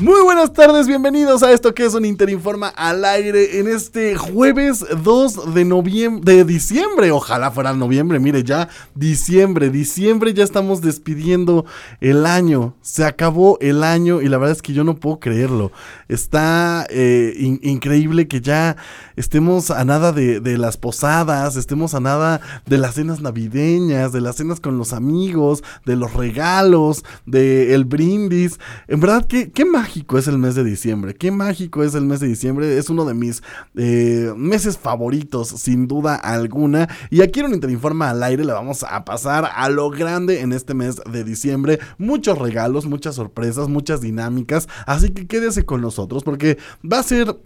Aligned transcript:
Muy 0.00 0.22
buenas 0.22 0.54
tardes, 0.54 0.86
bienvenidos 0.86 1.42
a 1.42 1.52
esto 1.52 1.74
que 1.74 1.84
es 1.84 1.92
un 1.92 2.06
Interinforma 2.06 2.68
al 2.68 3.04
aire 3.04 3.58
en 3.58 3.68
este 3.68 4.16
jueves 4.16 4.82
2 5.02 5.52
de 5.52 5.66
noviembre, 5.66 6.36
de 6.36 6.44
diciembre, 6.46 7.10
ojalá 7.10 7.50
fuera 7.50 7.74
noviembre, 7.74 8.18
mire 8.18 8.42
ya, 8.42 8.70
diciembre, 8.94 9.68
diciembre 9.68 10.32
ya 10.32 10.42
estamos 10.42 10.80
despidiendo 10.80 11.66
el 12.00 12.24
año, 12.24 12.76
se 12.80 13.04
acabó 13.04 13.58
el 13.60 13.84
año 13.84 14.22
y 14.22 14.30
la 14.30 14.38
verdad 14.38 14.56
es 14.56 14.62
que 14.62 14.72
yo 14.72 14.84
no 14.84 14.96
puedo 14.96 15.20
creerlo, 15.20 15.70
está 16.08 16.86
eh, 16.88 17.34
increíble 17.60 18.26
que 18.26 18.40
ya 18.40 18.78
estemos 19.16 19.70
a 19.70 19.84
nada 19.84 20.12
de, 20.12 20.40
de 20.40 20.56
las 20.56 20.78
posadas, 20.78 21.56
estemos 21.56 21.92
a 21.92 22.00
nada 22.00 22.40
de 22.64 22.78
las 22.78 22.94
cenas 22.94 23.20
navideñas, 23.20 24.12
de 24.12 24.22
las 24.22 24.36
cenas 24.36 24.60
con 24.60 24.78
los 24.78 24.94
amigos, 24.94 25.62
de 25.84 25.96
los 25.96 26.14
regalos, 26.14 27.04
del 27.26 27.70
el 27.70 27.84
brindis, 27.84 28.58
en 28.88 29.00
verdad, 29.00 29.26
qué, 29.26 29.50
qué 29.50 29.66
magia 29.66 29.89
mágico 29.90 30.18
es 30.18 30.28
el 30.28 30.38
mes 30.38 30.54
de 30.54 30.62
diciembre. 30.62 31.14
Qué 31.14 31.32
mágico 31.32 31.82
es 31.82 31.96
el 31.96 32.04
mes 32.04 32.20
de 32.20 32.28
diciembre. 32.28 32.78
Es 32.78 32.90
uno 32.90 33.04
de 33.04 33.12
mis 33.12 33.42
eh, 33.74 34.32
meses 34.36 34.78
favoritos, 34.78 35.48
sin 35.48 35.88
duda 35.88 36.14
alguna. 36.14 36.88
Y 37.10 37.22
aquí 37.22 37.40
en 37.40 37.52
Interinforma 37.52 38.10
al 38.10 38.22
aire 38.22 38.44
le 38.44 38.52
vamos 38.52 38.84
a 38.84 39.04
pasar 39.04 39.50
a 39.52 39.68
lo 39.68 39.90
grande 39.90 40.42
en 40.42 40.52
este 40.52 40.74
mes 40.74 41.00
de 41.10 41.24
diciembre. 41.24 41.80
Muchos 41.98 42.38
regalos, 42.38 42.86
muchas 42.86 43.16
sorpresas, 43.16 43.68
muchas 43.68 44.00
dinámicas. 44.00 44.68
Así 44.86 45.10
que 45.10 45.26
quédese 45.26 45.64
con 45.64 45.80
nosotros 45.80 46.22
porque 46.22 46.56
va 46.84 47.00
a 47.00 47.02
ser 47.02 47.36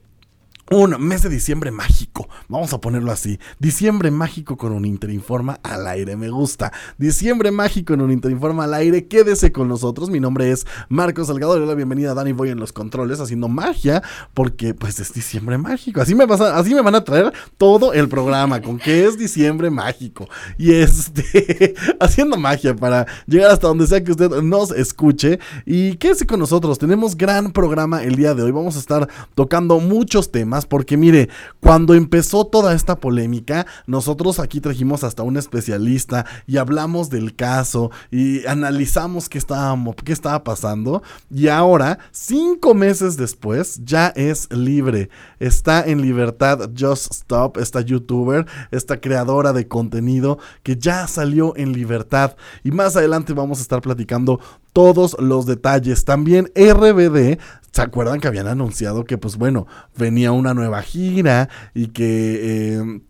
un 0.70 0.97
mes 0.98 1.23
de 1.23 1.29
diciembre 1.29 1.70
mágico, 1.70 2.27
vamos 2.48 2.73
a 2.73 2.81
ponerlo 2.81 3.12
así. 3.12 3.39
Diciembre 3.59 4.11
mágico 4.11 4.57
con 4.57 4.73
un 4.73 4.87
Interinforma 4.87 5.61
al 5.62 5.87
aire, 5.87 6.17
me 6.17 6.31
gusta. 6.31 6.73
Diciembre 6.97 7.51
mágico 7.51 7.93
en 7.93 8.01
un 8.01 8.11
Interinforma 8.11 8.65
al 8.65 8.73
aire, 8.73 9.07
quédese 9.07 9.53
con 9.53 9.69
nosotros. 9.69 10.09
Mi 10.09 10.20
nombre 10.20 10.51
es 10.51 10.67
Marcos 10.89 11.27
Salgado, 11.27 11.59
le 11.59 11.67
la 11.67 11.75
bienvenida 11.75 12.12
a 12.12 12.15
Dani 12.15 12.33
Voy 12.33 12.48
en 12.48 12.59
los 12.59 12.73
controles 12.73 13.20
haciendo 13.20 13.48
magia, 13.48 14.03
porque 14.33 14.73
pues 14.73 14.98
es 15.01 15.12
diciembre 15.12 15.59
mágico. 15.59 16.01
Así 16.01 16.15
me, 16.15 16.27
pasa, 16.27 16.57
así 16.57 16.75
me 16.75 16.81
van 16.81 16.95
a 16.95 17.05
traer 17.05 17.31
todo 17.59 17.92
el 17.92 18.09
programa, 18.09 18.62
con 18.62 18.79
que 18.79 19.05
es 19.05 19.19
diciembre 19.19 19.69
mágico. 19.69 20.29
Y 20.57 20.73
este, 20.73 21.75
haciendo 22.01 22.39
magia 22.39 22.75
para 22.75 23.07
llegar 23.27 23.51
hasta 23.51 23.69
donde 23.69 23.87
sea 23.87 24.03
que 24.03 24.12
usted 24.12 24.31
nos 24.42 24.70
escuche. 24.70 25.39
Y 25.67 25.97
quédese 25.97 26.27
con 26.27 26.41
nosotros, 26.41 26.79
tenemos 26.79 27.19
gran 27.19 27.53
programa 27.53 28.03
el 28.03 28.17
día 28.17 28.35
de 28.35 28.42
hoy. 28.42 28.51
Vamos 28.51 28.77
a 28.77 28.79
estar 28.79 29.09
tocando 29.35 29.79
muchos 29.79 30.33
temas 30.33 30.53
porque 30.62 30.97
mire, 30.97 31.28
cuando 31.60 31.94
empezó 31.94 32.47
toda 32.47 32.74
esta 32.74 32.97
polémica, 32.97 33.66
nosotros 33.86 34.38
aquí 34.38 34.61
trajimos 34.61 35.02
hasta 35.02 35.22
un 35.22 35.36
especialista 35.36 36.24
y 36.46 36.56
hablamos 36.58 37.11
del 37.11 37.34
caso 37.34 37.91
y 38.11 38.46
analizamos 38.46 39.28
qué, 39.28 39.38
estábamos, 39.38 39.96
qué 40.05 40.12
estaba 40.12 40.44
pasando 40.44 41.02
y 41.30 41.48
ahora, 41.48 41.98
cinco 42.12 42.74
meses 42.74 43.16
después, 43.16 43.80
ya 43.84 44.08
es 44.08 44.48
libre, 44.52 45.11
está 45.41 45.84
en 45.84 46.00
libertad 46.00 46.70
Just 46.78 47.12
Stop, 47.12 47.58
esta 47.58 47.80
youtuber, 47.80 48.46
esta 48.70 49.00
creadora 49.00 49.52
de 49.52 49.66
contenido 49.66 50.39
que 50.62 50.77
ya 50.77 51.06
salió 51.08 51.56
en 51.56 51.72
libertad 51.72 52.36
y 52.62 52.70
más 52.70 52.96
adelante 52.96 53.33
vamos 53.33 53.58
a 53.58 53.62
estar 53.62 53.80
platicando 53.80 54.41
todos 54.74 55.16
los 55.18 55.46
detalles. 55.46 56.05
También 56.05 56.50
RBD 56.55 57.39
¿Se 57.74 57.83
acuerdan 57.83 58.20
que 58.20 58.29
habían 58.29 58.46
anunciado 58.46 59.05
que, 59.05 59.18
pues 59.18 59.36
bueno, 59.36 59.67
venía 59.96 60.30
una 60.30 60.55
nueva 60.55 60.80
gira 60.83 61.48
y 61.74 61.89
que... 61.89 62.79
Eh, 62.79 63.01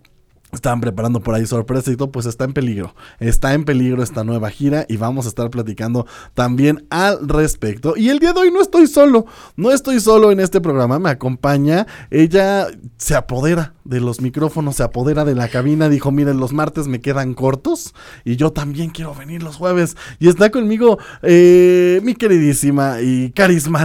estaban 0.55 0.81
preparando 0.81 1.21
por 1.21 1.35
ahí 1.35 1.47
sorpresa 1.47 1.91
y 1.91 1.97
todo, 1.97 2.11
pues 2.11 2.27
está 2.27 2.45
en 2.45 2.53
peligro. 2.53 2.95
Está 3.19 3.55
en 3.55 3.65
peligro 3.65 4.03
esta 4.03 4.25
nueva 4.25 4.51
gira 4.51 4.87
y 4.89 4.97
vamos 4.97 5.27
a 5.27 5.29
estar 5.29 5.51
platicando 5.51 6.07
también 6.35 6.87
al 6.91 7.29
respecto. 7.29 7.95
Y 7.97 8.09
el 8.09 8.19
día 8.19 8.33
de 8.33 8.41
hoy 8.41 8.51
no 8.51 8.61
estoy 8.61 8.87
solo, 8.87 9.27
no 9.57 9.71
estoy 9.71 10.01
solo 10.01 10.33
en 10.33 10.41
este 10.41 10.61
programa, 10.61 10.99
me 10.99 11.11
acompaña, 11.11 11.87
ella 12.11 12.67
se 12.97 13.15
apodera 13.15 13.75
de 13.85 14.01
los 14.01 14.21
micrófonos, 14.21 14.77
se 14.77 14.83
apodera 14.83 15.25
de 15.25 15.35
la 15.35 15.49
cabina, 15.49 15.89
dijo, 15.89 16.11
miren, 16.11 16.39
los 16.39 16.53
martes 16.53 16.89
me 16.89 17.01
quedan 17.01 17.35
cortos 17.35 17.95
y 18.25 18.37
yo 18.37 18.51
también 18.51 18.91
quiero 18.91 19.15
venir 19.15 19.43
los 19.43 19.57
jueves. 19.57 19.97
Y 20.19 20.29
está 20.29 20.51
conmigo 20.51 20.99
eh, 21.23 22.01
mi 22.03 22.15
queridísima 22.15 23.01
y 23.01 23.31
carismática 23.33 23.85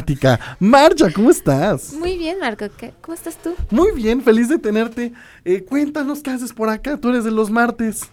Marcha, 0.59 1.11
¿cómo 1.13 1.29
estás? 1.29 1.93
Muy 1.93 2.17
bien, 2.17 2.39
Marco, 2.39 2.65
¿cómo 3.01 3.13
estás 3.13 3.37
tú? 3.41 3.53
Muy 3.69 3.91
bien, 3.91 4.21
feliz 4.21 4.49
de 4.49 4.57
tenerte. 4.57 5.13
Eh, 5.45 5.63
cuéntanos 5.63 6.21
qué 6.21 6.31
haces 6.31 6.53
por 6.59 6.67
acá, 6.67 6.97
tú 6.97 7.07
eres 7.07 7.23
de 7.23 7.31
los 7.31 7.49
martes. 7.49 8.11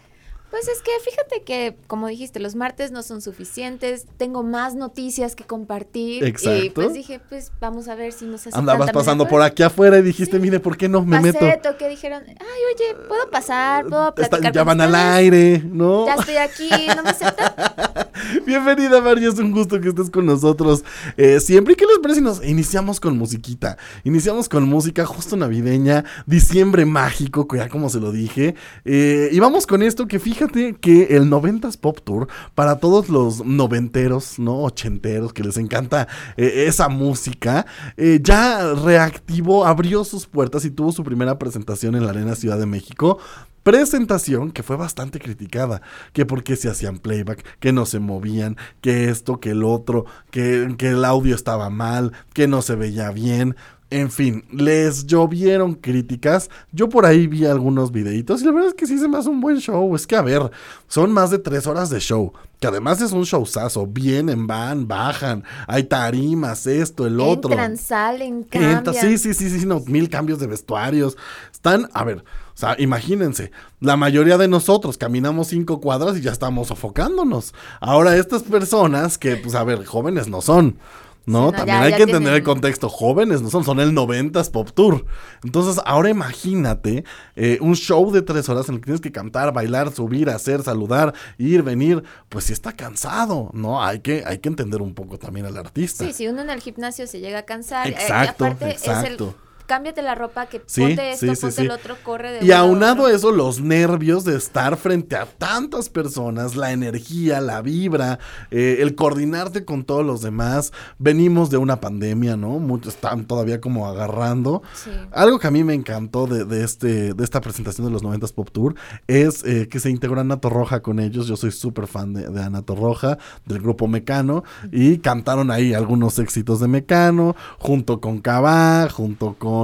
Pues 0.51 0.69
es 0.69 0.81
que 0.81 0.93
fíjate 1.05 1.43
que, 1.43 1.77
como 1.89 2.07
dijiste, 2.07 2.39
los 2.39 2.55
martes 2.55 2.93
no 2.93 3.03
son 3.03 3.21
suficientes, 3.21 4.07
tengo 4.17 4.45
más 4.45 4.77
noticias 4.77 5.35
que 5.35 5.45
compartir. 5.45 6.25
Exacto. 6.25 6.65
Y 6.65 6.71
pues 6.71 6.95
dije, 6.95 7.21
pues 7.29 7.51
vamos 7.61 7.89
a 7.89 7.97
ver 7.97 8.13
si 8.13 8.27
nos 8.27 8.47
hace 8.47 8.57
Andabas 8.57 8.93
pasando 8.93 9.27
por 9.27 9.43
aquí 9.43 9.65
afuera 9.65 9.99
y 9.99 10.03
dijiste, 10.03 10.39
mire, 10.39 10.61
¿por 10.61 10.77
qué 10.77 10.89
no 10.89 11.05
me 11.05 11.21
Pasé, 11.21 11.45
meto? 11.45 11.77
que 11.77 11.89
dijeron, 11.89 12.23
ay, 12.27 12.61
oye, 12.75 13.07
¿puedo 13.09 13.29
pasar? 13.29 13.87
¿Puedo 13.87 14.15
platicar 14.15 14.53
Ya 14.53 14.65
van 14.65 14.81
al 14.81 14.95
aire, 14.95 15.63
¿no? 15.65 16.07
Ya 16.07 16.15
estoy 16.15 16.37
aquí, 16.37 16.71
¿no 16.95 17.03
me 17.03 17.11
aceptan? 17.11 17.53
Bienvenida, 18.47 19.01
María, 19.01 19.29
es 19.29 19.39
un 19.39 19.51
gusto 19.51 19.81
que 19.81 19.89
estés 19.89 20.11
con 20.11 20.27
nosotros 20.27 20.85
eh, 21.17 21.41
siempre. 21.41 21.75
¿Y 21.75 21.77
qué 21.77 21.87
les 21.87 21.99
parece 21.99 22.21
si 22.21 22.25
nos 22.25 22.45
iniciamos 22.45 23.01
con 23.01 23.19
musiquita? 23.19 23.77
Iniciamos 24.05 24.49
con 24.49 24.67
música 24.69 25.05
justo 25.05 25.37
navideña, 25.37 26.05
diciembre 26.25 26.87
mágico, 26.87 27.47
ya 27.55 27.69
como 27.69 27.91
se 27.91 28.01
lo 28.01 28.13
dije. 28.13 28.55
Eh, 28.85 29.29
y 29.33 29.39
vamos 29.41 29.67
con 29.67 29.83
esto 29.83 30.07
que 30.07 30.19
fíjate 30.19 30.46
que 30.53 31.17
el 31.17 31.31
90s 31.31 31.79
Pop 31.79 31.99
Tour, 32.03 32.29
para 32.55 32.79
todos 32.79 33.09
los 33.09 33.45
noventeros, 33.45 34.39
¿no? 34.39 34.63
Ochenteros, 34.63 35.33
que 35.33 35.43
les 35.43 35.57
encanta 35.57 36.09
eh, 36.37 36.65
esa 36.67 36.89
música, 36.89 37.67
eh, 37.97 38.21
ya 38.23 38.75
reactivó, 38.75 39.67
abrió 39.67 40.05
sus 40.05 40.27
puertas 40.27 40.65
y 40.65 40.71
tuvo 40.71 40.93
su 40.93 41.05
primera 41.05 41.39
presentación 41.39 41.95
en 41.95 42.05
la 42.05 42.11
Arena 42.11 42.35
Ciudad 42.35 42.59
de 42.59 42.67
México 42.67 43.19
presentación 43.67 44.53
que 44.53 44.63
fue 44.63 44.77
bastante 44.77 45.19
criticada, 45.19 45.83
que 46.13 46.25
porque 46.25 46.55
se 46.55 46.69
hacían 46.69 46.99
playback, 46.99 47.45
que 47.59 47.73
no 47.73 47.85
se 47.85 47.99
movían, 47.99 48.57
que 48.81 49.09
esto, 49.11 49.41
que 49.41 49.51
el 49.51 49.65
otro, 49.65 50.07
que, 50.31 50.77
que 50.79 50.91
el 50.91 51.05
audio 51.05 51.35
estaba 51.35 51.69
mal, 51.69 52.13
que 52.33 52.47
no 52.47 52.63
se 52.63 52.77
veía 52.77 53.11
bien. 53.11 53.57
En 53.89 54.11
fin, 54.11 54.45
les 54.51 55.07
llovieron 55.07 55.75
críticas. 55.75 56.51
Yo 56.73 56.89
por 56.89 57.07
ahí 57.07 57.29
vi 57.29 57.47
algunos 57.47 57.93
videitos 57.93 58.43
y 58.43 58.45
la 58.45 58.51
verdad 58.51 58.69
es 58.71 58.75
que 58.75 58.87
sí 58.87 58.99
se 58.99 59.07
me 59.07 59.17
hace 59.17 59.29
un 59.29 59.41
buen 59.41 59.59
show. 59.59 59.95
Es 59.95 60.09
que, 60.09 60.17
a 60.17 60.23
ver, 60.23 60.51
son 60.89 61.13
más 61.13 61.31
de 61.31 61.39
tres 61.39 61.69
horas 61.69 61.89
de 61.89 62.01
show. 62.01 62.33
Que 62.59 62.67
además 62.67 63.01
es 63.01 63.13
un 63.13 63.23
showzazo. 63.23 63.87
Vienen, 63.87 64.49
van, 64.49 64.89
bajan. 64.89 65.45
Hay 65.69 65.85
tarimas, 65.85 66.67
esto, 66.67 67.07
el 67.07 67.21
otro. 67.21 67.53
Entran, 67.53 67.77
salen, 67.77 68.43
cambian. 68.43 68.93
sí, 68.95 69.19
sí, 69.19 69.35
sí, 69.35 69.51
sí, 69.51 69.67
no, 69.67 69.81
mil 69.87 70.09
cambios 70.09 70.41
de 70.41 70.49
vestuarios. 70.49 71.17
Están, 71.53 71.89
a 71.93 72.03
ver, 72.03 72.25
o 72.57 72.59
sea, 72.59 72.75
imagínense, 72.79 73.53
la 73.81 73.97
mayoría 73.97 74.39
de 74.39 74.49
nosotros 74.49 74.97
caminamos 74.99 75.49
cinco 75.49 75.81
cuadras 75.81 76.17
y 76.17 76.23
ya 76.23 76.33
estamos 76.33 76.69
sofocándonos. 76.69 77.55
Ahora 77.81 78.17
estas 78.17 78.43
personas 78.43 79.17
que, 79.19 79.37
pues, 79.37 79.55
a 79.55 79.63
ver, 79.63 79.85
jóvenes 79.85 80.27
no 80.27 80.41
son. 80.41 80.79
¿No? 81.27 81.53
También 81.53 81.79
hay 81.79 81.95
que 81.95 82.05
entender 82.05 82.35
el 82.35 82.43
contexto. 82.43 82.89
Jóvenes, 82.89 83.43
no 83.43 83.51
son, 83.51 83.65
son 83.65 83.81
el 83.81 83.93
90s 83.93 84.51
Pop 84.51 84.71
Tour. 84.73 85.05
Entonces, 85.45 85.83
ahora 85.85 86.09
imagínate 86.09 87.05
eh, 87.35 87.59
un 87.61 87.75
show 87.75 88.11
de 88.13 88.23
tres 88.23 88.49
horas 88.49 88.69
en 88.69 88.77
el 88.77 88.81
que 88.81 88.87
tienes 88.87 89.01
que 89.01 89.13
cantar, 89.13 89.53
bailar, 89.53 89.93
subir, 89.93 90.31
hacer, 90.31 90.63
saludar, 90.63 91.13
ir, 91.37 91.63
venir. 91.63 92.03
Pues 92.29 92.45
si 92.45 92.53
está 92.53 92.73
cansado, 92.73 93.51
¿no? 93.53 93.83
Hay 93.83 94.01
que, 94.01 94.23
hay 94.25 94.39
que 94.39 94.49
entender 94.49 94.81
un 94.81 94.95
poco 94.95 95.19
también 95.19 95.47
al 95.47 95.57
artista. 95.57 96.07
Sí, 96.07 96.13
si 96.13 96.29
uno 96.29 96.43
en 96.43 96.51
el 96.51 96.61
gimnasio 96.61 97.07
se 97.07 97.21
llega 97.21 97.41
a 97.41 97.45
cansar. 97.45 97.89
Exacto, 97.89 98.47
exacto 98.61 99.35
cámbiate 99.67 100.03
la 100.03 100.15
ropa, 100.15 100.47
que 100.47 100.61
ponte 100.61 101.13
esto, 101.13 101.27
ponte 101.41 101.63
el 101.63 101.71
otro, 101.71 101.97
corre 102.03 102.33
de 102.33 102.47
Y 102.47 102.53
aunado 102.53 103.07
a 103.07 103.13
eso, 103.13 103.33
los 103.33 103.61
nervios 103.61 104.25
de 104.25 104.37
estar 104.37 104.77
frente 104.77 105.17
a 105.17 105.27
tantas 105.27 105.89
personas, 105.89 106.57
la 106.57 106.73
energía, 106.73 107.41
la 107.41 107.63
vibra, 107.63 108.19
eh, 108.51 108.79
el 108.81 108.95
coordinarte 108.95 109.65
con 109.65 109.85
todos 109.85 110.07
los 110.07 110.23
demás. 110.23 110.73
Venimos 110.99 111.51
de 111.51 111.57
una 111.57 111.81
pandemia, 111.81 112.37
¿no? 112.37 112.59
Muchos 112.59 112.95
están 112.95 113.27
todavía 113.27 113.61
como 113.61 113.87
agarrando. 113.89 114.63
Algo 115.11 115.39
que 115.39 115.49
a 115.49 115.51
mí 115.51 115.65
me 115.65 115.75
encantó 115.75 116.27
de, 116.27 116.65
este, 116.65 117.15
de 117.15 117.25
esta 117.25 117.41
presentación 117.41 117.87
de 117.87 117.93
los 117.93 118.03
90s 118.03 118.33
Pop 118.33 118.51
Tour 118.51 118.75
es 119.07 119.45
eh, 119.45 119.69
que 119.69 119.81
se 119.81 119.91
integró 119.91 120.21
Ana 120.21 120.39
Roja 120.43 120.81
con 120.81 121.01
ellos. 121.01 121.27
Yo 121.27 121.37
soy 121.37 121.51
súper 121.51 121.87
fan 121.87 122.13
de, 122.13 122.29
de 122.29 122.43
Ana 122.43 122.63
Roja, 122.67 123.19
del 123.45 123.61
grupo 123.61 123.89
Mecano, 123.89 124.45
y 124.71 124.99
cantaron 124.99 125.51
ahí 125.51 125.75
algunos 125.75 126.19
éxitos 126.19 126.61
de 126.61 126.69
Mecano, 126.69 127.35
junto 127.59 128.01
con 128.01 128.21
Cabá, 128.21 128.89
junto 128.91 129.35
con 129.39 129.56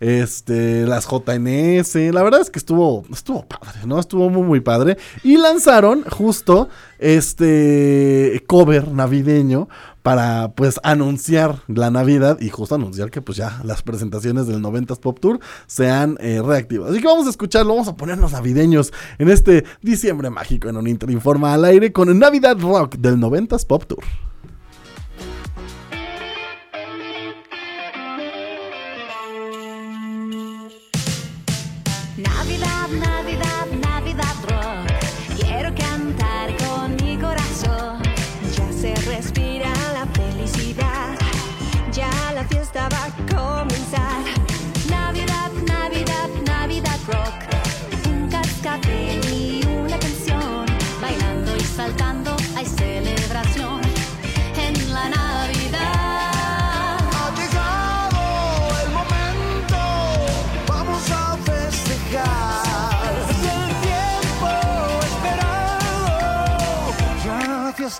Este, 0.00 0.86
las 0.86 1.06
JNS. 1.06 1.94
La 2.12 2.22
verdad 2.22 2.40
es 2.40 2.50
que 2.50 2.58
estuvo, 2.58 3.04
estuvo 3.12 3.46
padre, 3.46 3.80
¿no? 3.86 3.98
Estuvo 3.98 4.30
muy, 4.30 4.42
muy 4.42 4.60
padre. 4.60 4.96
Y 5.22 5.36
lanzaron 5.36 6.04
justo 6.04 6.68
este 6.98 8.42
cover 8.46 8.88
navideño 8.92 9.68
para 10.02 10.52
pues 10.54 10.80
anunciar 10.82 11.62
la 11.66 11.90
Navidad 11.90 12.38
y 12.40 12.48
justo 12.48 12.74
anunciar 12.74 13.10
que 13.10 13.20
pues 13.20 13.36
ya 13.36 13.60
las 13.64 13.82
presentaciones 13.82 14.46
del 14.46 14.62
90s 14.62 14.98
Pop 14.98 15.18
Tour 15.20 15.40
sean 15.66 16.16
eh, 16.20 16.40
reactivas. 16.44 16.90
Así 16.90 17.00
que 17.00 17.06
vamos 17.06 17.26
a 17.26 17.30
escucharlo, 17.30 17.74
vamos 17.74 17.88
a 17.88 17.96
ponernos 17.96 18.32
navideños 18.32 18.92
en 19.18 19.28
este 19.28 19.64
diciembre 19.82 20.30
mágico 20.30 20.68
en 20.68 20.76
un 20.76 20.86
Interinforma 20.86 21.54
al 21.54 21.64
aire 21.64 21.92
con 21.92 22.18
Navidad 22.18 22.58
Rock 22.58 22.96
del 22.96 23.18
90s 23.18 23.66
Pop 23.66 23.84
Tour. 23.86 24.04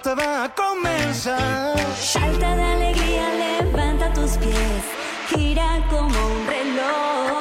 Fiesta 0.00 0.14
va 0.14 0.44
a 0.44 0.54
comenzar. 0.54 1.76
Salta 1.96 2.56
de 2.56 2.62
alegría, 2.62 3.28
levanta 3.34 4.12
tus 4.12 4.36
pies, 4.38 4.84
gira 5.28 5.86
como 5.90 6.06
un 6.06 6.46
reloj. 6.46 7.39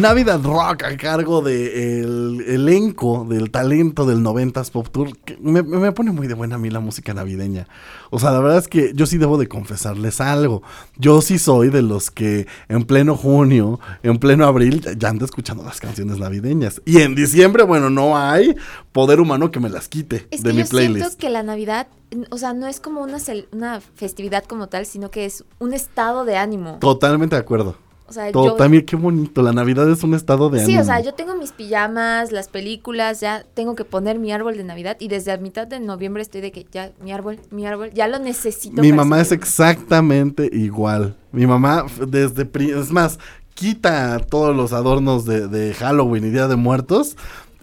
Navidad 0.00 0.40
Rock 0.42 0.84
a 0.84 0.96
cargo 0.96 1.42
del 1.42 2.42
elenco 2.46 3.26
del 3.28 3.50
talento 3.50 4.06
del 4.06 4.18
90s 4.18 4.70
Pop 4.70 4.88
Tour. 4.88 5.10
me, 5.40 5.92
pone 5.92 6.10
muy 6.10 6.26
de 6.26 6.34
buena 6.34 6.54
a 6.54 6.58
mí 6.58 6.70
la 6.70 6.80
música 6.80 7.12
navideña. 7.12 7.68
O 8.10 8.18
sea, 8.18 8.30
la 8.30 8.40
verdad 8.40 8.58
es 8.58 8.68
que 8.68 8.92
yo 8.94 9.06
sí 9.06 9.18
debo 9.18 9.36
de 9.36 9.46
confesarles 9.46 10.20
algo. 10.20 10.62
Yo 10.96 11.20
sí 11.20 11.38
soy 11.38 11.68
de 11.68 11.82
los 11.82 12.10
que 12.10 12.46
en 12.68 12.84
pleno 12.84 13.16
junio, 13.16 13.78
en 14.02 14.18
pleno 14.18 14.46
abril, 14.46 14.84
ya 14.96 15.10
ando 15.10 15.24
escuchando 15.24 15.62
las 15.62 15.80
canciones 15.80 16.18
navideñas. 16.18 16.80
Y 16.86 17.02
en 17.02 17.14
diciembre, 17.14 17.64
bueno, 17.64 17.90
no 17.90 18.16
hay 18.16 18.56
poder 18.92 19.20
humano 19.20 19.50
que 19.50 19.60
me 19.60 19.68
las 19.68 19.88
quite 19.88 20.26
de 20.30 20.52
mi 20.52 20.64
playlist. 20.64 21.06
Siento 21.06 21.18
que 21.18 21.28
la 21.28 21.42
Navidad 21.42 21.88
o 22.30 22.38
sea, 22.38 22.54
no 22.54 22.66
es 22.66 22.80
como 22.80 23.02
una, 23.02 23.18
una 23.52 23.80
festividad 23.80 24.44
como 24.44 24.66
tal, 24.66 24.84
sino 24.84 25.10
que 25.10 25.26
es 25.26 25.44
un 25.60 25.72
estado 25.72 26.24
de 26.24 26.36
ánimo. 26.36 26.78
Totalmente 26.80 27.36
de 27.36 27.40
acuerdo. 27.40 27.76
O 28.10 28.12
sea, 28.12 28.32
Todo, 28.32 28.56
también 28.56 28.84
qué 28.84 28.96
bonito, 28.96 29.40
la 29.40 29.52
Navidad 29.52 29.88
es 29.88 30.02
un 30.02 30.14
estado 30.14 30.50
de 30.50 30.60
ánimo. 30.60 30.76
Sí, 30.76 30.82
o 30.82 30.84
sea, 30.84 30.98
yo 30.98 31.14
tengo 31.14 31.36
mis 31.36 31.52
pijamas, 31.52 32.32
las 32.32 32.48
películas, 32.48 33.20
ya 33.20 33.46
tengo 33.54 33.76
que 33.76 33.84
poner 33.84 34.18
mi 34.18 34.32
árbol 34.32 34.56
de 34.56 34.64
Navidad 34.64 34.96
y 34.98 35.06
desde 35.06 35.30
a 35.30 35.36
mitad 35.36 35.68
de 35.68 35.78
noviembre 35.78 36.20
estoy 36.20 36.40
de 36.40 36.50
que 36.50 36.66
ya 36.72 36.90
mi 37.00 37.12
árbol, 37.12 37.38
mi 37.52 37.64
árbol, 37.66 37.92
ya 37.92 38.08
lo 38.08 38.18
necesito. 38.18 38.82
Mi 38.82 38.92
mamá 38.92 39.20
es 39.20 39.30
exactamente 39.30 40.50
igual. 40.52 41.16
Mi 41.30 41.46
mamá 41.46 41.86
desde, 42.08 42.50
es 42.76 42.90
más, 42.90 43.20
quita 43.54 44.18
todos 44.18 44.56
los 44.56 44.72
adornos 44.72 45.24
de, 45.24 45.46
de 45.46 45.72
Halloween 45.74 46.24
y 46.24 46.30
Día 46.30 46.48
de 46.48 46.56
Muertos 46.56 47.16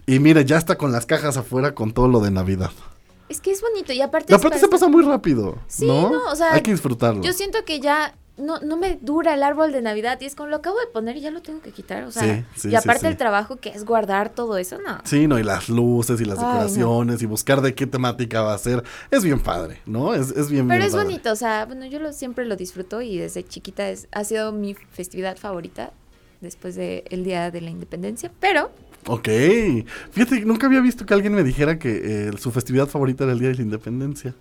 y 0.06 0.18
mira, 0.18 0.40
ya 0.40 0.56
está 0.56 0.78
con 0.78 0.92
las 0.92 1.04
cajas 1.04 1.36
afuera 1.36 1.74
con 1.74 1.92
todo 1.92 2.08
lo 2.08 2.20
de 2.20 2.30
Navidad. 2.30 2.70
Es 3.28 3.42
que 3.42 3.50
es 3.50 3.60
bonito 3.60 3.92
y 3.92 4.00
aparte... 4.00 4.32
Y 4.32 4.34
aparte 4.34 4.58
se 4.58 4.68
pasa 4.68 4.88
muy 4.88 5.04
rápido. 5.04 5.58
Sí, 5.66 5.86
¿no? 5.86 6.10
o 6.32 6.34
sea... 6.34 6.54
Hay 6.54 6.62
que 6.62 6.70
disfrutarlo. 6.70 7.22
Yo 7.22 7.34
siento 7.34 7.58
que 7.66 7.80
ya 7.80 8.14
no, 8.38 8.60
no 8.60 8.76
me 8.76 8.98
dura 9.00 9.34
el 9.34 9.42
árbol 9.42 9.72
de 9.72 9.82
Navidad 9.82 10.18
y 10.20 10.24
es 10.24 10.34
como 10.34 10.48
lo 10.48 10.56
acabo 10.56 10.78
de 10.78 10.86
poner 10.86 11.16
y 11.16 11.20
ya 11.20 11.30
lo 11.30 11.42
tengo 11.42 11.60
que 11.60 11.70
quitar, 11.72 12.04
o 12.04 12.10
sea, 12.10 12.44
y 12.64 12.74
aparte 12.74 13.08
el 13.08 13.16
trabajo 13.16 13.56
que 13.56 13.70
es 13.70 13.84
guardar 13.84 14.30
todo 14.30 14.56
eso, 14.56 14.78
no. 14.78 14.98
Sí, 15.04 15.26
no, 15.26 15.38
y 15.38 15.42
las 15.42 15.68
luces 15.68 16.20
y 16.20 16.24
las 16.24 16.38
decoraciones 16.38 17.22
y 17.22 17.26
buscar 17.26 17.60
de 17.60 17.74
qué 17.74 17.86
temática 17.86 18.42
va 18.42 18.54
a 18.54 18.58
ser, 18.58 18.82
es 19.10 19.22
bien 19.22 19.40
padre, 19.40 19.80
¿no? 19.86 20.14
Es, 20.14 20.30
es 20.30 20.50
bien 20.50 20.68
Pero 20.68 20.84
es 20.84 20.94
bonito, 20.94 21.32
o 21.32 21.36
sea, 21.36 21.66
bueno, 21.66 21.86
yo 21.86 21.98
lo, 21.98 22.12
siempre 22.12 22.44
lo 22.44 22.56
disfruto 22.56 23.02
y 23.02 23.18
desde 23.18 23.44
chiquita 23.44 23.88
es, 23.88 24.08
ha 24.12 24.24
sido 24.24 24.52
mi 24.52 24.74
festividad 24.74 25.36
favorita 25.36 25.92
después 26.40 26.76
del 26.76 27.24
Día 27.24 27.50
de 27.50 27.60
la 27.60 27.70
Independencia, 27.70 28.30
pero... 28.40 28.70
Ok, 29.06 29.28
fíjate, 30.10 30.44
nunca 30.44 30.66
había 30.66 30.80
visto 30.80 31.06
que 31.06 31.14
alguien 31.14 31.34
me 31.34 31.42
dijera 31.42 31.78
que 31.78 32.28
eh, 32.28 32.30
su 32.38 32.50
festividad 32.50 32.88
favorita 32.88 33.24
era 33.24 33.32
el 33.32 33.38
Día 33.38 33.48
de 33.48 33.54
la 33.56 33.62
Independencia. 33.62 34.34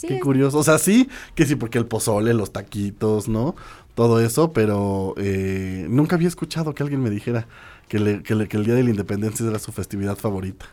Qué 0.00 0.20
curioso. 0.20 0.58
O 0.58 0.64
sea, 0.64 0.78
sí, 0.78 1.08
que 1.34 1.46
sí, 1.46 1.56
porque 1.56 1.78
el 1.78 1.86
pozole, 1.86 2.34
los 2.34 2.52
taquitos, 2.52 3.28
¿no? 3.28 3.54
Todo 3.94 4.20
eso, 4.20 4.52
pero 4.52 5.14
eh, 5.18 5.86
nunca 5.88 6.16
había 6.16 6.28
escuchado 6.28 6.74
que 6.74 6.82
alguien 6.82 7.02
me 7.02 7.10
dijera 7.10 7.46
que, 7.88 7.98
el 7.98 8.64
Día 8.64 8.74
de 8.74 8.82
la 8.82 8.90
Independencia 8.90 9.46
era 9.46 9.58
su 9.58 9.72
festividad 9.72 10.16
favorita. 10.16 10.66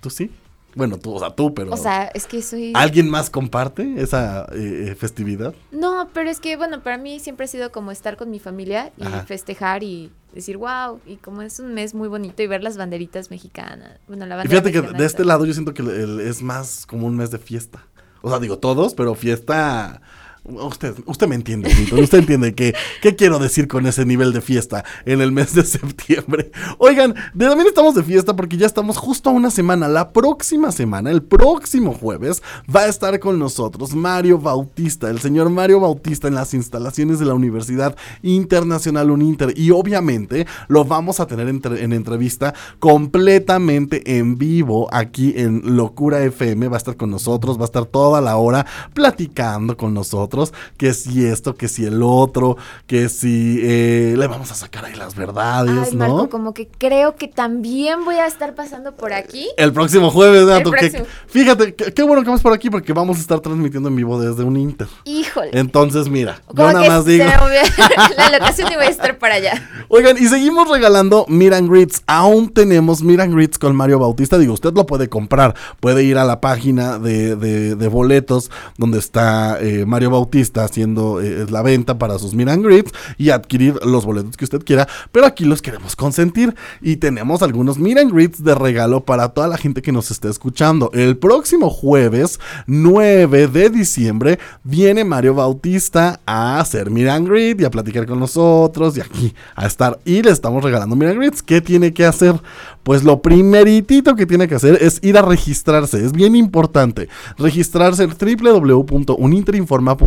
¿Tú 0.00 0.10
sí? 0.10 0.30
Bueno, 0.74 0.98
tú, 0.98 1.14
o 1.14 1.18
sea, 1.18 1.30
tú, 1.30 1.54
pero... 1.54 1.72
O 1.72 1.76
sea, 1.76 2.04
es 2.14 2.26
que 2.26 2.42
soy... 2.42 2.72
¿Alguien 2.74 3.08
más 3.08 3.28
comparte 3.28 3.94
esa 3.98 4.46
eh, 4.52 4.86
eh, 4.88 4.94
festividad? 4.94 5.54
No, 5.70 6.08
pero 6.14 6.30
es 6.30 6.40
que, 6.40 6.56
bueno, 6.56 6.82
para 6.82 6.96
mí 6.96 7.20
siempre 7.20 7.44
ha 7.44 7.48
sido 7.48 7.70
como 7.70 7.92
estar 7.92 8.16
con 8.16 8.30
mi 8.30 8.38
familia 8.38 8.90
y 8.96 9.04
festejar 9.26 9.82
y 9.82 10.10
decir, 10.34 10.56
wow, 10.56 11.00
y 11.06 11.16
como 11.16 11.42
es 11.42 11.60
un 11.60 11.74
mes 11.74 11.94
muy 11.94 12.08
bonito 12.08 12.42
y 12.42 12.46
ver 12.46 12.62
las 12.62 12.76
banderitas 12.76 13.30
mexicanas. 13.30 13.98
Bueno, 14.08 14.24
la 14.26 14.36
bandera 14.36 14.62
Fíjate 14.62 14.72
que 14.72 14.98
de 14.98 15.04
este 15.04 15.24
lado 15.24 15.44
yo 15.44 15.52
siento 15.52 15.74
que 15.74 15.82
es 16.26 16.42
más 16.42 16.86
como 16.86 17.06
un 17.06 17.16
mes 17.16 17.30
de 17.30 17.38
fiesta. 17.38 17.84
O 18.22 18.30
sea, 18.30 18.38
digo 18.38 18.58
todos, 18.58 18.94
pero 18.94 19.14
fiesta 19.14 20.00
Usted, 20.44 20.96
usted 21.06 21.28
me 21.28 21.36
entiende, 21.36 21.70
usted 21.92 22.18
entiende 22.18 22.52
que, 22.52 22.74
qué 23.00 23.14
quiero 23.14 23.38
decir 23.38 23.68
con 23.68 23.86
ese 23.86 24.04
nivel 24.04 24.32
de 24.32 24.40
fiesta 24.40 24.84
en 25.04 25.20
el 25.20 25.30
mes 25.30 25.54
de 25.54 25.64
septiembre. 25.64 26.50
Oigan, 26.78 27.14
también 27.14 27.68
estamos 27.68 27.94
de 27.94 28.02
fiesta 28.02 28.34
porque 28.34 28.56
ya 28.56 28.66
estamos 28.66 28.96
justo 28.96 29.30
a 29.30 29.32
una 29.32 29.52
semana. 29.52 29.86
La 29.86 30.10
próxima 30.10 30.72
semana, 30.72 31.12
el 31.12 31.22
próximo 31.22 31.94
jueves, 31.94 32.42
va 32.74 32.80
a 32.80 32.86
estar 32.88 33.20
con 33.20 33.38
nosotros 33.38 33.94
Mario 33.94 34.36
Bautista, 34.36 35.10
el 35.10 35.20
señor 35.20 35.48
Mario 35.48 35.78
Bautista 35.78 36.26
en 36.26 36.34
las 36.34 36.54
instalaciones 36.54 37.20
de 37.20 37.26
la 37.26 37.34
Universidad 37.34 37.96
Internacional 38.22 39.12
Uninter. 39.12 39.56
Y 39.56 39.70
obviamente 39.70 40.48
lo 40.66 40.84
vamos 40.84 41.20
a 41.20 41.26
tener 41.26 41.48
en 41.48 41.92
entrevista 41.92 42.52
completamente 42.80 44.18
en 44.18 44.38
vivo 44.38 44.88
aquí 44.92 45.34
en 45.36 45.76
Locura 45.76 46.20
FM. 46.24 46.66
Va 46.66 46.74
a 46.74 46.78
estar 46.78 46.96
con 46.96 47.12
nosotros, 47.12 47.58
va 47.58 47.62
a 47.62 47.66
estar 47.66 47.86
toda 47.86 48.20
la 48.20 48.38
hora 48.38 48.66
platicando 48.92 49.76
con 49.76 49.94
nosotros. 49.94 50.31
Que 50.76 50.94
si 50.94 51.24
esto, 51.24 51.54
que 51.54 51.68
si 51.68 51.84
el 51.84 52.02
otro, 52.02 52.56
que 52.86 53.08
si 53.08 53.58
eh, 53.62 54.14
le 54.16 54.26
vamos 54.26 54.50
a 54.50 54.54
sacar 54.54 54.84
ahí 54.84 54.94
las 54.94 55.14
verdades, 55.14 55.88
Ay, 55.90 55.96
¿no? 55.96 55.98
Marco, 55.98 56.30
como 56.30 56.54
que 56.54 56.68
creo 56.78 57.16
que 57.16 57.28
también 57.28 58.04
voy 58.04 58.16
a 58.16 58.26
estar 58.26 58.54
pasando 58.54 58.94
por 58.96 59.12
aquí. 59.12 59.48
El 59.56 59.72
próximo 59.72 60.10
jueves, 60.10 60.46
Nato, 60.46 60.70
que- 60.70 60.78
próximo. 60.90 61.04
fíjate, 61.26 61.74
qué 61.74 62.02
bueno 62.02 62.22
que 62.24 62.30
vas 62.30 62.40
por 62.40 62.52
aquí 62.52 62.70
porque 62.70 62.92
vamos 62.92 63.18
a 63.18 63.20
estar 63.20 63.40
transmitiendo 63.40 63.88
en 63.88 63.96
vivo 63.96 64.20
desde 64.20 64.42
un 64.44 64.56
Inter. 64.56 64.86
Híjole. 65.04 65.50
Entonces, 65.52 66.08
mira, 66.08 66.40
yo 66.48 66.54
Como 66.54 66.68
nada 66.72 66.82
que 66.82 66.88
más 66.88 67.04
digo. 67.04 67.24
la 68.16 68.30
locación 68.30 68.70
y 68.72 68.74
voy 68.76 68.84
a 68.86 68.88
estar 68.88 69.18
para 69.18 69.34
allá. 69.36 69.68
Oigan, 69.88 70.16
y 70.18 70.26
seguimos 70.26 70.68
regalando 70.68 71.24
Miran 71.28 71.68
Grits. 71.68 72.02
Aún 72.06 72.48
tenemos 72.52 73.02
Miran 73.02 73.34
Grits 73.34 73.58
con 73.58 73.74
Mario 73.76 73.98
Bautista. 73.98 74.38
Digo, 74.38 74.54
usted 74.54 74.72
lo 74.72 74.86
puede 74.86 75.08
comprar. 75.08 75.54
Puede 75.80 76.04
ir 76.04 76.18
a 76.18 76.24
la 76.24 76.40
página 76.40 76.98
de, 76.98 77.36
de- 77.36 77.74
de 77.76 77.88
boletos 77.88 78.50
donde 78.78 78.98
está 78.98 79.58
eh, 79.60 79.84
Mario 79.86 80.10
Bautista 80.10 80.21
haciendo 80.64 81.20
eh, 81.20 81.46
la 81.50 81.62
venta 81.62 81.98
para 81.98 82.18
sus 82.18 82.34
Miran 82.34 82.62
Grits 82.62 82.92
y 83.18 83.30
adquirir 83.30 83.78
los 83.84 84.04
boletos 84.04 84.36
que 84.36 84.44
usted 84.44 84.64
quiera. 84.64 84.88
Pero 85.10 85.26
aquí 85.26 85.44
los 85.44 85.62
queremos 85.62 85.96
consentir 85.96 86.54
y 86.80 86.96
tenemos 86.96 87.42
algunos 87.42 87.78
Miran 87.78 88.10
Grits 88.10 88.42
de 88.42 88.54
regalo 88.54 89.04
para 89.04 89.30
toda 89.30 89.48
la 89.48 89.56
gente 89.56 89.82
que 89.82 89.92
nos 89.92 90.10
esté 90.10 90.28
escuchando. 90.28 90.90
El 90.92 91.16
próximo 91.16 91.70
jueves 91.70 92.40
9 92.66 93.48
de 93.48 93.70
diciembre 93.70 94.38
viene 94.64 95.04
Mario 95.04 95.34
Bautista 95.34 96.20
a 96.26 96.60
hacer 96.60 96.90
Miran 96.90 97.24
Grid 97.24 97.60
y 97.60 97.64
a 97.64 97.70
platicar 97.70 98.06
con 98.06 98.20
nosotros 98.20 98.96
y 98.96 99.00
aquí 99.00 99.34
a 99.54 99.66
estar 99.66 99.98
y 100.04 100.22
le 100.22 100.30
estamos 100.30 100.62
regalando 100.62 100.96
Miran 100.96 101.18
Grids. 101.18 101.42
¿Qué 101.42 101.60
tiene 101.60 101.92
que 101.92 102.04
hacer? 102.04 102.34
Pues 102.82 103.04
lo 103.04 103.22
primeritito 103.22 104.16
que 104.16 104.26
tiene 104.26 104.48
que 104.48 104.56
hacer 104.56 104.78
es 104.80 104.98
ir 105.02 105.16
a 105.16 105.22
registrarse. 105.22 106.04
Es 106.04 106.12
bien 106.12 106.34
importante. 106.34 107.08
Registrarse 107.38 108.02
en 108.04 108.10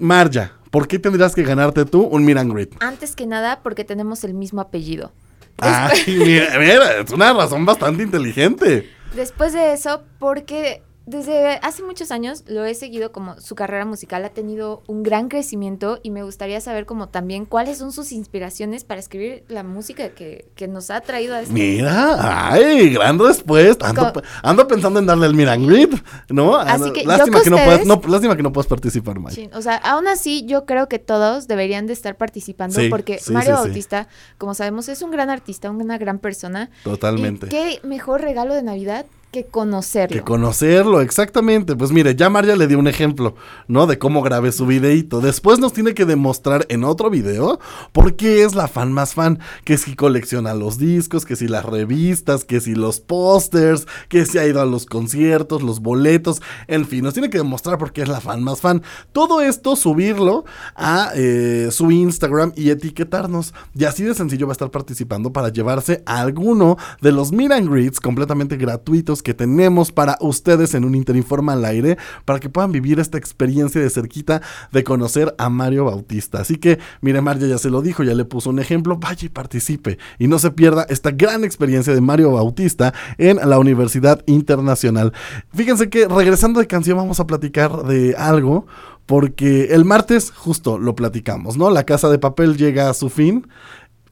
Marja, 0.00 0.52
¿por 0.70 0.88
qué 0.88 0.98
tendrías 0.98 1.34
que 1.34 1.42
ganarte 1.42 1.84
tú 1.84 2.02
un 2.02 2.26
Grid? 2.26 2.68
Antes 2.80 3.16
que 3.16 3.26
nada, 3.26 3.60
porque 3.62 3.84
tenemos 3.84 4.24
el 4.24 4.34
mismo 4.34 4.60
apellido. 4.60 5.12
Ay, 5.58 6.02
mira, 6.06 6.58
mira, 6.58 7.00
es 7.00 7.10
una 7.10 7.32
razón 7.32 7.64
bastante 7.64 8.02
inteligente. 8.02 8.90
Después 9.14 9.52
de 9.52 9.72
eso, 9.72 10.02
porque 10.18 10.82
desde 11.06 11.60
hace 11.62 11.82
muchos 11.84 12.10
años 12.10 12.42
lo 12.48 12.64
he 12.64 12.74
seguido 12.74 13.12
como 13.12 13.40
su 13.40 13.54
carrera 13.54 13.84
musical 13.84 14.24
ha 14.24 14.30
tenido 14.30 14.82
un 14.88 15.04
gran 15.04 15.28
crecimiento 15.28 16.00
y 16.02 16.10
me 16.10 16.24
gustaría 16.24 16.60
saber 16.60 16.84
como 16.84 17.08
también 17.08 17.44
cuáles 17.46 17.78
son 17.78 17.92
sus 17.92 18.10
inspiraciones 18.10 18.82
para 18.84 18.98
escribir 18.98 19.44
la 19.48 19.62
música 19.62 20.08
que, 20.10 20.48
que 20.56 20.66
nos 20.66 20.90
ha 20.90 21.00
traído 21.02 21.36
a 21.36 21.42
este 21.42 21.54
Mira, 21.54 22.50
ay, 22.52 22.90
gran 22.90 23.18
respuesta. 23.20 23.88
Ando, 23.88 24.12
Co- 24.14 24.22
ando 24.42 24.66
pensando 24.66 24.98
en 24.98 25.06
darle 25.06 25.26
el 25.26 25.34
Miran 25.34 25.64
Grid, 25.66 25.94
¿no? 26.28 26.56
Así 26.56 26.90
que 26.92 27.02
yo 27.04 27.08
lástima, 27.08 27.38
que 27.38 27.44
que 27.44 27.50
no 27.50 27.56
ustedes- 27.56 27.80
puedas, 27.82 28.02
no, 28.04 28.10
lástima 28.12 28.36
que 28.36 28.42
no 28.42 28.52
puedas 28.52 28.66
participar, 28.66 29.18
Mike. 29.20 29.30
Sí, 29.34 29.50
o 29.54 29.62
sea, 29.62 29.76
aún 29.76 30.08
así 30.08 30.44
yo 30.46 30.66
creo 30.66 30.88
que 30.88 30.98
todos 30.98 31.46
deberían 31.46 31.86
de 31.86 31.92
estar 31.92 32.16
participando 32.16 32.80
Sí, 32.80 32.88
porque 32.88 33.18
sí, 33.18 33.32
Mario. 33.32 33.54
Bautista, 33.54 34.08
como 34.38 34.54
sabemos, 34.54 34.88
es 34.88 35.02
un 35.02 35.12
gran 35.12 35.30
artista, 35.30 35.70
una 35.70 35.98
gran 35.98 36.18
persona. 36.18 36.70
Totalmente. 36.82 37.46
Y 37.46 37.48
qué 37.48 37.80
mejor 37.84 38.22
regalo 38.22 38.54
de 38.54 38.62
Navidad 38.64 39.06
que 39.36 39.44
conocerlo. 39.44 40.16
Que 40.16 40.22
conocerlo, 40.22 41.02
exactamente. 41.02 41.76
Pues 41.76 41.92
mire, 41.92 42.16
ya 42.16 42.30
María 42.30 42.56
le 42.56 42.66
dio 42.66 42.78
un 42.78 42.88
ejemplo, 42.88 43.34
¿no? 43.68 43.86
De 43.86 43.98
cómo 43.98 44.22
grabé 44.22 44.50
su 44.50 44.64
videíto. 44.64 45.20
Después 45.20 45.58
nos 45.58 45.74
tiene 45.74 45.92
que 45.92 46.06
demostrar 46.06 46.64
en 46.70 46.84
otro 46.84 47.10
video 47.10 47.60
por 47.92 48.16
qué 48.16 48.44
es 48.44 48.54
la 48.54 48.66
fan 48.66 48.94
más 48.94 49.12
fan. 49.12 49.38
Que 49.64 49.76
si 49.76 49.94
colecciona 49.94 50.54
los 50.54 50.78
discos, 50.78 51.26
que 51.26 51.36
si 51.36 51.48
las 51.48 51.66
revistas, 51.66 52.46
que 52.46 52.62
si 52.62 52.74
los 52.74 53.00
pósters, 53.00 53.86
que 54.08 54.24
si 54.24 54.38
ha 54.38 54.46
ido 54.46 54.62
a 54.62 54.64
los 54.64 54.86
conciertos, 54.86 55.62
los 55.62 55.80
boletos, 55.80 56.40
en 56.66 56.86
fin, 56.86 57.04
nos 57.04 57.12
tiene 57.12 57.28
que 57.28 57.36
demostrar 57.36 57.76
por 57.76 57.92
qué 57.92 58.02
es 58.02 58.08
la 58.08 58.22
fan 58.22 58.42
más 58.42 58.62
fan. 58.62 58.82
Todo 59.12 59.42
esto 59.42 59.76
subirlo 59.76 60.46
a 60.74 61.10
eh, 61.14 61.68
su 61.72 61.90
Instagram 61.90 62.54
y 62.56 62.70
etiquetarnos. 62.70 63.52
Y 63.74 63.84
así 63.84 64.02
de 64.02 64.14
sencillo 64.14 64.46
va 64.46 64.52
a 64.52 64.54
estar 64.54 64.70
participando 64.70 65.30
para 65.30 65.50
llevarse 65.50 66.02
a 66.06 66.20
alguno 66.20 66.78
de 67.02 67.12
los 67.12 67.32
Meet 67.32 67.52
and 67.52 67.70
Greets 67.70 68.00
completamente 68.00 68.56
gratuitos 68.56 69.22
que 69.26 69.34
tenemos 69.34 69.90
para 69.90 70.16
ustedes 70.20 70.72
en 70.74 70.84
un 70.84 70.94
Interinforma 70.94 71.54
al 71.54 71.64
aire, 71.64 71.98
para 72.24 72.38
que 72.38 72.48
puedan 72.48 72.70
vivir 72.70 73.00
esta 73.00 73.18
experiencia 73.18 73.80
de 73.80 73.90
cerquita 73.90 74.40
de 74.70 74.84
conocer 74.84 75.34
a 75.36 75.50
Mario 75.50 75.86
Bautista. 75.86 76.38
Así 76.38 76.58
que, 76.58 76.78
mire, 77.00 77.20
María 77.20 77.48
ya 77.48 77.58
se 77.58 77.68
lo 77.68 77.82
dijo, 77.82 78.04
ya 78.04 78.14
le 78.14 78.24
puso 78.24 78.50
un 78.50 78.60
ejemplo, 78.60 78.98
vaya 78.98 79.26
y 79.26 79.28
participe 79.28 79.98
y 80.20 80.28
no 80.28 80.38
se 80.38 80.52
pierda 80.52 80.86
esta 80.88 81.10
gran 81.10 81.42
experiencia 81.42 81.92
de 81.92 82.00
Mario 82.00 82.30
Bautista 82.30 82.94
en 83.18 83.38
la 83.42 83.58
Universidad 83.58 84.22
Internacional. 84.26 85.12
Fíjense 85.52 85.90
que 85.90 86.06
regresando 86.06 86.60
de 86.60 86.68
canción 86.68 86.96
vamos 86.96 87.18
a 87.18 87.26
platicar 87.26 87.82
de 87.82 88.14
algo. 88.16 88.66
Porque 89.06 89.66
el 89.66 89.84
martes 89.84 90.32
justo 90.32 90.78
lo 90.78 90.96
platicamos, 90.96 91.56
¿no? 91.56 91.70
La 91.70 91.84
casa 91.84 92.08
de 92.08 92.18
papel 92.18 92.56
llega 92.56 92.90
a 92.90 92.94
su 92.94 93.08
fin, 93.08 93.46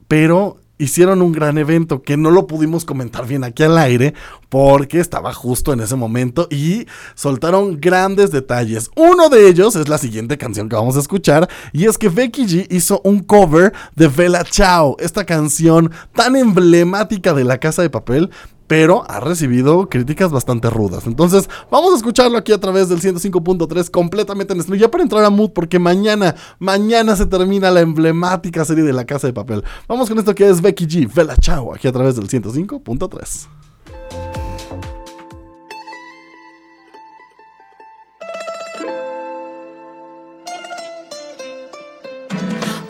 pero 0.07 0.61
hicieron 0.77 1.21
un 1.21 1.31
gran 1.31 1.57
evento 1.57 2.01
que 2.01 2.17
no 2.17 2.31
lo 2.31 2.47
pudimos 2.47 2.85
comentar 2.85 3.25
bien 3.25 3.43
aquí 3.43 3.63
al 3.63 3.77
aire 3.77 4.13
porque 4.49 4.99
estaba 4.99 5.33
justo 5.33 5.73
en 5.73 5.79
ese 5.79 5.95
momento 5.95 6.47
y 6.49 6.85
soltaron 7.13 7.79
grandes 7.79 8.31
detalles. 8.31 8.89
Uno 8.95 9.29
de 9.29 9.47
ellos 9.47 9.75
es 9.75 9.89
la 9.89 9.97
siguiente 9.97 10.37
canción 10.37 10.69
que 10.69 10.75
vamos 10.75 10.95
a 10.97 10.99
escuchar 10.99 11.49
y 11.73 11.85
es 11.85 11.97
que 11.97 12.09
Becky 12.09 12.45
G 12.45 12.67
hizo 12.69 13.01
un 13.03 13.19
cover 13.19 13.73
de 13.95 14.07
Bella 14.07 14.43
Ciao, 14.43 14.95
esta 14.99 15.25
canción 15.25 15.91
tan 16.13 16.35
emblemática 16.35 17.33
de 17.33 17.43
la 17.43 17.57
casa 17.57 17.81
de 17.81 17.89
papel 17.89 18.29
pero 18.67 19.03
ha 19.09 19.19
recibido 19.19 19.89
críticas 19.89 20.31
bastante 20.31 20.69
rudas. 20.69 21.07
Entonces, 21.07 21.49
vamos 21.69 21.93
a 21.93 21.97
escucharlo 21.97 22.37
aquí 22.37 22.51
a 22.51 22.59
través 22.59 22.89
del 22.89 23.01
105.3 23.01 23.89
completamente 23.89 24.53
en 24.53 24.59
estéreo. 24.59 24.81
Ya 24.81 24.91
para 24.91 25.03
entrar 25.03 25.23
a 25.23 25.29
mood, 25.29 25.51
porque 25.51 25.79
mañana, 25.79 26.35
mañana 26.59 27.15
se 27.15 27.25
termina 27.25 27.71
la 27.71 27.81
emblemática 27.81 28.65
serie 28.65 28.83
de 28.83 28.93
La 28.93 29.05
Casa 29.05 29.27
de 29.27 29.33
Papel. 29.33 29.63
Vamos 29.87 30.09
con 30.09 30.17
esto 30.17 30.33
que 30.33 30.49
es 30.49 30.61
Becky 30.61 30.87
G, 30.87 31.13
Vela 31.13 31.35
Chao, 31.37 31.73
aquí 31.73 31.87
a 31.87 31.91
través 31.91 32.15
del 32.15 32.27
105.3. 32.27 33.47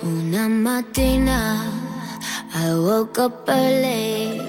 Una 0.03 0.49
mattina 0.49 1.75
I 2.53 2.73
woke 2.73 3.17
up 3.19 3.49
early. 3.49 4.44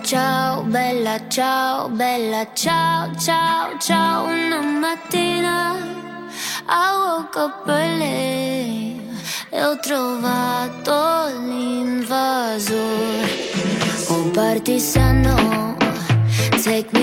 Ciao, 0.00 0.62
bella 0.62 1.18
ciao, 1.28 1.88
bella 1.90 2.46
ciao, 2.54 3.14
ciao, 3.16 3.76
ciao. 3.78 4.24
Una 4.24 4.60
mattina 4.62 5.76
I 6.66 6.96
woke 6.96 7.36
up 7.36 7.68
early. 7.68 9.00
E 9.50 9.62
ho 9.62 9.78
trovato 9.80 11.28
l'invasor. 11.46 12.78
Oh, 14.08 14.30
partigiano, 14.30 15.76
take 16.64 16.88
me 16.92 17.01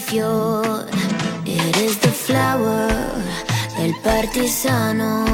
bel 0.00 0.08
fior. 0.08 0.86
Is 1.44 1.98
the 1.98 2.08
flower 2.08 2.88
del 3.76 3.94
partigiano. 4.02 5.24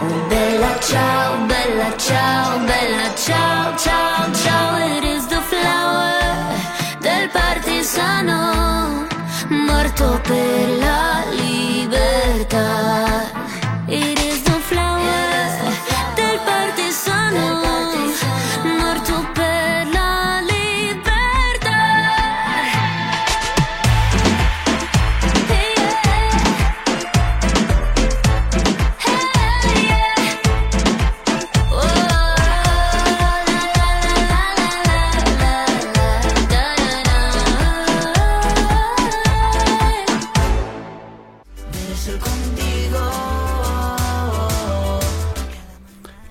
Oh 0.00 0.28
bella 0.28 0.78
ciao, 0.80 1.46
bella 1.46 1.96
ciao, 1.96 2.58
bella 2.58 3.14
ciao, 3.14 3.76
ciao, 3.76 4.32
ciao. 4.32 4.76
Is 5.02 5.26
the 5.26 5.40
flower 5.50 6.54
del 7.00 7.28
partigiano. 7.30 9.06
Morto 9.48 10.20
per 10.22 10.68
la 10.78 11.24
libertà. 11.30 13.15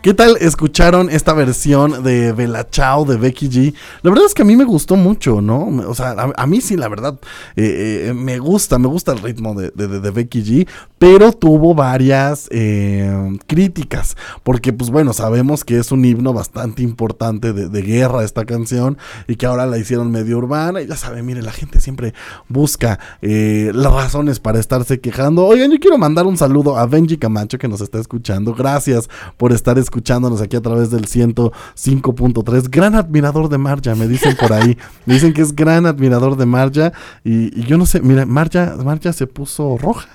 ¿Qué 0.06 0.14
tal 0.14 0.38
escucharon 0.40 1.10
esta 1.10 1.34
versión 1.34 2.04
de 2.04 2.32
Bella 2.32 2.68
Ciao 2.70 3.06
de 3.06 3.18
Becky 3.18 3.50
G? 3.50 3.74
La 4.04 4.12
verdad 4.12 4.28
es 4.28 4.36
que 4.36 4.44
a 4.44 4.46
mí 4.46 4.56
me 4.56 4.64
gustó 4.64 4.96
mucho, 4.96 5.42
¿no? 5.42 5.66
O 5.88 5.96
sea, 5.96 6.12
a, 6.36 6.46
mí 6.46 6.62
sí, 6.62 6.78
la 6.78 6.88
verdad, 6.88 7.18
eh, 7.56 8.10
eh, 8.10 8.14
me 8.14 8.38
gusta, 8.38 8.78
me 8.78 8.88
gusta 8.88 9.14
el 9.14 9.18
ritmo 9.18 9.56
de, 9.56 9.72
Becky 10.12 10.44
G, 10.44 10.68
pero 11.00 11.32
tuvo 11.32 11.74
varias 11.74 12.48
eh, 12.52 13.36
críticas, 13.48 14.16
porque 14.44 14.74
pues 14.74 14.92
bueno, 14.92 15.12
sabemos 15.12 15.66
que 15.66 15.80
es 15.80 15.92
un 15.92 16.06
himno 16.06 16.34
bastante 16.34 16.84
importante 16.84 17.52
de, 17.52 17.68
de 17.68 17.82
guerra 17.82 18.24
esta 18.24 18.46
canción 18.46 19.00
y 19.28 19.38
que 19.38 19.48
ahora 19.48 19.66
la 19.66 19.80
hicieron 19.80 20.12
medio 20.12 20.38
urbana 20.38 20.84
y 20.84 20.88
ya 20.88 20.98
saben, 20.98 21.26
mire, 21.26 21.42
la 21.42 21.52
gente 21.52 21.82
siempre 21.82 22.14
busca 22.48 23.00
las 23.22 23.92
razones 23.92 24.40
para 24.40 24.60
estarse 24.60 25.00
quejando. 25.00 25.48
Oigan, 25.48 25.72
yo 25.72 25.80
quiero 25.80 25.98
mandar 25.98 26.28
un 26.28 26.38
saludo 26.38 26.78
a 26.78 26.86
Benji 26.86 27.18
Camacho 27.18 27.58
que 27.58 27.68
nos 27.68 27.82
está 27.82 28.00
escuchando. 28.00 28.54
Gracias 28.54 29.10
por 29.38 29.52
estar 29.52 29.80
escuchándonos 29.96 30.42
aquí 30.42 30.58
a 30.58 30.62
través 30.62 30.92
del 30.92 31.06
105.3. 31.06 32.70
Gran 32.70 32.96
admirador 32.96 33.48
de 33.48 33.58
Marja, 33.58 33.96
me 33.96 34.08
dicen 34.08 34.36
por 34.36 34.52
ahí. 34.52 34.78
Me 35.06 35.14
dicen 35.14 35.32
que 35.32 35.42
es 35.42 35.56
gran 35.56 35.86
admirador 35.86 36.36
de 36.36 36.46
Marja 36.46 36.92
y, 37.24 37.58
y 37.58 37.64
yo 37.64 37.78
no 37.78 37.86
sé, 37.86 38.02
mira, 38.02 38.26
Marja, 38.26 38.76
Marja 38.84 39.14
se 39.14 39.26
puso 39.26 39.78
roja. 39.78 40.10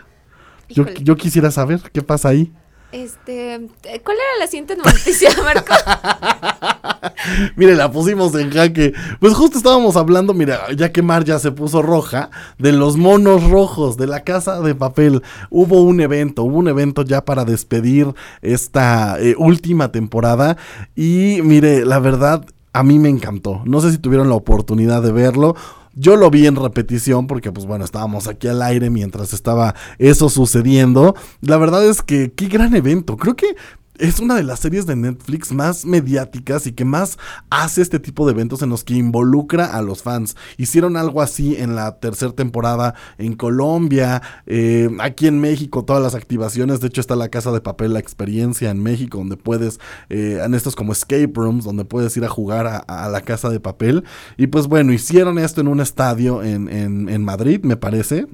Yo, 0.69 0.87
yo 1.03 1.17
quisiera 1.17 1.51
saber 1.51 1.81
qué 1.93 2.03
pasa 2.03 2.29
ahí. 2.29 2.53
Este, 2.93 3.69
¿cuál 3.83 4.17
era 4.17 4.39
la 4.41 4.47
siguiente 4.49 4.77
noticia, 4.77 5.31
Marco? 5.45 5.73
Mire, 7.57 7.77
la 7.77 7.91
pusimos 7.91 8.35
en 8.35 8.51
jaque. 8.51 8.93
Pues 9.21 9.35
justo 9.35 9.59
estábamos 9.59 9.97
hablando, 9.97 10.35
mira, 10.35 10.73
ya 10.75 10.91
que 10.91 11.03
Mar 11.03 11.25
ya 11.25 11.39
se 11.39 11.53
puso 11.53 11.83
roja, 11.83 12.31
de 12.59 12.73
los 12.73 12.97
monos 12.97 13.49
rojos 13.49 13.97
de 13.97 14.07
la 14.07 14.25
casa 14.25 14.61
de 14.61 14.75
papel. 14.75 15.23
Hubo 15.51 15.83
un 15.83 16.01
evento, 16.01 16.43
hubo 16.43 16.59
un 16.59 16.69
evento 16.69 17.03
ya 17.03 17.25
para 17.25 17.45
despedir 17.45 18.13
esta 18.43 19.21
eh, 19.21 19.35
última 19.39 19.93
temporada. 19.93 20.57
Y 20.97 21.41
mire, 21.43 21.85
la 21.85 22.01
verdad, 22.01 22.45
a 22.73 22.83
mí 22.83 22.99
me 22.99 23.09
encantó. 23.09 23.63
No 23.65 23.81
sé 23.81 23.93
si 23.93 23.99
tuvieron 23.99 24.29
la 24.29 24.35
oportunidad 24.35 25.03
de 25.03 25.13
verlo. 25.13 25.55
Yo 25.95 26.17
lo 26.17 26.31
vi 26.31 26.47
en 26.47 26.57
repetición 26.57 27.27
porque, 27.27 27.53
pues 27.53 27.67
bueno, 27.67 27.85
estábamos 27.85 28.29
aquí 28.29 28.49
al 28.49 28.63
aire 28.63 28.91
mientras 28.91 29.33
estaba 29.33 29.75
eso 29.99 30.29
sucediendo. 30.29 31.15
La 31.41 31.57
verdad 31.57 31.85
es 31.85 32.03
que 32.03 32.33
qué 32.33 32.47
gran 32.47 32.75
evento. 32.75 33.17
Creo 33.17 33.35
que 33.35 33.57
es 34.01 34.19
una 34.19 34.35
de 34.35 34.43
las 34.43 34.61
series 34.61 34.87
de 34.87 34.97
Netflix 34.97 35.53
más 35.53 35.85
mediáticas 35.85 36.67
y 36.67 36.73
que 36.73 36.85
más 36.85 37.19
hace 37.51 37.83
este 37.83 37.99
tipo 37.99 38.27
de 38.27 38.33
eventos 38.33 38.63
en 38.63 38.71
los 38.71 38.83
que 38.83 38.95
involucra 38.95 39.67
a 39.67 39.83
los 39.83 40.03
fans. 40.03 40.37
Hicieron 40.57 40.97
algo 40.97 41.23
así 41.23 41.57
en 41.57 41.77
la 41.77 42.01
tercera 42.01 42.33
temporada 42.33 42.95
en 43.19 43.35
Colombia, 43.35 44.23
eh, 44.47 44.89
aquí 45.01 45.27
en 45.27 45.41
México, 45.41 45.85
todas 45.85 46.03
las 46.03 46.15
activaciones. 46.15 46.81
De 46.81 46.89
hecho, 46.89 47.01
está 47.01 47.15
la 47.17 47.29
Casa 47.29 47.53
de 47.53 47.61
Papel, 47.61 47.93
la 47.93 48.01
experiencia 48.01 48.71
en 48.71 48.83
México, 48.83 49.19
donde 49.19 49.37
puedes, 49.37 49.79
eh, 50.09 50.41
en 50.45 50.55
estos 50.55 50.75
como 50.75 50.93
escape 50.93 51.33
rooms, 51.35 51.65
donde 51.65 51.85
puedes 51.85 52.17
ir 52.17 52.25
a 52.25 52.29
jugar 52.29 52.67
a, 52.67 52.79
a 52.79 53.09
la 53.09 53.21
Casa 53.21 53.51
de 53.51 53.61
Papel. 53.61 54.05
Y 54.37 54.47
pues 54.47 54.67
bueno, 54.67 54.93
hicieron 54.93 55.39
esto 55.39 55.61
en 55.61 55.69
un 55.69 55.81
estadio 55.81 56.43
en, 56.43 56.69
en, 56.69 57.09
en 57.09 57.25
Madrid, 57.25 57.61
me 57.63 57.77
parece. 57.77 58.27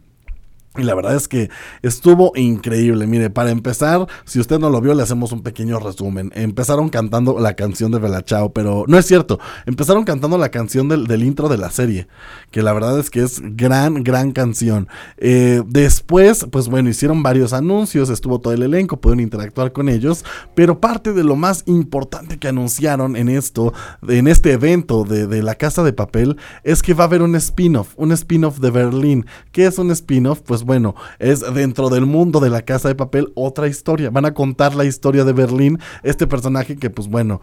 Y 0.78 0.82
la 0.82 0.94
verdad 0.94 1.16
es 1.16 1.28
que 1.28 1.50
estuvo 1.82 2.32
increíble. 2.34 3.06
Mire, 3.06 3.30
para 3.30 3.50
empezar, 3.50 4.06
si 4.24 4.40
usted 4.40 4.58
no 4.58 4.70
lo 4.70 4.80
vio, 4.80 4.94
le 4.94 5.02
hacemos 5.02 5.32
un 5.32 5.42
pequeño 5.42 5.78
resumen. 5.78 6.32
Empezaron 6.34 6.88
cantando 6.88 7.38
la 7.38 7.54
canción 7.54 7.92
de 7.92 7.98
Bella 7.98 8.22
Ciao, 8.22 8.52
pero 8.52 8.84
no 8.86 8.98
es 8.98 9.06
cierto. 9.06 9.38
Empezaron 9.66 10.04
cantando 10.04 10.38
la 10.38 10.50
canción 10.50 10.88
del, 10.88 11.06
del 11.06 11.22
intro 11.22 11.48
de 11.48 11.58
la 11.58 11.70
serie, 11.70 12.08
que 12.50 12.62
la 12.62 12.72
verdad 12.72 12.98
es 12.98 13.10
que 13.10 13.22
es 13.22 13.40
gran, 13.56 14.02
gran 14.04 14.32
canción. 14.32 14.88
Eh, 15.16 15.62
después, 15.66 16.46
pues 16.50 16.68
bueno, 16.68 16.88
hicieron 16.88 17.22
varios 17.22 17.52
anuncios, 17.52 18.10
estuvo 18.10 18.40
todo 18.40 18.52
el 18.52 18.62
elenco, 18.62 19.00
pudieron 19.00 19.20
interactuar 19.20 19.72
con 19.72 19.88
ellos, 19.88 20.24
pero 20.54 20.80
parte 20.80 21.12
de 21.12 21.24
lo 21.24 21.36
más 21.36 21.62
importante 21.66 22.38
que 22.38 22.48
anunciaron 22.48 23.16
en 23.16 23.28
esto, 23.28 23.72
en 24.08 24.28
este 24.28 24.52
evento 24.52 25.04
de, 25.04 25.26
de 25.26 25.42
la 25.42 25.54
Casa 25.54 25.82
de 25.82 25.92
Papel, 25.92 26.36
es 26.64 26.82
que 26.82 26.94
va 26.94 27.04
a 27.04 27.06
haber 27.06 27.22
un 27.22 27.34
spin-off, 27.36 27.94
un 27.96 28.12
spin-off 28.12 28.58
de 28.58 28.70
Berlín. 28.70 29.26
¿Qué 29.52 29.66
es 29.66 29.78
un 29.78 29.90
spin-off? 29.90 30.40
Pues 30.40 30.64
bueno, 30.66 30.96
es 31.20 31.40
dentro 31.54 31.88
del 31.88 32.06
mundo 32.06 32.40
de 32.40 32.50
la 32.50 32.62
Casa 32.62 32.88
de 32.88 32.96
Papel 32.96 33.32
otra 33.34 33.68
historia. 33.68 34.10
Van 34.10 34.24
a 34.24 34.34
contar 34.34 34.74
la 34.74 34.84
historia 34.84 35.24
de 35.24 35.32
Berlín, 35.32 35.78
este 36.02 36.26
personaje 36.26 36.76
que 36.76 36.90
pues 36.90 37.08
bueno, 37.08 37.40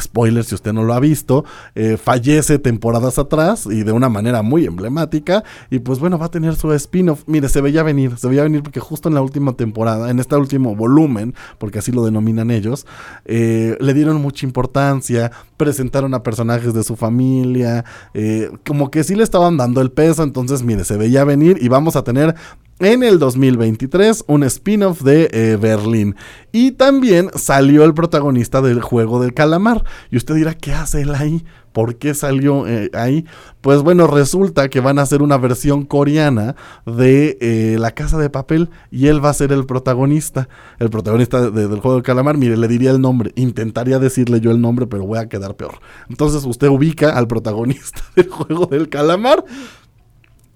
spoiler 0.00 0.44
si 0.44 0.54
usted 0.54 0.72
no 0.72 0.84
lo 0.84 0.94
ha 0.94 1.00
visto, 1.00 1.44
eh, 1.74 1.96
fallece 1.96 2.58
temporadas 2.58 3.18
atrás 3.18 3.66
y 3.66 3.82
de 3.82 3.92
una 3.92 4.08
manera 4.08 4.42
muy 4.42 4.64
emblemática 4.66 5.44
y 5.70 5.78
pues 5.80 5.98
bueno, 5.98 6.18
va 6.18 6.26
a 6.26 6.30
tener 6.30 6.56
su 6.56 6.72
spin-off. 6.72 7.22
Mire, 7.26 7.48
se 7.48 7.60
veía 7.60 7.82
venir, 7.82 8.16
se 8.16 8.28
veía 8.28 8.42
venir 8.42 8.62
porque 8.62 8.80
justo 8.80 9.08
en 9.08 9.14
la 9.14 9.22
última 9.22 9.54
temporada, 9.54 10.10
en 10.10 10.18
este 10.18 10.36
último 10.36 10.74
volumen, 10.74 11.34
porque 11.58 11.78
así 11.78 11.92
lo 11.92 12.04
denominan 12.04 12.50
ellos, 12.50 12.86
eh, 13.24 13.76
le 13.80 13.94
dieron 13.94 14.20
mucha 14.20 14.46
importancia, 14.46 15.30
presentaron 15.56 16.14
a 16.14 16.22
personajes 16.22 16.74
de 16.74 16.84
su 16.84 16.96
familia, 16.96 17.84
eh, 18.14 18.50
como 18.66 18.90
que 18.90 19.04
sí 19.04 19.14
le 19.14 19.24
estaban 19.24 19.56
dando 19.56 19.80
el 19.80 19.90
peso, 19.90 20.22
entonces 20.22 20.62
mire, 20.62 20.84
se 20.84 20.96
veía 20.96 21.24
venir 21.24 21.58
y 21.60 21.68
vamos 21.68 21.96
a 21.96 22.04
tener 22.04 22.34
en 22.80 23.02
el 23.02 23.18
2023 23.18 24.24
un 24.26 24.42
spin-off 24.44 25.02
de 25.02 25.28
eh, 25.32 25.56
Berlín. 25.60 26.16
Y 26.52 26.72
también 26.72 27.30
salió 27.34 27.84
el 27.84 27.94
protagonista 27.94 28.60
del 28.62 28.80
juego 28.80 29.20
del 29.22 29.34
calamar. 29.34 29.84
Y 30.10 30.16
usted 30.16 30.34
dirá, 30.34 30.54
¿qué 30.54 30.72
hace 30.72 31.02
él 31.02 31.14
ahí? 31.14 31.44
¿Por 31.72 31.96
qué 31.96 32.14
salió 32.14 32.68
eh, 32.68 32.90
ahí? 32.94 33.24
Pues 33.60 33.82
bueno, 33.82 34.06
resulta 34.06 34.68
que 34.68 34.78
van 34.78 35.00
a 35.00 35.02
hacer 35.02 35.22
una 35.22 35.36
versión 35.38 35.84
coreana 35.84 36.54
de 36.86 37.36
eh, 37.40 37.76
La 37.80 37.90
Casa 37.92 38.16
de 38.18 38.30
Papel 38.30 38.70
y 38.92 39.08
él 39.08 39.24
va 39.24 39.30
a 39.30 39.34
ser 39.34 39.50
el 39.50 39.66
protagonista. 39.66 40.48
El 40.78 40.90
protagonista 40.90 41.50
de- 41.50 41.66
del 41.68 41.80
juego 41.80 41.94
del 41.94 42.04
calamar, 42.04 42.36
mire, 42.38 42.56
le 42.56 42.68
diría 42.68 42.92
el 42.92 43.00
nombre. 43.00 43.32
Intentaría 43.34 43.98
decirle 43.98 44.40
yo 44.40 44.52
el 44.52 44.60
nombre, 44.60 44.86
pero 44.86 45.04
voy 45.04 45.18
a 45.18 45.28
quedar 45.28 45.56
peor. 45.56 45.80
Entonces 46.08 46.44
usted 46.44 46.68
ubica 46.68 47.10
al 47.16 47.26
protagonista 47.26 48.02
del 48.14 48.28
juego 48.28 48.66
del 48.66 48.88
calamar, 48.88 49.44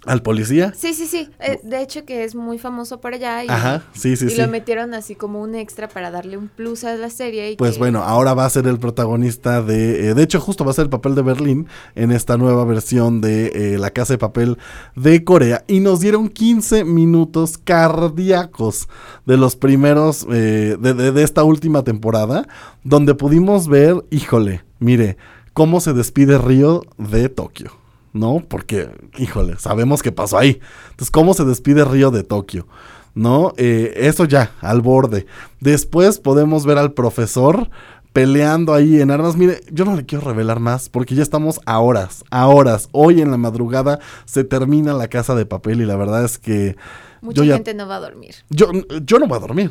al 0.09 0.23
policía. 0.23 0.73
Sí, 0.77 0.95
sí, 0.95 1.07
sí. 1.07 1.29
eh, 1.39 1.61
de 1.63 1.83
hecho 1.83 2.05
que 2.05 2.25
es 2.25 2.35
muy 2.35 2.59
famoso 2.59 3.01
por 3.01 3.15
allá 3.15 3.45
y, 3.45 3.49
Ajá, 3.49 3.83
sí, 3.93 4.17
sí, 4.17 4.27
y 4.27 4.31
sí. 4.31 4.37
lo 4.41 4.49
metieron 4.49 4.95
así 4.95 5.15
como 5.15 5.41
un 5.41 5.55
extra 5.55 5.89
para 5.89 6.11
darle 6.11 6.37
un 6.37 6.49
plus 6.49 6.85
a 6.85 6.97
la 6.97 7.11
serie. 7.11 7.53
Y 7.53 7.57
Pues 7.57 7.75
que- 7.75 7.79
bueno, 7.79 8.03
ahora 8.03 8.35
va 8.35 8.45
a 8.47 8.51
ser 8.51 8.67
el 8.67 8.79
protagonista 8.79 9.63
de... 9.63 10.09
eh, 10.11 10.15
de 10.15 10.23
hecho, 10.23 10.41
justo 10.41 10.65
va 10.65 10.71
a 10.71 10.75
ser 10.75 10.85
el 10.85 10.91
papel 10.91 11.15
de 11.15 11.23
Berlín 11.23 11.67
en 11.95 12.11
esta 12.11 12.37
nueva 12.37 12.65
versión 12.65 13.21
de 13.21 13.75
eh, 13.75 13.79
La 13.79 13.91
Casa 13.91 14.15
de 14.15 14.19
Papel 14.19 14.59
de 14.97 15.23
Corea. 15.25 15.65
Y 15.69 15.81
nos 15.81 16.01
dieron 16.01 16.29
15 16.29 16.85
minutos 16.85 17.59
cardíacos 17.59 18.89
de 19.27 19.37
los 19.37 19.57
primeros... 19.57 20.27
eh, 20.31 20.77
de, 20.81 20.95
de- 20.95 21.13
de 21.13 21.23
esta 21.23 21.43
última 21.45 21.83
temporada, 21.85 22.47
donde 22.85 23.15
pudimos 23.15 23.69
ver, 23.69 24.05
híjole, 24.11 24.65
mire, 24.79 25.17
cómo 25.53 25.81
se 25.81 25.93
despide 25.93 26.39
Río 26.39 26.83
de 26.97 27.29
Tokio. 27.29 27.73
¿No? 28.19 28.43
Porque, 28.49 28.91
híjole, 29.17 29.57
sabemos 29.59 30.03
qué 30.03 30.11
pasó 30.13 30.39
ahí. 30.39 30.61
Entonces, 30.91 31.11
¿cómo 31.11 31.35
se 31.35 31.45
despide 31.45 31.85
Río 31.85 32.11
de 32.11 32.25
Tokio? 32.25 32.67
¿no? 33.15 33.53
Eh, 33.57 33.95
eso 33.97 34.25
ya, 34.27 34.53
al 34.61 34.81
borde. 34.81 35.27
Después 35.61 36.19
podemos 36.19 36.65
ver 36.67 36.79
al 36.79 36.93
profesor 36.93 37.69
peleando 38.13 38.75
ahí 38.75 39.01
en 39.01 39.11
armas. 39.11 39.37
Mire, 39.37 39.61
yo 39.73 39.85
no 39.85 39.97
le 39.97 40.05
quiero 40.07 40.25
revelar 40.25 40.61
más 40.61 40.89
porque 40.89 41.15
ya 41.17 41.23
estamos 41.23 41.61
a 41.67 41.79
horas, 41.81 42.25
a 42.31 42.47
horas. 42.49 42.89
Hoy 42.93 43.21
en 43.21 43.31
la 43.31 43.37
madrugada 43.37 43.99
se 44.25 44.45
termina 44.45 44.93
la 44.95 45.09
casa 45.09 45.35
de 45.35 45.47
papel 45.47 45.81
y 45.81 45.87
la 45.87 45.97
verdad 45.97 46.25
es 46.25 46.39
que 46.39 46.77
Mucha 47.21 47.39
yo 47.43 47.45
ya 47.45 47.55
gente 47.55 47.75
no 47.75 47.89
va 47.89 47.97
a 47.97 48.01
dormir. 48.01 48.35
yo, 48.51 48.71
yo 49.05 49.19
no 49.19 49.27
voy 49.27 49.37
a 49.37 49.41
dormir. 49.41 49.71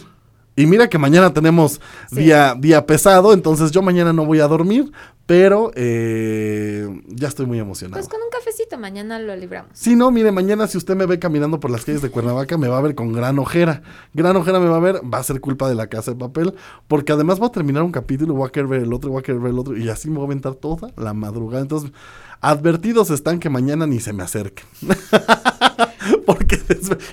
Y 0.58 0.66
mira 0.66 0.90
que 0.90 0.98
mañana 0.98 1.34
tenemos 1.34 1.80
Sí. 2.10 2.16
día, 2.24 2.56
día 2.58 2.86
pesado, 2.86 3.32
entonces 3.32 3.72
yo 3.72 3.82
mañana 3.82 4.12
no 4.12 4.26
voy 4.26 4.40
a 4.40 4.48
dormir, 4.48 4.92
pero 5.28 5.72
eh, 5.76 6.88
ya 7.08 7.28
estoy 7.28 7.46
muy 7.46 7.60
emocionado. 7.60 8.02
Pues 8.02 8.08
con 8.08 8.22
un 8.22 8.30
cafecito 8.32 8.78
mañana 8.78 9.20
lo 9.20 9.36
libramos. 9.36 9.72
Si 9.74 9.96
no, 9.96 10.10
mire, 10.10 10.32
mañana 10.32 10.68
si 10.68 10.78
usted 10.78 10.96
me 10.96 11.06
ve 11.06 11.20
caminando 11.20 11.60
por 11.60 11.70
las 11.70 11.84
calles 11.84 12.02
de 12.02 12.10
Cuernavaca, 12.10 12.58
me 12.58 12.70
va 12.70 12.78
a 12.78 12.82
ver 12.82 12.96
con 12.96 13.12
gran 13.12 13.38
ojera. 13.38 13.84
Gran 14.14 14.38
ojera 14.38 14.62
me 14.62 14.70
va 14.70 14.78
a 14.78 14.80
ver, 14.80 15.02
va 15.04 15.18
a 15.18 15.24
ser 15.24 15.42
culpa 15.42 15.68
de 15.68 15.76
la 15.76 15.88
casa 15.88 16.12
de 16.12 16.18
papel, 16.18 16.56
porque 16.88 17.12
además 17.12 17.40
voy 17.40 17.50
a 17.50 17.52
terminar 17.52 17.84
un 17.84 17.92
capítulo, 17.92 18.36
voy 18.36 18.48
a 18.48 18.52
querer 18.52 18.68
ver 18.68 18.82
el 18.84 18.94
otro, 18.94 19.12
voy 19.12 19.20
a 19.20 19.24
querer 19.24 19.42
ver 19.42 19.52
el 19.52 19.60
otro, 19.60 19.76
y 19.76 19.90
así 19.90 20.10
me 20.10 20.16
voy 20.16 20.24
a 20.24 20.28
aventar 20.28 20.56
toda 20.56 20.94
la 20.96 21.14
madrugada. 21.14 21.62
Entonces, 21.62 21.92
advertidos 22.40 23.10
están 23.10 23.40
que 23.40 23.50
mañana 23.50 23.86
ni 23.86 24.00
se 24.00 24.14
me 24.14 24.24
acerquen. 24.24 24.66
Porque 26.26 26.58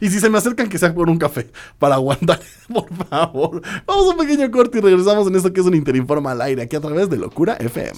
y 0.00 0.10
si 0.10 0.20
se 0.20 0.28
me 0.28 0.38
acercan 0.38 0.68
que 0.68 0.78
sea 0.78 0.94
por 0.94 1.08
un 1.08 1.18
café 1.18 1.50
para 1.78 1.96
aguantar, 1.96 2.40
por 2.72 2.92
favor. 2.92 3.62
Vamos 3.86 4.06
a 4.06 4.10
un 4.10 4.16
pequeño 4.16 4.50
corte 4.50 4.78
y 4.78 4.80
regresamos 4.80 5.26
en 5.26 5.36
esto 5.36 5.52
que 5.52 5.60
es 5.60 5.66
un 5.66 5.74
Interinforma 5.74 6.32
al 6.32 6.42
aire 6.42 6.62
aquí 6.62 6.76
a 6.76 6.80
través 6.80 7.08
de 7.10 7.16
Locura 7.16 7.54
FM. 7.54 7.92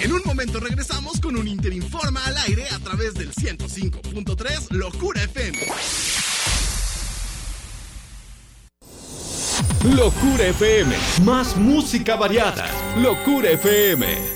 En 0.00 0.12
un 0.12 0.22
momento 0.24 0.60
regresamos 0.60 1.20
con 1.20 1.36
un 1.36 1.48
Interinforma 1.48 2.24
al 2.24 2.36
aire 2.46 2.64
a 2.70 2.78
través 2.78 3.14
del 3.14 3.32
105.3 3.32 4.70
Locura 4.70 5.22
FM. 5.24 5.58
Locura 9.94 10.46
FM. 10.46 10.96
Más 11.24 11.56
música 11.56 12.16
variada. 12.16 12.68
Locura 12.96 13.50
FM. 13.50 14.35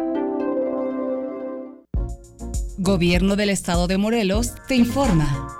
Gobierno 2.77 3.35
del 3.35 3.49
Estado 3.49 3.87
de 3.87 3.97
Morelos 3.97 4.53
te 4.67 4.75
informa. 4.75 5.57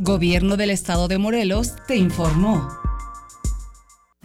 Gobierno 0.00 0.56
del 0.56 0.70
Estado 0.70 1.08
de 1.08 1.18
Morelos 1.18 1.74
te 1.86 1.96
informó. 1.96 2.87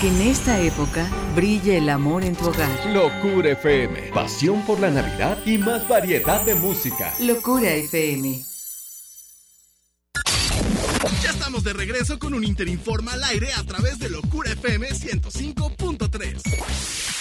Que 0.00 0.08
en 0.08 0.22
esta 0.22 0.58
época 0.58 1.06
brille 1.36 1.76
el 1.76 1.90
amor 1.90 2.24
en 2.24 2.34
tu 2.34 2.48
hogar. 2.48 2.70
Locura 2.86 3.50
FM. 3.50 4.12
Pasión 4.14 4.64
por 4.64 4.80
la 4.80 4.90
Navidad 4.90 5.36
y 5.44 5.58
más 5.58 5.86
variedad 5.86 6.40
de 6.46 6.54
música. 6.54 7.12
Locura 7.20 7.68
FM. 7.68 8.42
Ya 11.22 11.30
estamos 11.30 11.62
de 11.64 11.74
regreso 11.74 12.18
con 12.18 12.32
un 12.32 12.44
Interinforma 12.44 13.12
al 13.12 13.24
aire 13.24 13.52
a 13.52 13.62
través 13.64 13.98
de 13.98 14.08
Locura 14.08 14.50
FM 14.52 14.88
105.3. 14.88 17.19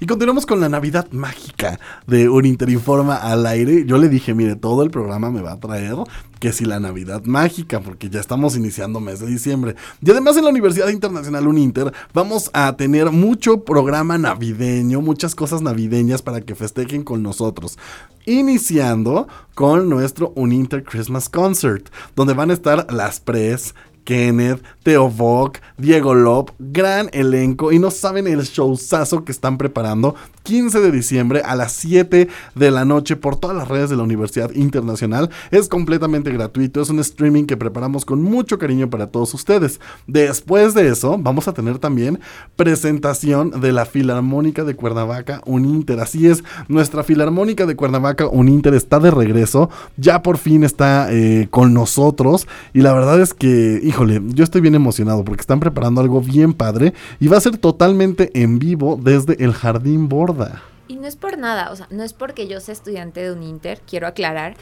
Y 0.00 0.06
continuamos 0.06 0.44
con 0.44 0.60
la 0.60 0.68
Navidad 0.68 1.06
mágica 1.12 1.78
de 2.08 2.28
un 2.28 2.44
Interinforma 2.46 3.14
al 3.14 3.46
aire. 3.46 3.84
Yo 3.86 3.96
le 3.96 4.08
dije, 4.08 4.34
mire, 4.34 4.56
todo 4.56 4.82
el 4.82 4.90
programa 4.90 5.30
me 5.30 5.40
va 5.40 5.52
a 5.52 5.60
traer 5.60 5.94
que 6.40 6.52
si 6.52 6.64
la 6.64 6.80
Navidad 6.80 7.22
mágica, 7.24 7.80
porque 7.80 8.10
ya 8.10 8.18
estamos 8.18 8.56
iniciando 8.56 8.98
mes 8.98 9.20
de 9.20 9.28
diciembre. 9.28 9.76
Y 10.04 10.10
además 10.10 10.36
en 10.36 10.44
la 10.44 10.50
Universidad 10.50 10.88
Internacional 10.88 11.46
Uninter 11.46 11.92
vamos 12.12 12.50
a 12.52 12.76
tener 12.76 13.12
mucho 13.12 13.64
programa 13.64 14.18
navideño, 14.18 15.00
muchas 15.00 15.36
cosas 15.36 15.62
navideñas 15.62 16.22
para 16.22 16.40
que 16.40 16.56
festejen 16.56 17.04
con 17.04 17.22
nosotros. 17.22 17.78
Iniciando 18.26 19.28
con 19.54 19.88
nuestro 19.88 20.32
Uninter 20.34 20.82
Christmas 20.82 21.28
Concert, 21.28 21.88
donde 22.16 22.34
van 22.34 22.50
a 22.50 22.54
estar 22.54 22.92
las 22.92 23.20
pres, 23.20 23.76
Kenneth, 24.04 24.62
Theo 24.84 25.08
Vogt, 25.08 25.56
Diego 25.78 26.14
Lop, 26.14 26.50
gran 26.58 27.08
elenco 27.12 27.72
y 27.72 27.78
no 27.78 27.90
saben 27.90 28.28
el 28.28 28.42
showzazo 28.42 29.24
que 29.24 29.32
están 29.32 29.56
preparando 29.56 30.14
15 30.44 30.80
de 30.80 30.90
diciembre 30.92 31.40
a 31.42 31.56
las 31.56 31.72
7 31.72 32.28
de 32.54 32.70
la 32.70 32.84
noche 32.84 33.16
por 33.16 33.36
todas 33.36 33.56
las 33.56 33.66
redes 33.66 33.88
de 33.88 33.96
la 33.96 34.02
Universidad 34.02 34.50
Internacional. 34.52 35.30
Es 35.50 35.68
completamente 35.68 36.30
gratuito, 36.30 36.82
es 36.82 36.90
un 36.90 37.00
streaming 37.00 37.44
que 37.44 37.56
preparamos 37.56 38.04
con 38.04 38.22
mucho 38.22 38.58
cariño 38.58 38.90
para 38.90 39.06
todos 39.06 39.32
ustedes. 39.32 39.80
Después 40.06 40.74
de 40.74 40.88
eso, 40.88 41.16
vamos 41.18 41.48
a 41.48 41.54
tener 41.54 41.78
también 41.78 42.20
presentación 42.56 43.58
de 43.62 43.72
la 43.72 43.86
Filarmónica 43.86 44.64
de 44.64 44.76
Cuernavaca 44.76 45.40
Uninter. 45.46 45.98
Así 46.00 46.26
es, 46.26 46.44
nuestra 46.68 47.04
Filarmónica 47.04 47.64
de 47.64 47.74
Cuernavaca 47.74 48.28
Uninter 48.28 48.74
está 48.74 49.00
de 49.00 49.10
regreso, 49.10 49.70
ya 49.96 50.22
por 50.22 50.36
fin 50.36 50.62
está 50.62 51.10
eh, 51.10 51.48
con 51.50 51.72
nosotros 51.72 52.46
y 52.74 52.82
la 52.82 52.92
verdad 52.92 53.18
es 53.20 53.32
que, 53.32 53.80
híjole, 53.82 54.20
yo 54.26 54.44
estoy 54.44 54.60
bien 54.60 54.73
emocionado 54.74 55.24
porque 55.24 55.40
están 55.40 55.60
preparando 55.60 56.00
algo 56.00 56.20
bien 56.20 56.52
padre 56.52 56.94
y 57.20 57.28
va 57.28 57.36
a 57.36 57.40
ser 57.40 57.58
totalmente 57.58 58.30
en 58.34 58.58
vivo 58.58 58.98
desde 59.00 59.42
el 59.44 59.52
Jardín 59.52 60.08
Borda. 60.08 60.62
Y 60.86 60.96
no 60.96 61.06
es 61.06 61.16
por 61.16 61.38
nada, 61.38 61.70
o 61.70 61.76
sea, 61.76 61.88
no 61.90 62.02
es 62.02 62.12
porque 62.12 62.46
yo 62.46 62.60
sea 62.60 62.72
estudiante 62.72 63.20
de 63.20 63.32
un 63.32 63.42
Inter, 63.42 63.80
quiero 63.88 64.06
aclarar, 64.06 64.54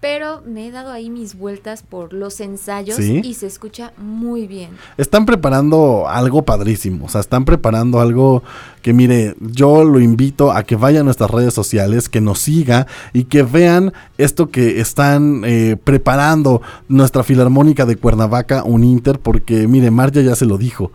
pero 0.00 0.42
me 0.46 0.66
he 0.66 0.70
dado 0.70 0.90
ahí 0.90 1.10
mis 1.10 1.36
vueltas 1.36 1.82
por 1.82 2.12
los 2.12 2.40
ensayos 2.40 2.96
¿Sí? 2.96 3.20
y 3.22 3.34
se 3.34 3.46
escucha 3.46 3.92
muy 3.98 4.46
bien. 4.46 4.70
Están 4.96 5.26
preparando 5.26 6.08
algo 6.08 6.42
padrísimo, 6.42 7.04
o 7.06 7.08
sea, 7.08 7.20
están 7.20 7.44
preparando 7.44 8.00
algo 8.00 8.42
que 8.80 8.94
mire, 8.94 9.34
yo 9.40 9.84
lo 9.84 10.00
invito 10.00 10.52
a 10.52 10.62
que 10.62 10.76
vaya 10.76 11.00
a 11.00 11.04
nuestras 11.04 11.30
redes 11.30 11.52
sociales, 11.52 12.08
que 12.08 12.22
nos 12.22 12.38
siga 12.38 12.86
y 13.12 13.24
que 13.24 13.42
vean 13.42 13.92
esto 14.16 14.50
que 14.50 14.80
están 14.80 15.42
eh, 15.44 15.76
preparando 15.82 16.62
nuestra 16.88 17.22
Filarmónica 17.22 17.84
de 17.84 17.96
Cuernavaca, 17.96 18.64
un 18.64 18.84
Inter, 18.84 19.18
porque 19.18 19.68
mire, 19.68 19.90
Marja 19.90 20.22
ya 20.22 20.34
se 20.34 20.46
lo 20.46 20.56
dijo, 20.56 20.92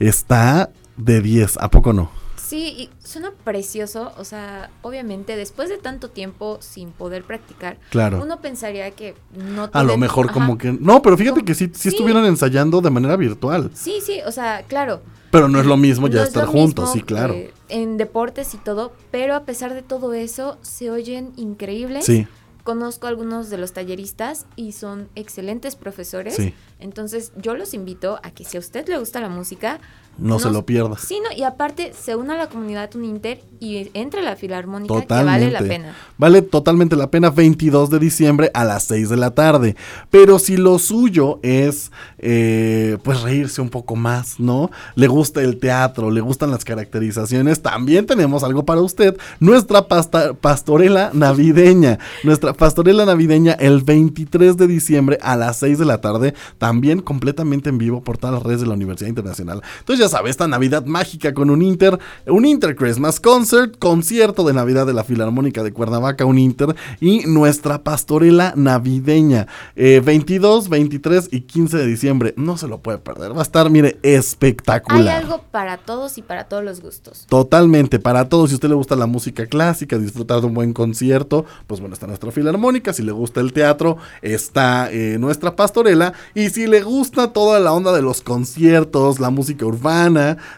está 0.00 0.70
de 0.96 1.22
10, 1.22 1.58
¿a 1.60 1.70
poco 1.70 1.92
no? 1.92 2.17
Sí, 2.48 2.74
y 2.78 2.90
suena 3.06 3.30
precioso, 3.44 4.10
o 4.16 4.24
sea, 4.24 4.70
obviamente 4.80 5.36
después 5.36 5.68
de 5.68 5.76
tanto 5.76 6.08
tiempo 6.08 6.56
sin 6.62 6.92
poder 6.92 7.22
practicar, 7.24 7.76
Claro. 7.90 8.22
uno 8.22 8.40
pensaría 8.40 8.90
que 8.92 9.14
no 9.34 9.68
A 9.70 9.82
lo 9.84 9.98
mejor 9.98 10.26
ajá. 10.26 10.32
como 10.34 10.56
que... 10.56 10.72
No, 10.72 11.02
pero 11.02 11.18
fíjate 11.18 11.40
Como- 11.40 11.44
que 11.46 11.54
sí, 11.54 11.66
sí 11.74 11.80
sí. 11.82 11.88
estuvieron 11.90 12.24
ensayando 12.24 12.80
de 12.80 12.88
manera 12.88 13.16
virtual, 13.16 13.70
Sí, 13.74 13.98
sí, 14.02 14.20
o 14.26 14.32
sea, 14.32 14.62
claro. 14.66 15.02
pero 15.30 15.48
no 15.50 15.60
es 15.60 15.66
lo 15.66 15.76
mismo 15.76 16.08
ya 16.08 16.20
no 16.20 16.24
estar 16.24 16.46
juntos, 16.46 16.90
sí, 16.92 17.02
claro. 17.02 17.34
eh, 17.34 17.52
en 17.68 17.98
deportes 17.98 18.54
y 18.54 18.56
todo, 18.56 18.94
pero 19.10 19.34
a 19.34 19.44
pesar 19.44 19.74
de 19.74 19.82
todo 19.82 20.14
eso, 20.14 20.56
se 20.62 20.90
oyen 20.90 21.32
increíbles. 21.36 22.06
Sí. 22.06 22.26
Conozco 22.64 23.06
a 23.06 23.10
algunos 23.10 23.48
de 23.50 23.56
los 23.58 23.72
talleristas 23.72 24.46
y 24.56 24.72
son 24.72 25.08
excelentes 25.14 25.74
profesores. 25.76 26.34
Sí. 26.36 26.54
Entonces, 26.80 27.32
yo 27.36 27.54
los 27.56 27.72
invito 27.74 28.20
a 28.22 28.30
que 28.30 28.44
si 28.44 28.56
a 28.56 28.60
usted 28.60 28.86
le 28.88 28.98
gusta 28.98 29.20
la 29.20 29.28
música, 29.30 29.80
No 30.18 30.38
se 30.38 30.50
lo 30.50 30.66
pierda. 30.66 30.96
Sí, 30.98 31.20
no, 31.22 31.36
y 31.36 31.44
aparte 31.44 31.92
se 31.98 32.16
una 32.16 32.34
a 32.34 32.36
la 32.38 32.48
comunidad 32.48 32.94
Uninter 32.94 33.40
y 33.60 33.88
entre 33.94 34.20
a 34.20 34.24
la 34.24 34.36
filarmónica 34.36 34.92
Totalmente. 34.92 35.46
que 35.46 35.52
vale 35.54 35.68
la 35.68 35.68
pena. 35.74 35.94
Vale 36.16 36.42
totalmente 36.42 36.96
la 36.96 37.10
pena 37.10 37.30
22 37.30 37.88
de 37.90 37.98
diciembre 38.00 38.50
a 38.54 38.64
las 38.64 38.84
6 38.84 39.08
de 39.10 39.16
la 39.16 39.30
tarde. 39.32 39.76
Pero 40.10 40.38
si 40.38 40.56
lo 40.56 40.78
suyo 40.80 41.38
es 41.42 41.92
eh, 42.18 42.98
pues 43.02 43.22
reírse 43.22 43.60
un 43.60 43.68
poco 43.70 43.94
más, 43.96 44.40
¿no? 44.40 44.70
Le 44.96 45.06
gusta 45.06 45.40
el 45.42 45.58
teatro, 45.58 46.10
le 46.10 46.20
gustan 46.20 46.50
las 46.50 46.64
caracterizaciones, 46.64 47.62
también 47.62 48.06
tenemos 48.06 48.42
algo 48.42 48.64
para 48.64 48.80
usted. 48.80 49.16
Nuestra 49.40 49.86
pasta- 49.88 50.34
pastorela 50.34 51.10
navideña. 51.12 51.98
Nuestra 52.24 52.52
pastorela 52.54 53.04
navideña 53.06 53.52
el 53.52 53.82
23 53.82 54.56
de 54.56 54.66
diciembre 54.66 55.18
a 55.22 55.36
las 55.36 55.58
6 55.58 55.78
de 55.78 55.84
la 55.84 56.00
tarde. 56.00 56.34
También 56.58 57.00
completamente 57.02 57.68
en 57.68 57.78
vivo 57.78 58.02
por 58.02 58.18
todas 58.18 58.34
las 58.34 58.42
redes 58.42 58.60
de 58.62 58.66
la 58.66 58.74
Universidad 58.74 59.08
Internacional. 59.08 59.62
Entonces 59.80 60.04
ya 60.04 60.07
sabes, 60.08 60.30
esta 60.30 60.48
Navidad 60.48 60.84
mágica 60.86 61.34
con 61.34 61.50
un 61.50 61.62
Inter, 61.62 61.98
un 62.26 62.44
Inter 62.44 62.76
Christmas 62.76 63.20
Concert, 63.20 63.78
concierto 63.78 64.44
de 64.44 64.52
Navidad 64.52 64.86
de 64.86 64.94
la 64.94 65.04
Filarmónica 65.04 65.62
de 65.62 65.72
Cuernavaca, 65.72 66.24
un 66.24 66.38
Inter, 66.38 66.74
y 67.00 67.26
nuestra 67.26 67.82
pastorela 67.82 68.52
navideña, 68.56 69.46
eh, 69.76 70.00
22, 70.04 70.68
23 70.68 71.28
y 71.32 71.42
15 71.42 71.76
de 71.76 71.86
diciembre. 71.86 72.34
No 72.36 72.56
se 72.56 72.68
lo 72.68 72.78
puede 72.78 72.98
perder, 72.98 73.34
va 73.34 73.40
a 73.40 73.42
estar, 73.42 73.70
mire, 73.70 73.98
espectacular. 74.02 75.00
Hay 75.00 75.22
algo 75.22 75.42
para 75.50 75.78
todos 75.78 76.18
y 76.18 76.22
para 76.22 76.44
todos 76.44 76.64
los 76.64 76.80
gustos. 76.80 77.26
Totalmente, 77.28 77.98
para 77.98 78.28
todos. 78.28 78.50
Si 78.50 78.54
a 78.54 78.56
usted 78.56 78.68
le 78.68 78.74
gusta 78.74 78.96
la 78.96 79.06
música 79.06 79.46
clásica, 79.46 79.98
disfrutar 79.98 80.40
de 80.40 80.46
un 80.46 80.54
buen 80.54 80.72
concierto, 80.72 81.44
pues 81.66 81.80
bueno, 81.80 81.94
está 81.94 82.06
nuestra 82.06 82.30
filarmónica. 82.30 82.92
Si 82.92 83.02
le 83.02 83.12
gusta 83.12 83.40
el 83.40 83.52
teatro, 83.52 83.98
está 84.22 84.90
eh, 84.90 85.16
nuestra 85.18 85.56
pastorela. 85.56 86.12
Y 86.34 86.50
si 86.50 86.66
le 86.66 86.82
gusta 86.82 87.32
toda 87.32 87.60
la 87.60 87.72
onda 87.72 87.92
de 87.92 88.02
los 88.02 88.22
conciertos, 88.22 89.20
la 89.20 89.30
música 89.30 89.66
urbana, 89.66 89.97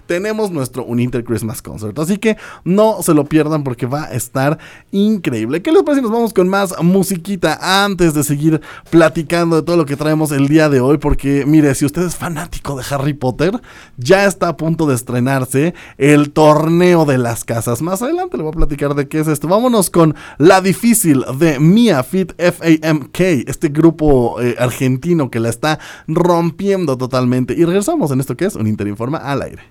tenemos 0.06 0.50
nuestro 0.50 0.84
Uninter 0.84 1.24
Christmas 1.24 1.62
Concert. 1.62 1.98
Así 1.98 2.18
que 2.18 2.36
no 2.64 3.02
se 3.02 3.14
lo 3.14 3.24
pierdan 3.24 3.64
porque 3.64 3.86
va 3.86 4.04
a 4.04 4.12
estar 4.12 4.58
increíble. 4.90 5.62
¿Qué 5.62 5.72
les 5.72 5.82
parece 5.82 6.02
nos 6.02 6.10
vamos 6.10 6.32
con 6.32 6.48
más 6.48 6.74
musiquita 6.82 7.84
antes 7.84 8.14
de 8.14 8.24
seguir 8.24 8.60
platicando 8.90 9.56
de 9.56 9.62
todo 9.62 9.76
lo 9.76 9.86
que 9.86 9.96
traemos 9.96 10.32
el 10.32 10.48
día 10.48 10.68
de 10.68 10.80
hoy? 10.80 10.98
Porque 10.98 11.44
mire, 11.46 11.74
si 11.74 11.84
usted 11.84 12.02
es 12.02 12.16
fanático 12.16 12.76
de 12.76 12.84
Harry 12.90 13.14
Potter, 13.14 13.60
ya 13.96 14.24
está 14.24 14.48
a 14.48 14.56
punto 14.56 14.86
de 14.86 14.94
estrenarse 14.94 15.74
el 15.98 16.30
torneo 16.30 17.04
de 17.04 17.18
las 17.18 17.44
casas. 17.44 17.82
Más 17.82 18.02
adelante 18.02 18.36
le 18.36 18.42
voy 18.42 18.52
a 18.52 18.56
platicar 18.56 18.94
de 18.94 19.08
qué 19.08 19.20
es 19.20 19.28
esto. 19.28 19.48
Vámonos 19.48 19.90
con 19.90 20.14
La 20.38 20.60
Difícil 20.60 21.24
de 21.38 21.58
Mia 21.58 22.02
Fit 22.02 22.32
FAMK, 22.40 23.20
este 23.46 23.68
grupo 23.68 24.40
eh, 24.40 24.56
argentino 24.58 25.30
que 25.30 25.40
la 25.40 25.48
está 25.48 25.78
rompiendo 26.06 26.96
totalmente. 26.96 27.54
Y 27.54 27.64
regresamos 27.64 28.10
en 28.10 28.20
esto 28.20 28.36
que 28.36 28.46
es 28.46 28.54
un 28.54 28.66
Interinforma 28.66 29.18
al 29.30 29.42
aire. 29.42 29.62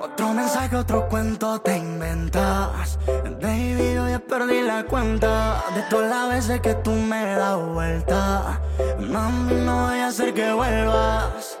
Otro 0.00 0.32
mensaje, 0.32 0.76
otro 0.76 1.08
cuento 1.08 1.60
te 1.60 1.76
inventas. 1.76 2.98
Baby, 3.40 3.94
yo 3.94 4.08
ya 4.08 4.18
perdí 4.20 4.62
la 4.62 4.84
cuenta 4.84 5.62
de 5.74 5.82
todas 5.90 6.08
las 6.08 6.28
veces 6.28 6.60
que 6.60 6.74
tú 6.74 6.92
me 6.92 7.24
das 7.34 7.58
vuelta. 7.58 8.60
Mami, 9.00 9.54
no 9.54 9.88
voy 9.88 9.98
a 9.98 10.06
hacer 10.06 10.32
que 10.34 10.52
vuelvas. 10.52 11.58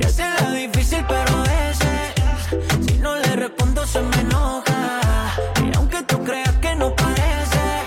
Se 0.00 0.06
hace 0.06 0.28
la 0.40 0.50
difícil, 0.52 1.04
pero 1.06 1.36
a 1.36 1.42
veces, 1.42 2.86
si 2.86 2.98
no 2.98 3.14
le 3.16 3.36
respondo, 3.36 3.86
se 3.86 4.00
me 4.00 4.20
enoja. 4.20 5.32
Y 5.62 5.76
aunque 5.76 6.02
tú 6.04 6.24
creas 6.24 6.56
que 6.56 6.74
no 6.74 6.96
parece, 6.96 7.84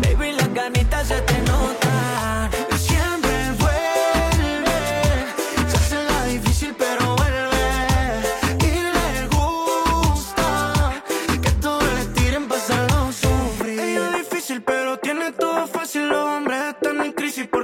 baby, 0.00 0.32
las 0.32 0.52
ganitas 0.54 1.08
se 1.08 1.20
te 1.20 1.36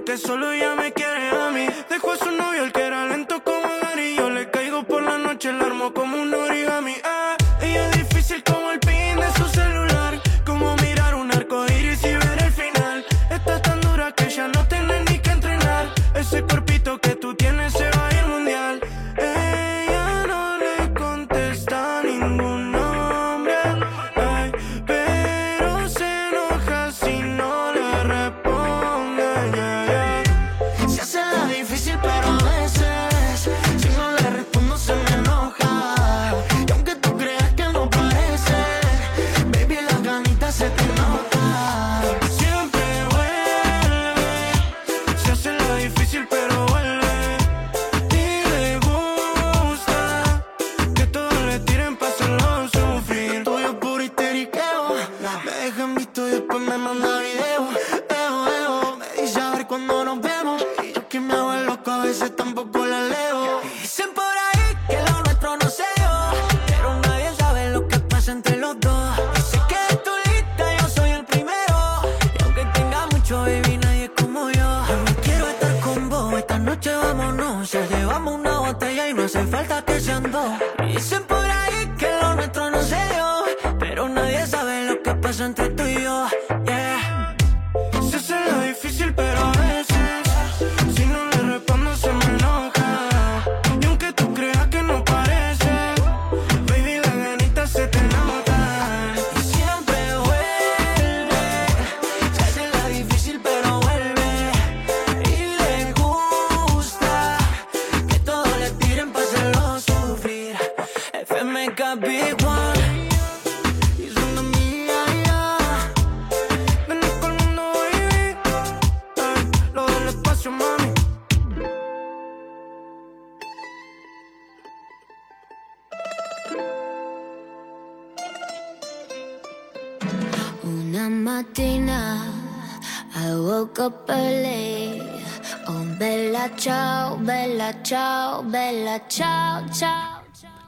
porque 0.09 0.27
solo 0.27 0.53
ella 0.53 0.75
me 0.75 0.91
quiere 0.91 1.29
a 1.29 1.51
mí. 1.51 1.67
Dejó 1.91 2.13
a 2.13 2.17
su 2.17 2.31
novio, 2.31 2.65
el 2.65 2.73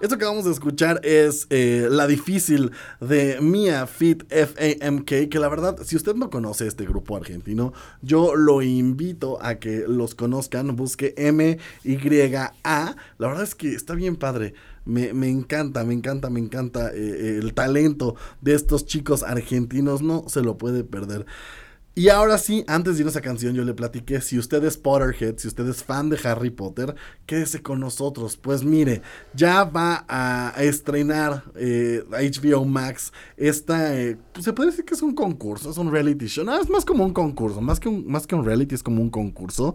Esto 0.01 0.17
que 0.17 0.25
vamos 0.25 0.47
a 0.47 0.51
escuchar 0.51 0.99
es 1.05 1.47
eh, 1.51 1.87
La 1.91 2.07
Difícil 2.07 2.71
de 3.03 3.39
Mia 3.43 3.87
Fit 3.87 4.25
FAMK, 4.33 5.29
que 5.29 5.39
la 5.39 5.47
verdad, 5.51 5.77
si 5.85 5.95
usted 5.95 6.15
no 6.15 6.31
conoce 6.31 6.67
este 6.67 6.87
grupo 6.87 7.19
argentino, 7.19 7.75
yo 8.01 8.35
lo 8.35 8.63
invito 8.63 9.37
a 9.43 9.57
que 9.57 9.85
los 9.87 10.15
conozcan, 10.15 10.75
busque 10.75 11.13
M-Y-A. 11.19 12.97
La 13.19 13.29
verdad 13.29 13.45
es 13.45 13.55
que 13.55 13.75
está 13.75 13.95
bien 13.95 14.17
padre. 14.17 14.55
Me, 14.87 15.13
me 15.13 15.29
encanta, 15.29 15.85
me 15.85 15.93
encanta, 15.93 16.31
me 16.31 16.41
encanta 16.41 16.91
eh, 16.95 17.39
el 17.39 17.53
talento 17.53 18.17
de 18.41 18.55
estos 18.55 18.87
chicos 18.87 19.23
argentinos, 19.23 20.01
no 20.01 20.25
se 20.29 20.41
lo 20.41 20.57
puede 20.57 20.83
perder. 20.83 21.27
Y 21.93 22.09
ahora 22.09 22.39
sí, 22.39 22.65
antes 22.69 22.97
de 22.97 23.03
ir 23.03 23.17
a 23.17 23.21
canción, 23.21 23.53
yo 23.53 23.65
le 23.65 23.75
platiqué, 23.75 24.21
si 24.21 24.39
usted 24.39 24.63
es 24.65 24.77
Potterhead, 24.77 25.39
si 25.39 25.49
usted 25.49 25.69
es 25.69 25.83
fan 25.83 26.09
de 26.09 26.19
Harry 26.23 26.51
Potter, 26.51 26.95
quédese 27.27 27.63
con 27.63 27.81
nosotros. 27.81 28.37
Pues 28.37 28.63
mire, 28.63 29.03
ya 29.35 29.65
va 29.65 30.05
a, 30.09 30.55
estrenar 30.59 31.43
eh, 31.57 32.05
HBO 32.09 32.65
Max 32.65 33.13
esta, 33.37 33.99
eh, 33.99 34.17
pues 34.33 34.45
se 34.45 34.53
puede 34.53 34.71
decir 34.71 34.85
que 34.85 34.95
es 34.95 35.03
un 35.03 35.15
concurso, 35.15 35.69
es 35.69 35.79
un 35.79 35.91
reality 35.91 36.27
show. 36.27 36.45
No, 36.45 36.61
es 36.61 36.71
más 36.71 36.85
como 36.85 37.05
un 37.05 37.13
concurso, 37.13 37.61
más 37.61 37.81
que 37.81 37.91
más 37.91 38.27
que 38.27 38.37
un 38.37 38.45
reality, 38.45 38.77
es 38.77 38.85
como 38.85 39.03
un 39.03 39.11
concurso. 39.11 39.75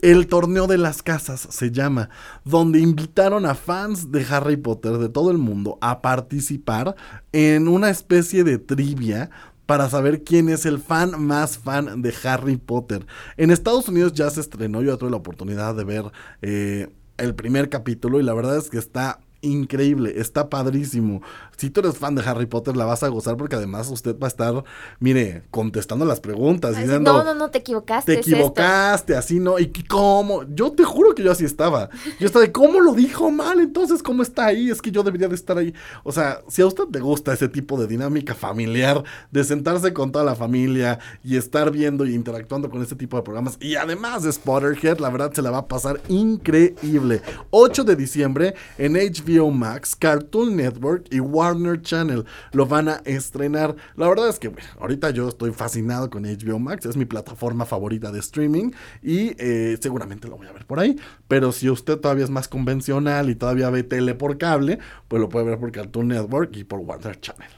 El 0.00 0.28
torneo 0.28 0.68
de 0.68 0.78
las 0.78 1.02
casas 1.02 1.40
se 1.50 1.72
llama, 1.72 2.08
donde 2.44 2.78
invitaron 2.78 3.46
a 3.46 3.56
fans 3.56 4.12
de 4.12 4.24
Harry 4.30 4.56
Potter 4.56 4.92
de 4.98 5.08
todo 5.08 5.32
el 5.32 5.38
mundo 5.38 5.76
a 5.80 6.02
participar 6.02 6.94
en 7.32 7.66
una 7.66 7.90
especie 7.90 8.44
de 8.44 8.58
trivia 8.58 9.30
para 9.68 9.90
saber 9.90 10.24
quién 10.24 10.48
es 10.48 10.64
el 10.64 10.78
fan 10.78 11.22
más 11.22 11.58
fan 11.58 12.00
de 12.00 12.14
Harry 12.24 12.56
Potter. 12.56 13.04
En 13.36 13.50
Estados 13.50 13.86
Unidos 13.86 14.14
ya 14.14 14.30
se 14.30 14.40
estrenó, 14.40 14.80
yo 14.80 14.96
tuve 14.96 15.10
la 15.10 15.18
oportunidad 15.18 15.74
de 15.74 15.84
ver 15.84 16.04
eh, 16.40 16.88
el 17.18 17.34
primer 17.34 17.68
capítulo 17.68 18.18
y 18.18 18.22
la 18.22 18.32
verdad 18.32 18.56
es 18.56 18.70
que 18.70 18.78
está 18.78 19.20
increíble, 19.42 20.14
está 20.16 20.48
padrísimo. 20.48 21.20
Si 21.58 21.70
tú 21.70 21.80
eres 21.80 21.98
fan 21.98 22.14
de 22.14 22.22
Harry 22.22 22.46
Potter, 22.46 22.76
la 22.76 22.84
vas 22.84 23.02
a 23.02 23.08
gozar 23.08 23.36
porque 23.36 23.56
además 23.56 23.90
usted 23.90 24.16
va 24.16 24.28
a 24.28 24.30
estar, 24.30 24.62
mire, 25.00 25.42
contestando 25.50 26.04
las 26.04 26.20
preguntas. 26.20 26.76
Diciendo, 26.76 27.12
no, 27.12 27.24
no, 27.24 27.34
no, 27.34 27.50
te 27.50 27.58
equivocaste. 27.58 28.14
te 28.14 28.20
es 28.20 28.28
equivocaste, 28.28 29.16
así 29.16 29.40
no. 29.40 29.58
¿Y 29.58 29.66
cómo? 29.88 30.44
Yo 30.54 30.70
te 30.70 30.84
juro 30.84 31.16
que 31.16 31.24
yo 31.24 31.32
así 31.32 31.44
estaba. 31.44 31.90
Yo 32.20 32.26
estaba 32.26 32.44
de, 32.44 32.52
¿cómo 32.52 32.78
lo 32.78 32.94
dijo 32.94 33.32
mal? 33.32 33.58
Entonces, 33.58 34.04
¿cómo 34.04 34.22
está 34.22 34.46
ahí? 34.46 34.70
Es 34.70 34.80
que 34.80 34.92
yo 34.92 35.02
debería 35.02 35.26
de 35.26 35.34
estar 35.34 35.58
ahí. 35.58 35.74
O 36.04 36.12
sea, 36.12 36.42
si 36.46 36.62
a 36.62 36.66
usted 36.68 36.84
le 36.92 37.00
gusta 37.00 37.32
ese 37.32 37.48
tipo 37.48 37.76
de 37.76 37.88
dinámica 37.88 38.36
familiar, 38.36 39.02
de 39.32 39.42
sentarse 39.42 39.92
con 39.92 40.12
toda 40.12 40.24
la 40.24 40.36
familia 40.36 41.00
y 41.24 41.36
estar 41.36 41.72
viendo 41.72 42.06
y 42.06 42.14
interactuando 42.14 42.70
con 42.70 42.82
este 42.82 42.94
tipo 42.94 43.16
de 43.16 43.24
programas, 43.24 43.58
y 43.60 43.74
además 43.74 44.22
de 44.22 44.30
Spotterhead, 44.30 45.00
la 45.00 45.10
verdad 45.10 45.32
se 45.32 45.42
la 45.42 45.50
va 45.50 45.58
a 45.58 45.66
pasar 45.66 46.00
increíble. 46.06 47.20
8 47.50 47.82
de 47.82 47.96
diciembre 47.96 48.54
en 48.78 48.92
HBO 48.92 49.50
Max, 49.50 49.96
Cartoon 49.96 50.54
Network 50.54 51.06
y 51.10 51.18
Warner 51.18 51.47
Channel 51.82 52.24
lo 52.52 52.66
van 52.66 52.88
a 52.88 53.00
estrenar. 53.04 53.74
La 53.96 54.08
verdad 54.08 54.28
es 54.28 54.38
que 54.38 54.48
bueno, 54.48 54.68
ahorita 54.80 55.10
yo 55.10 55.28
estoy 55.28 55.52
fascinado 55.52 56.10
con 56.10 56.24
HBO 56.24 56.58
Max, 56.58 56.86
es 56.86 56.96
mi 56.96 57.04
plataforma 57.04 57.64
favorita 57.64 58.10
de 58.12 58.18
streaming 58.20 58.72
y 59.02 59.34
eh, 59.38 59.78
seguramente 59.80 60.28
lo 60.28 60.36
voy 60.36 60.46
a 60.48 60.52
ver 60.52 60.66
por 60.66 60.80
ahí. 60.80 60.96
Pero 61.28 61.52
si 61.52 61.70
usted 61.70 61.98
todavía 61.98 62.24
es 62.24 62.30
más 62.30 62.48
convencional 62.48 63.30
y 63.30 63.34
todavía 63.34 63.70
ve 63.70 63.82
tele 63.82 64.14
por 64.14 64.38
cable, 64.38 64.78
pues 65.08 65.20
lo 65.20 65.28
puede 65.28 65.46
ver 65.46 65.58
por 65.58 65.72
Cartoon 65.72 66.08
Network 66.08 66.56
y 66.56 66.64
por 66.64 66.80
Warner 66.80 67.20
Channel. 67.20 67.48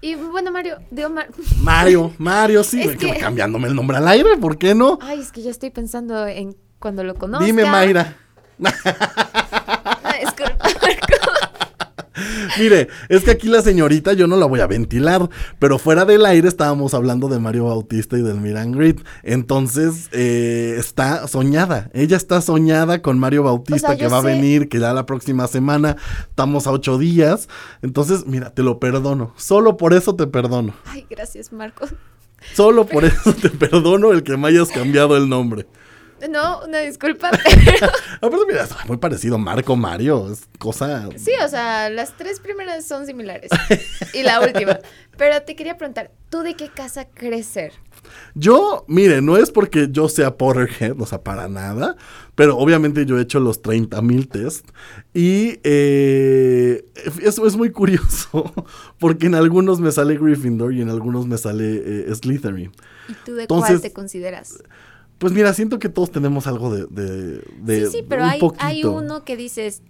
Y 0.00 0.16
bueno, 0.16 0.52
Mario, 0.52 0.78
digo, 0.90 1.08
Mar- 1.08 1.28
Mario, 1.62 2.12
Mario, 2.18 2.62
sí, 2.62 2.82
Es 2.82 2.96
que- 2.96 3.16
cambiándome 3.18 3.68
el 3.68 3.74
nombre 3.74 3.96
al 3.96 4.06
aire, 4.08 4.36
¿por 4.38 4.58
qué 4.58 4.74
no? 4.74 4.98
Ay, 5.00 5.20
es 5.20 5.32
que 5.32 5.40
ya 5.42 5.50
estoy 5.50 5.70
pensando 5.70 6.26
en 6.26 6.54
cuando 6.78 7.02
lo 7.04 7.14
conozca. 7.14 7.44
Dime, 7.46 7.64
Mayra. 7.64 8.16
Ay, 10.02 10.20
disculpa, 10.20 10.68
Mire, 12.58 12.88
es 13.08 13.24
que 13.24 13.32
aquí 13.32 13.48
la 13.48 13.62
señorita 13.62 14.12
yo 14.12 14.26
no 14.26 14.36
la 14.36 14.46
voy 14.46 14.60
a 14.60 14.66
ventilar, 14.66 15.28
pero 15.58 15.78
fuera 15.78 16.04
del 16.04 16.24
aire 16.26 16.48
estábamos 16.48 16.94
hablando 16.94 17.28
de 17.28 17.38
Mario 17.38 17.64
Bautista 17.64 18.16
y 18.16 18.22
del 18.22 18.40
Miran 18.40 18.72
Grid. 18.72 19.00
Entonces, 19.22 20.08
eh, 20.12 20.76
está 20.78 21.26
soñada. 21.26 21.90
Ella 21.92 22.16
está 22.16 22.40
soñada 22.40 23.02
con 23.02 23.18
Mario 23.18 23.42
Bautista 23.42 23.88
O 23.88 23.90
sea, 23.90 23.98
que 23.98 24.08
va 24.08 24.18
a 24.18 24.22
venir, 24.22 24.68
que 24.68 24.78
ya 24.78 24.92
la 24.92 25.06
próxima 25.06 25.46
semana 25.48 25.96
estamos 26.28 26.66
a 26.66 26.70
ocho 26.70 26.98
días. 26.98 27.48
Entonces, 27.82 28.26
mira, 28.26 28.50
te 28.50 28.62
lo 28.62 28.78
perdono. 28.78 29.32
Solo 29.36 29.76
por 29.76 29.94
eso 29.94 30.14
te 30.14 30.26
perdono. 30.26 30.74
Ay, 30.86 31.06
gracias, 31.08 31.52
Marcos. 31.52 31.94
Solo 32.52 32.86
por 32.86 33.04
eso 33.04 33.32
te 33.32 33.50
perdono 33.50 34.12
el 34.12 34.22
que 34.22 34.36
me 34.36 34.48
hayas 34.48 34.68
cambiado 34.68 35.16
el 35.16 35.28
nombre. 35.28 35.66
No, 36.30 36.62
una 36.64 36.78
disculpa. 36.78 37.28
Aparte, 38.20 38.46
mira, 38.46 38.64
es 38.64 38.70
muy 38.86 38.96
parecido 38.96 39.38
Marco 39.38 39.76
Mario. 39.76 40.30
Es 40.32 40.48
cosa. 40.58 41.08
Sí, 41.16 41.32
o 41.44 41.48
sea, 41.48 41.90
las 41.90 42.16
tres 42.16 42.40
primeras 42.40 42.86
son 42.86 43.06
similares. 43.06 43.50
Y 44.14 44.22
la 44.22 44.40
última. 44.40 44.78
Pero 45.16 45.42
te 45.42 45.56
quería 45.56 45.76
preguntar, 45.76 46.12
¿tú 46.30 46.42
de 46.42 46.54
qué 46.54 46.68
casa 46.68 47.06
crees 47.12 47.46
ser? 47.46 47.72
Yo, 48.34 48.84
mire, 48.86 49.22
no 49.22 49.36
es 49.36 49.50
porque 49.50 49.88
yo 49.90 50.08
sea 50.08 50.36
Potterhead, 50.36 51.00
o 51.00 51.06
sea, 51.06 51.22
para 51.22 51.48
nada, 51.48 51.96
pero 52.34 52.56
obviamente 52.58 53.06
yo 53.06 53.18
he 53.18 53.22
hecho 53.22 53.40
los 53.40 53.62
30 53.62 54.00
mil 54.02 54.28
test 54.28 54.68
y 55.14 55.58
eh, 55.64 56.84
eso 57.22 57.46
es 57.46 57.56
muy 57.56 57.70
curioso, 57.70 58.52
porque 58.98 59.26
en 59.26 59.34
algunos 59.34 59.80
me 59.80 59.90
sale 59.92 60.16
Gryffindor 60.18 60.74
y 60.74 60.82
en 60.82 60.90
algunos 60.90 61.26
me 61.26 61.38
sale 61.38 61.82
eh, 62.10 62.14
Slytherin. 62.14 62.72
¿Y 63.08 63.14
tú 63.24 63.34
de 63.34 63.42
Entonces, 63.42 63.68
cuál 63.68 63.80
te 63.80 63.92
consideras? 63.92 64.62
Pues 65.18 65.32
mira, 65.32 65.52
siento 65.54 65.78
que 65.78 65.88
todos 65.88 66.10
tenemos 66.10 66.46
algo 66.46 66.74
de... 66.74 66.86
de, 66.90 67.42
de- 67.62 67.86
sí, 67.86 67.98
sí, 67.98 68.06
pero 68.08 68.24
un 68.24 68.52
hay, 68.58 68.84
uno 68.84 69.24
que 69.24 69.36
dices, 69.36 69.82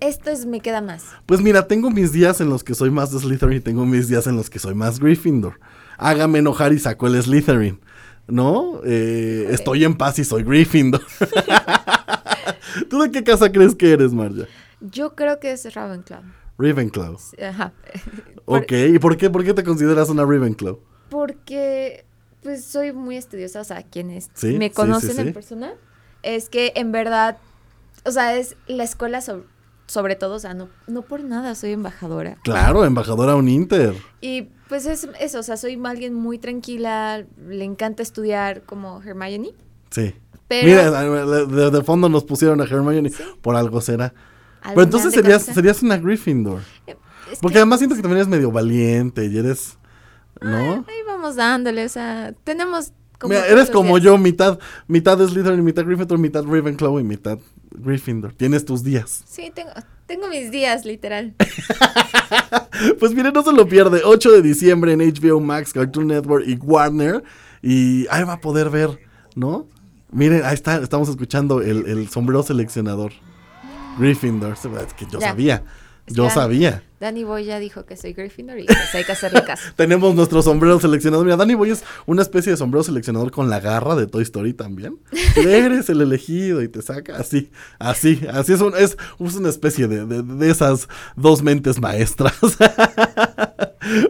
esto 0.00 0.30
es, 0.30 0.46
me 0.46 0.60
queda 0.60 0.80
más. 0.80 1.04
Pues 1.26 1.40
mira, 1.40 1.66
tengo 1.66 1.90
mis 1.90 2.12
días 2.12 2.40
en 2.40 2.48
los 2.48 2.64
que 2.64 2.74
soy 2.74 2.90
más 2.90 3.12
de 3.12 3.18
Slytherin 3.18 3.58
y 3.58 3.60
tengo 3.60 3.84
mis 3.86 4.08
días 4.08 4.26
en 4.26 4.36
los 4.36 4.48
que 4.50 4.58
soy 4.58 4.74
más 4.74 4.98
Gryffindor. 5.00 5.60
Hágame 5.98 6.38
enojar 6.38 6.72
y 6.72 6.78
saco 6.78 7.06
el 7.06 7.20
Slytherin. 7.22 7.80
¿No? 8.28 8.80
Eh, 8.84 9.48
estoy 9.50 9.84
en 9.84 9.96
paz 9.96 10.18
y 10.18 10.24
soy 10.24 10.42
Gryffindor. 10.42 11.00
¿Tú 12.90 13.00
de 13.02 13.10
qué 13.10 13.24
casa 13.24 13.50
crees 13.50 13.74
que 13.74 13.92
eres, 13.92 14.12
Marja? 14.12 14.44
Yo 14.80 15.14
creo 15.14 15.40
que 15.40 15.52
es 15.52 15.74
Ravenclaw. 15.74 16.22
Ravenclaw. 16.58 17.16
Ajá. 17.48 17.72
Ok, 18.50 18.72
¿y 18.94 18.98
por 18.98 19.18
qué, 19.18 19.28
por 19.28 19.44
qué 19.44 19.52
te 19.52 19.62
consideras 19.62 20.08
una 20.08 20.24
Ravenclaw? 20.24 20.78
Porque, 21.10 22.06
pues, 22.42 22.64
soy 22.64 22.92
muy 22.92 23.16
estudiosa, 23.16 23.60
o 23.60 23.64
sea, 23.64 23.82
quienes 23.82 24.30
Sí, 24.34 24.58
me 24.58 24.70
conocen 24.70 25.14
sí. 25.14 25.20
en 25.20 25.32
persona, 25.32 25.72
es 26.22 26.48
que 26.48 26.72
en 26.76 26.92
verdad, 26.92 27.38
o 28.04 28.10
sea, 28.10 28.36
es 28.36 28.56
la 28.66 28.84
escuela 28.84 29.20
so- 29.20 29.44
sobre 29.86 30.16
todo, 30.16 30.34
o 30.34 30.38
sea, 30.38 30.52
no, 30.54 30.68
no 30.86 31.02
por 31.02 31.22
nada 31.24 31.54
soy 31.54 31.72
embajadora. 31.72 32.36
Claro, 32.44 32.84
embajadora 32.84 33.34
Uninter. 33.36 33.94
Y 34.20 34.48
pues 34.68 34.84
es 34.84 35.08
eso, 35.18 35.38
o 35.38 35.42
sea, 35.42 35.56
soy 35.56 35.80
alguien 35.84 36.12
muy 36.12 36.38
tranquila, 36.38 37.24
le 37.48 37.64
encanta 37.64 38.02
estudiar 38.02 38.62
como 38.64 39.02
Hermione. 39.02 39.52
Sí. 39.90 40.14
Pero- 40.46 40.66
Mira, 40.66 40.90
de, 41.46 41.70
de 41.70 41.82
fondo 41.84 42.08
nos 42.10 42.24
pusieron 42.24 42.60
a 42.60 42.64
Hermione. 42.64 43.10
Por 43.40 43.56
algo 43.56 43.80
será. 43.80 44.12
Pero 44.62 44.82
entonces 44.82 45.14
serías, 45.14 45.42
serías 45.42 45.82
una 45.82 45.96
Gryffindor. 45.96 46.60
Es 47.32 47.38
Porque 47.40 47.54
que- 47.54 47.58
además 47.60 47.78
siento 47.80 47.96
que 47.96 48.02
también 48.02 48.18
eres 48.18 48.28
medio 48.28 48.50
valiente 48.50 49.24
y 49.26 49.38
eres... 49.38 49.78
¿No? 50.40 50.56
Ahí 50.86 51.02
vamos 51.18 51.36
dándole, 51.36 51.84
o 51.84 51.88
sea, 51.88 52.32
tenemos 52.44 52.92
como... 53.18 53.34
Mira, 53.34 53.46
eres 53.46 53.70
como 53.70 53.94
días. 53.96 54.04
yo, 54.04 54.18
mitad, 54.18 54.58
mitad 54.86 55.18
Slytherin, 55.18 55.64
mitad 55.64 55.84
Gryffindor, 55.84 56.18
mitad 56.18 56.44
Ravenclaw 56.44 57.00
y 57.00 57.04
mitad 57.04 57.38
Gryffindor. 57.72 58.32
Tienes 58.34 58.64
tus 58.64 58.84
días. 58.84 59.24
Sí, 59.28 59.50
tengo, 59.54 59.70
tengo 60.06 60.28
mis 60.28 60.50
días, 60.50 60.84
literal. 60.84 61.34
Pues 63.00 63.12
mire, 63.12 63.32
no 63.32 63.42
se 63.42 63.52
lo 63.52 63.66
pierde. 63.66 64.02
8 64.04 64.30
de 64.30 64.42
diciembre 64.42 64.92
en 64.92 65.00
HBO 65.00 65.40
Max, 65.40 65.72
Cartoon 65.72 66.06
Network 66.06 66.46
y 66.46 66.54
Warner. 66.56 67.24
Y 67.62 68.06
ahí 68.08 68.22
va 68.22 68.34
a 68.34 68.40
poder 68.40 68.70
ver, 68.70 69.00
¿no? 69.34 69.66
Miren, 70.12 70.42
ahí 70.44 70.54
está, 70.54 70.76
estamos 70.80 71.08
escuchando 71.08 71.60
el, 71.60 71.86
el 71.86 72.08
sombrero 72.08 72.42
seleccionador. 72.44 73.12
Gryffindor. 73.98 74.52
Es 74.52 74.94
que 74.94 75.06
yo 75.10 75.18
Ya. 75.18 75.28
sabía. 75.30 75.64
Yo 76.06 76.30
sabía. 76.30 76.82
Danny 77.00 77.24
Boy 77.24 77.44
ya 77.44 77.58
dijo 77.60 77.84
que 77.84 77.96
soy 77.96 78.12
Gryffindor 78.12 78.58
y 78.58 78.64
pues 78.66 78.94
hay 78.94 79.04
que 79.04 79.12
hacerle 79.12 79.44
caso. 79.44 79.62
Tenemos 79.76 80.14
nuestro 80.14 80.42
sombrero 80.42 80.80
seleccionador. 80.80 81.24
Mira, 81.24 81.36
Danny 81.36 81.54
Boy 81.54 81.70
es 81.70 81.84
una 82.06 82.22
especie 82.22 82.50
de 82.52 82.56
sombrero 82.58 82.82
seleccionador 82.82 83.30
con 83.30 83.48
la 83.48 83.60
garra 83.60 83.94
de 83.94 84.06
Toy 84.06 84.22
Story 84.22 84.52
también. 84.52 84.98
Eres 85.36 85.88
el 85.90 86.00
elegido 86.00 86.62
y 86.62 86.68
te 86.68 86.82
saca 86.82 87.16
así, 87.16 87.50
así, 87.78 88.20
así 88.32 88.52
es, 88.52 88.60
un- 88.60 88.74
es, 88.76 88.96
una 89.18 89.48
especie 89.48 89.86
de, 89.88 90.06
de- 90.06 90.22
de 90.22 90.50
esas 90.50 90.88
dos 91.16 91.42
mentes 91.42 91.80
maestras. 91.80 92.34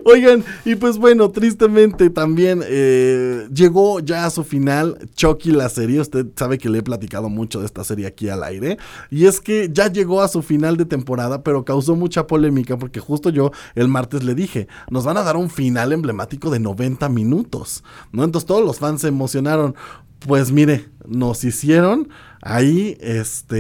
Oigan, 0.05 0.45
y 0.65 0.75
pues 0.75 0.97
bueno, 0.99 1.31
tristemente 1.31 2.11
también 2.11 2.63
eh, 2.67 3.47
llegó 3.55 4.01
ya 4.01 4.25
a 4.27 4.31
su 4.31 4.43
final 4.43 4.99
Chucky 5.15 5.53
la 5.53 5.69
serie. 5.69 6.01
Usted 6.01 6.27
sabe 6.37 6.59
que 6.59 6.69
le 6.69 6.79
he 6.79 6.83
platicado 6.83 7.29
mucho 7.29 7.61
de 7.61 7.67
esta 7.67 7.85
serie 7.85 8.07
aquí 8.07 8.29
al 8.29 8.43
aire. 8.43 8.79
Y 9.11 9.27
es 9.27 9.41
que 9.41 9.69
ya 9.73 9.93
llegó 9.93 10.23
a 10.23 10.29
su 10.29 10.43
final 10.43 10.77
de 10.77 10.85
temporada, 10.87 11.43
pero 11.43 11.65
causó 11.65 11.95
mucha 11.95 12.27
polémica 12.27 12.78
porque 12.79 13.01
justo 13.01 13.31
yo 13.31 13.51
el 13.75 13.89
martes 13.89 14.25
le 14.25 14.35
dije, 14.35 14.69
nos 14.91 15.05
van 15.05 15.17
a 15.17 15.23
dar 15.23 15.37
un 15.37 15.51
final 15.51 15.93
emblemático 15.93 16.51
de 16.51 16.61
90 16.61 17.09
minutos. 17.09 17.85
¿No? 18.13 18.25
Entonces 18.25 18.47
todos 18.47 18.65
los 18.65 18.79
fans 18.79 19.03
se 19.03 19.09
emocionaron. 19.09 19.75
Pues 20.21 20.51
mire, 20.51 20.89
nos 21.07 21.45
hicieron 21.45 22.09
ahí 22.43 22.97
este 23.01 23.59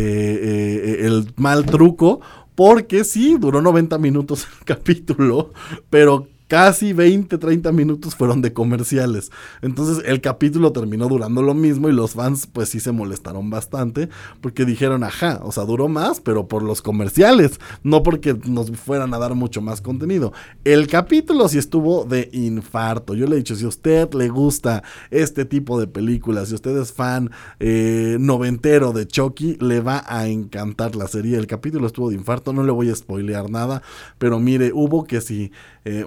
eh, 1.02 1.06
el 1.06 1.32
mal 1.36 1.66
truco 1.66 2.20
porque 2.54 3.04
sí, 3.04 3.36
duró 3.38 3.62
90 3.62 3.98
minutos 3.98 4.48
el 4.58 4.64
capítulo, 4.64 5.52
pero 5.90 6.26
casi 6.48 6.92
20, 6.92 7.38
30 7.38 7.70
minutos 7.72 8.16
fueron 8.16 8.42
de 8.42 8.52
comerciales. 8.52 9.30
Entonces 9.62 10.02
el 10.06 10.20
capítulo 10.20 10.72
terminó 10.72 11.06
durando 11.08 11.42
lo 11.42 11.54
mismo 11.54 11.88
y 11.88 11.92
los 11.92 12.12
fans 12.12 12.48
pues 12.50 12.70
sí 12.70 12.80
se 12.80 12.90
molestaron 12.90 13.50
bastante 13.50 14.08
porque 14.40 14.64
dijeron, 14.64 15.04
ajá, 15.04 15.40
o 15.44 15.52
sea, 15.52 15.64
duró 15.64 15.88
más, 15.88 16.20
pero 16.20 16.48
por 16.48 16.62
los 16.62 16.82
comerciales, 16.82 17.60
no 17.82 18.02
porque 18.02 18.36
nos 18.46 18.70
fueran 18.72 19.14
a 19.14 19.18
dar 19.18 19.34
mucho 19.34 19.60
más 19.60 19.80
contenido. 19.80 20.32
El 20.64 20.86
capítulo 20.86 21.48
sí 21.48 21.58
estuvo 21.58 22.04
de 22.04 22.30
infarto. 22.32 23.14
Yo 23.14 23.26
le 23.26 23.34
he 23.34 23.38
dicho, 23.38 23.54
si 23.54 23.64
a 23.64 23.68
usted 23.68 24.12
le 24.14 24.28
gusta 24.28 24.82
este 25.10 25.44
tipo 25.44 25.78
de 25.78 25.86
películas, 25.86 26.48
si 26.48 26.54
usted 26.54 26.76
es 26.78 26.92
fan 26.92 27.30
eh, 27.60 28.16
noventero 28.18 28.92
de 28.92 29.06
Chucky, 29.06 29.58
le 29.60 29.80
va 29.80 30.04
a 30.06 30.28
encantar 30.28 30.96
la 30.96 31.08
serie. 31.08 31.36
El 31.36 31.46
capítulo 31.46 31.86
estuvo 31.86 32.08
de 32.08 32.16
infarto, 32.16 32.52
no 32.52 32.62
le 32.62 32.72
voy 32.72 32.90
a 32.90 32.94
spoilear 32.94 33.50
nada, 33.50 33.82
pero 34.18 34.40
mire, 34.40 34.72
hubo 34.72 35.04
que 35.04 35.20
si 35.20 35.52
eh, 35.84 36.04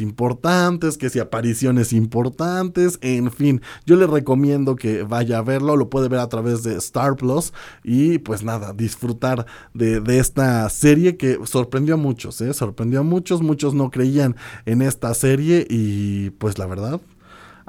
importantes, 0.00 0.98
que 0.98 1.08
si 1.08 1.18
apariciones 1.18 1.92
importantes, 1.92 2.98
en 3.00 3.30
fin, 3.30 3.62
yo 3.86 3.96
le 3.96 4.06
recomiendo 4.06 4.76
que 4.76 5.02
vaya 5.02 5.38
a 5.38 5.42
verlo, 5.42 5.76
lo 5.76 5.88
puede 5.88 6.08
ver 6.08 6.20
a 6.20 6.28
través 6.28 6.62
de 6.62 6.76
Star 6.76 7.16
Plus 7.16 7.52
y 7.82 8.18
pues 8.18 8.42
nada, 8.42 8.72
disfrutar 8.72 9.46
de, 9.74 10.00
de 10.00 10.18
esta 10.18 10.68
serie 10.68 11.16
que 11.16 11.38
sorprendió 11.44 11.94
a 11.94 11.98
muchos, 11.98 12.40
¿eh? 12.40 12.52
sorprendió 12.52 13.00
a 13.00 13.04
muchos, 13.04 13.40
muchos 13.40 13.74
no 13.74 13.90
creían 13.90 14.36
en 14.66 14.82
esta 14.82 15.14
serie 15.14 15.66
y 15.68 16.30
pues 16.30 16.58
la 16.58 16.66
verdad 16.66 17.00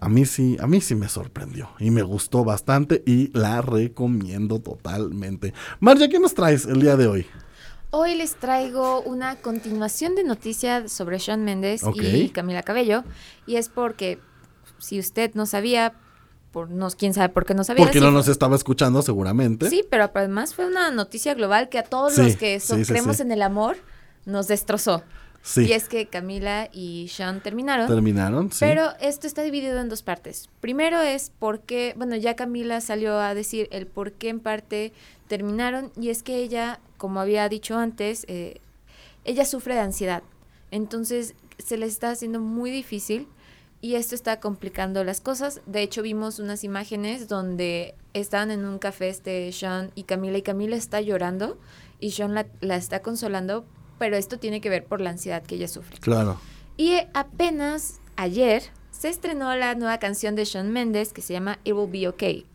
a 0.02 0.10
mí 0.10 0.26
sí, 0.26 0.58
a 0.60 0.68
mí 0.68 0.82
sí 0.82 0.96
me 0.96 1.08
sorprendió 1.08 1.70
y 1.80 1.92
me 1.92 2.02
gustó 2.02 2.44
bastante 2.44 3.04
y 3.06 3.30
la 3.38 3.62
recomiendo 3.62 4.60
totalmente. 4.60 5.54
Marja, 5.80 6.10
¿qué 6.10 6.20
nos 6.20 6.34
traes 6.34 6.66
el 6.66 6.82
día 6.82 6.98
de 6.98 7.08
hoy? 7.08 7.26
Hoy 7.94 8.16
les 8.16 8.36
traigo 8.36 9.02
una 9.02 9.36
continuación 9.36 10.16
de 10.16 10.24
noticias 10.24 10.92
sobre 10.92 11.20
Sean 11.20 11.44
Méndez 11.44 11.82
y 11.94 12.30
Camila 12.30 12.64
Cabello. 12.64 13.04
Y 13.46 13.58
es 13.58 13.68
porque, 13.68 14.18
si 14.78 14.98
usted 14.98 15.32
no 15.34 15.46
sabía, 15.46 15.94
por 16.54 16.70
no, 16.70 16.90
quién 16.92 17.14
sabe 17.14 17.28
por 17.30 17.46
qué 17.46 17.54
no 17.54 17.66
sabía. 17.66 17.84
Porque 17.84 18.00
no 18.00 18.12
nos 18.12 18.30
estaba 18.30 18.56
escuchando 18.56 19.02
seguramente. 19.02 19.70
Sí, 19.70 19.84
pero 19.90 20.10
además 20.14 20.56
fue 20.56 20.68
una 20.68 20.90
noticia 20.92 21.34
global 21.34 21.68
que 21.68 21.80
a 21.80 21.84
todos 21.84 22.14
Sí, 22.16 22.22
los 22.24 22.36
que 22.38 22.62
so- 22.62 22.76
sí, 22.76 22.86
sí, 22.86 22.92
creemos 22.94 23.20
en 23.20 23.32
el 23.34 23.42
amor 23.42 23.76
nos 24.26 24.48
destrozó. 24.48 25.04
Sí. 25.44 25.66
Y 25.66 25.74
es 25.74 25.90
que 25.90 26.06
Camila 26.08 26.70
y 26.72 27.10
Sean 27.10 27.42
terminaron. 27.42 27.88
Terminaron, 27.88 28.52
sí. 28.52 28.60
Pero 28.62 28.92
esto 29.02 29.28
está 29.28 29.42
dividido 29.42 29.80
en 29.82 29.90
dos 29.90 30.04
partes. 30.04 30.50
Primero 30.62 31.02
es 31.02 31.32
porque, 31.40 31.94
bueno, 31.98 32.16
ya 32.16 32.36
Camila 32.36 32.80
salió 32.80 33.20
a 33.20 33.34
decir 33.34 33.68
el 33.72 33.88
por 33.88 34.14
qué 34.14 34.30
en 34.30 34.40
parte 34.40 34.94
terminaron 35.32 35.94
y 35.96 36.10
es 36.10 36.24
que 36.24 36.44
ella, 36.44 36.82
como 36.98 37.22
había 37.22 37.48
dicho 37.48 37.78
antes, 37.78 38.26
eh, 38.28 38.60
ella 39.24 39.46
sufre 39.46 39.76
de 39.76 39.80
ansiedad. 39.80 40.24
Entonces 40.72 41.36
se 41.58 41.78
le 41.78 41.86
está 41.86 42.10
haciendo 42.10 42.42
muy 42.42 42.70
difícil 42.70 43.30
y 43.80 43.96
esto 43.96 44.14
está 44.14 44.42
complicando 44.42 45.06
las 45.06 45.22
cosas. 45.22 45.62
De 45.66 45.84
hecho, 45.84 46.02
vimos 46.02 46.40
unas 46.40 46.66
imágenes 46.66 47.30
donde 47.30 47.96
estaban 48.14 48.52
en 48.52 48.66
un 48.66 48.78
café 48.78 49.08
este 49.08 49.50
Sean 49.54 49.92
y 49.96 50.04
Camila 50.04 50.38
y 50.38 50.42
Camila 50.42 50.76
está 50.76 51.00
llorando 51.00 51.58
y 52.02 52.12
Sean 52.12 52.34
la, 52.34 52.48
la 52.60 52.76
está 52.76 53.02
consolando, 53.02 53.64
pero 54.00 54.18
esto 54.18 54.38
tiene 54.38 54.60
que 54.60 54.70
ver 54.70 54.84
por 54.84 55.00
la 55.00 55.12
ansiedad 55.12 55.44
que 55.44 55.56
ella 55.56 55.70
sufre. 55.70 55.98
Claro. 56.00 56.42
Y 56.76 56.98
apenas 57.14 58.02
ayer 58.18 58.64
se 58.92 59.08
estrenó 59.08 59.56
la 59.56 59.76
nueva 59.76 59.98
canción 59.98 60.36
de 60.36 60.44
Shawn 60.44 60.74
Mendes 60.74 61.14
que 61.14 61.22
se 61.22 61.32
llama 61.32 61.60
It 61.64 61.74
Will 61.74 61.90
Be 61.90 62.10
Okay, 62.10 62.46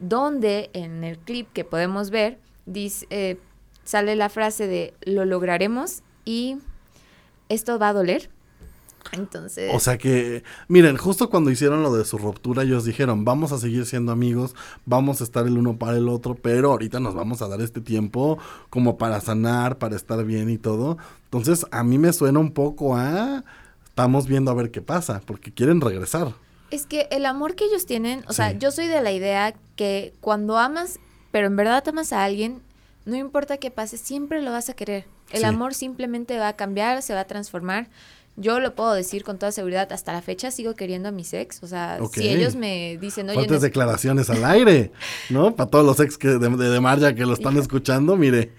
donde 0.00 0.70
en 0.72 1.04
el 1.04 1.18
clip 1.18 1.52
que 1.52 1.64
podemos 1.64 2.10
ver 2.10 2.38
dice, 2.66 3.06
eh, 3.10 3.38
sale 3.84 4.16
la 4.16 4.28
frase 4.28 4.66
de 4.66 4.94
lo 5.02 5.24
lograremos 5.24 6.02
y 6.24 6.58
esto 7.48 7.78
va 7.78 7.90
a 7.90 7.92
doler. 7.92 8.30
Entonces, 9.12 9.72
O 9.74 9.80
sea 9.80 9.96
que, 9.96 10.44
miren, 10.68 10.96
justo 10.96 11.30
cuando 11.30 11.50
hicieron 11.50 11.82
lo 11.82 11.92
de 11.94 12.04
su 12.04 12.18
ruptura, 12.18 12.62
ellos 12.62 12.84
dijeron, 12.84 13.24
vamos 13.24 13.50
a 13.50 13.58
seguir 13.58 13.86
siendo 13.86 14.12
amigos, 14.12 14.54
vamos 14.84 15.20
a 15.20 15.24
estar 15.24 15.46
el 15.46 15.56
uno 15.56 15.78
para 15.78 15.96
el 15.96 16.08
otro, 16.08 16.34
pero 16.34 16.70
ahorita 16.72 17.00
nos 17.00 17.14
vamos 17.14 17.40
a 17.40 17.48
dar 17.48 17.60
este 17.62 17.80
tiempo 17.80 18.38
como 18.68 18.98
para 18.98 19.20
sanar, 19.20 19.78
para 19.78 19.96
estar 19.96 20.22
bien 20.24 20.50
y 20.50 20.58
todo. 20.58 20.98
Entonces, 21.24 21.66
a 21.70 21.82
mí 21.82 21.98
me 21.98 22.12
suena 22.12 22.38
un 22.38 22.52
poco 22.52 22.94
a, 22.94 23.42
estamos 23.86 24.26
viendo 24.26 24.50
a 24.50 24.54
ver 24.54 24.70
qué 24.70 24.82
pasa, 24.82 25.22
porque 25.24 25.50
quieren 25.52 25.80
regresar. 25.80 26.34
Es 26.70 26.86
que 26.86 27.08
el 27.10 27.26
amor 27.26 27.54
que 27.54 27.64
ellos 27.64 27.86
tienen, 27.86 28.24
o 28.28 28.32
sea, 28.32 28.52
yo 28.52 28.70
soy 28.70 28.86
de 28.86 29.00
la 29.02 29.12
idea 29.12 29.54
que 29.76 30.12
cuando 30.20 30.58
amas, 30.58 30.98
pero 31.32 31.46
en 31.46 31.56
verdad 31.56 31.86
amas 31.88 32.12
a 32.12 32.24
alguien, 32.24 32.62
no 33.04 33.16
importa 33.16 33.56
qué 33.56 33.70
pase, 33.70 33.96
siempre 33.98 34.42
lo 34.42 34.50
vas 34.52 34.68
a 34.68 34.74
querer. 34.74 35.04
El 35.30 35.40
Sí. 35.40 35.44
amor 35.46 35.74
simplemente 35.74 36.38
va 36.38 36.48
a 36.48 36.56
cambiar, 36.56 37.02
se 37.02 37.14
va 37.14 37.20
a 37.20 37.24
transformar. 37.26 37.88
Yo 38.36 38.58
lo 38.60 38.74
puedo 38.74 38.92
decir 38.94 39.22
con 39.24 39.38
toda 39.38 39.52
seguridad, 39.52 39.92
hasta 39.92 40.12
la 40.12 40.22
fecha 40.22 40.50
sigo 40.50 40.74
queriendo 40.74 41.08
a 41.08 41.12
mis 41.12 41.32
ex. 41.34 41.62
O 41.62 41.66
sea, 41.66 41.98
si 42.12 42.28
ellos 42.28 42.54
me 42.56 42.96
dicen, 43.00 43.26
oye, 43.28 43.34
Fuertes 43.34 43.58
neces- 43.58 43.60
declaraciones 43.60 44.30
al 44.30 44.44
aire, 44.44 44.92
¿no? 45.30 45.54
Para 45.56 45.68
todos 45.70 45.84
los 45.84 46.00
ex 46.00 46.16
que 46.16 46.28
de, 46.28 46.38
de, 46.48 46.68
de 46.70 46.80
Marja 46.80 47.14
que 47.14 47.26
lo 47.26 47.34
están 47.34 47.56
escuchando, 47.58 48.16
mire, 48.16 48.52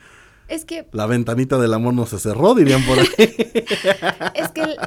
es 0.47 0.65
que, 0.65 0.85
la 0.91 1.05
ventanita 1.05 1.57
del 1.57 1.73
amor 1.73 1.93
no 1.93 2.05
se 2.05 2.19
cerró, 2.19 2.53
dirían 2.53 2.83
por 2.85 2.99
ahí. 2.99 3.07
es 4.35 4.49
que 4.53 4.61
el- 4.63 4.77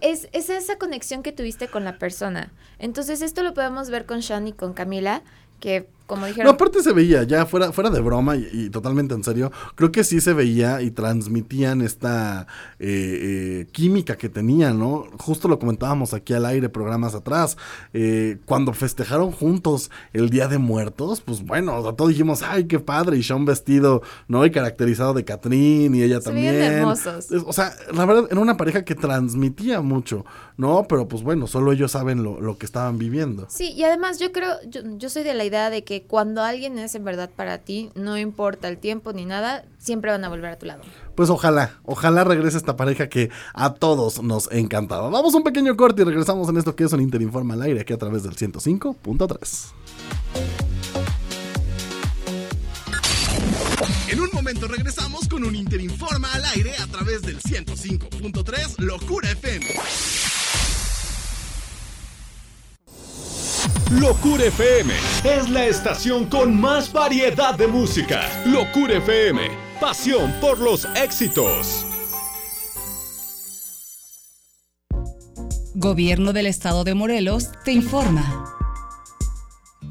es, 0.00 0.28
es 0.32 0.50
esa 0.50 0.76
conexión 0.76 1.22
que 1.22 1.32
tuviste 1.32 1.68
con 1.68 1.84
la 1.84 1.98
persona. 1.98 2.52
Entonces, 2.78 3.22
esto 3.22 3.42
lo 3.42 3.54
podemos 3.54 3.90
ver 3.90 4.06
con 4.06 4.22
Sean 4.22 4.48
y 4.48 4.52
con 4.52 4.72
Camila, 4.72 5.22
que 5.60 5.86
como 6.12 6.26
dijeron... 6.26 6.44
No, 6.44 6.50
aparte 6.52 6.82
se 6.82 6.92
veía, 6.92 7.22
ya 7.22 7.46
fuera, 7.46 7.72
fuera 7.72 7.88
de 7.88 8.00
broma 8.00 8.36
y, 8.36 8.46
y 8.52 8.68
totalmente 8.68 9.14
en 9.14 9.24
serio, 9.24 9.50
creo 9.76 9.90
que 9.90 10.04
sí 10.04 10.20
se 10.20 10.34
veía 10.34 10.82
y 10.82 10.90
transmitían 10.90 11.80
esta 11.80 12.46
eh, 12.78 13.62
eh, 13.62 13.66
química 13.72 14.16
que 14.18 14.28
tenían, 14.28 14.78
¿no? 14.78 15.06
Justo 15.18 15.48
lo 15.48 15.58
comentábamos 15.58 16.12
aquí 16.12 16.34
al 16.34 16.44
aire 16.44 16.68
programas 16.68 17.14
atrás, 17.14 17.56
eh, 17.94 18.36
cuando 18.44 18.74
festejaron 18.74 19.32
juntos 19.32 19.90
el 20.12 20.28
Día 20.28 20.48
de 20.48 20.58
Muertos, 20.58 21.22
pues 21.22 21.42
bueno, 21.42 21.78
o 21.78 21.82
sea, 21.82 21.92
todos 21.94 22.10
dijimos, 22.10 22.42
ay, 22.42 22.64
qué 22.64 22.78
padre, 22.78 23.16
y 23.16 23.22
Sean 23.22 23.46
vestido, 23.46 24.02
¿no? 24.28 24.44
Y 24.44 24.50
caracterizado 24.50 25.14
de 25.14 25.24
Catherine 25.24 25.96
y 25.96 26.02
ella 26.02 26.18
Se 26.20 26.24
también. 26.24 26.54
hermosos. 26.56 27.28
O 27.46 27.54
sea, 27.54 27.72
la 27.90 28.04
verdad, 28.04 28.26
era 28.30 28.38
una 28.38 28.58
pareja 28.58 28.84
que 28.84 28.94
transmitía 28.94 29.80
mucho, 29.80 30.26
¿no? 30.58 30.84
Pero 30.86 31.08
pues 31.08 31.22
bueno, 31.22 31.46
solo 31.46 31.72
ellos 31.72 31.92
saben 31.92 32.22
lo, 32.22 32.38
lo 32.38 32.58
que 32.58 32.66
estaban 32.66 32.98
viviendo. 32.98 33.46
Sí, 33.48 33.72
y 33.72 33.84
además 33.84 34.18
yo 34.18 34.30
creo, 34.30 34.50
yo, 34.68 34.82
yo 34.98 35.08
soy 35.08 35.22
de 35.22 35.32
la 35.32 35.44
idea 35.44 35.70
de 35.70 35.84
que 35.84 36.01
cuando 36.06 36.42
alguien 36.42 36.78
es 36.78 36.94
en 36.94 37.04
verdad 37.04 37.30
para 37.34 37.58
ti, 37.58 37.90
no 37.94 38.18
importa 38.18 38.68
el 38.68 38.78
tiempo 38.78 39.12
ni 39.12 39.24
nada, 39.24 39.64
siempre 39.78 40.10
van 40.10 40.24
a 40.24 40.28
volver 40.28 40.52
a 40.52 40.58
tu 40.58 40.66
lado. 40.66 40.82
Pues 41.14 41.30
ojalá, 41.30 41.78
ojalá 41.84 42.24
regrese 42.24 42.56
esta 42.56 42.76
pareja 42.76 43.08
que 43.08 43.30
a 43.54 43.74
todos 43.74 44.22
nos 44.22 44.50
encantaba. 44.52 45.10
Vamos 45.10 45.34
a 45.34 45.38
un 45.38 45.44
pequeño 45.44 45.76
corte 45.76 46.02
y 46.02 46.04
regresamos 46.04 46.48
en 46.48 46.56
esto 46.56 46.74
que 46.74 46.84
es 46.84 46.92
un 46.92 47.00
Interinforma 47.00 47.54
al 47.54 47.62
aire 47.62 47.80
aquí 47.80 47.92
a 47.92 47.98
través 47.98 48.22
del 48.22 48.34
105.3. 48.34 49.72
En 54.08 54.20
un 54.20 54.28
momento 54.32 54.68
regresamos 54.68 55.26
con 55.28 55.44
un 55.44 55.56
Interinforma 55.56 56.28
al 56.32 56.44
aire 56.56 56.74
a 56.76 56.86
través 56.86 57.22
del 57.22 57.40
105.3 57.40 58.78
Locura 58.78 59.30
FM. 59.30 59.66
Locura 63.90 64.44
FM 64.44 64.92
es 65.24 65.50
la 65.50 65.66
estación 65.66 66.26
con 66.26 66.58
más 66.58 66.92
variedad 66.92 67.54
de 67.54 67.66
música. 67.66 68.22
Locura 68.46 68.98
FM, 68.98 69.42
pasión 69.80 70.32
por 70.40 70.58
los 70.58 70.86
éxitos. 70.96 71.86
Gobierno 75.74 76.32
del 76.32 76.46
Estado 76.46 76.84
de 76.84 76.94
Morelos 76.94 77.50
te 77.64 77.72
informa. 77.72 78.44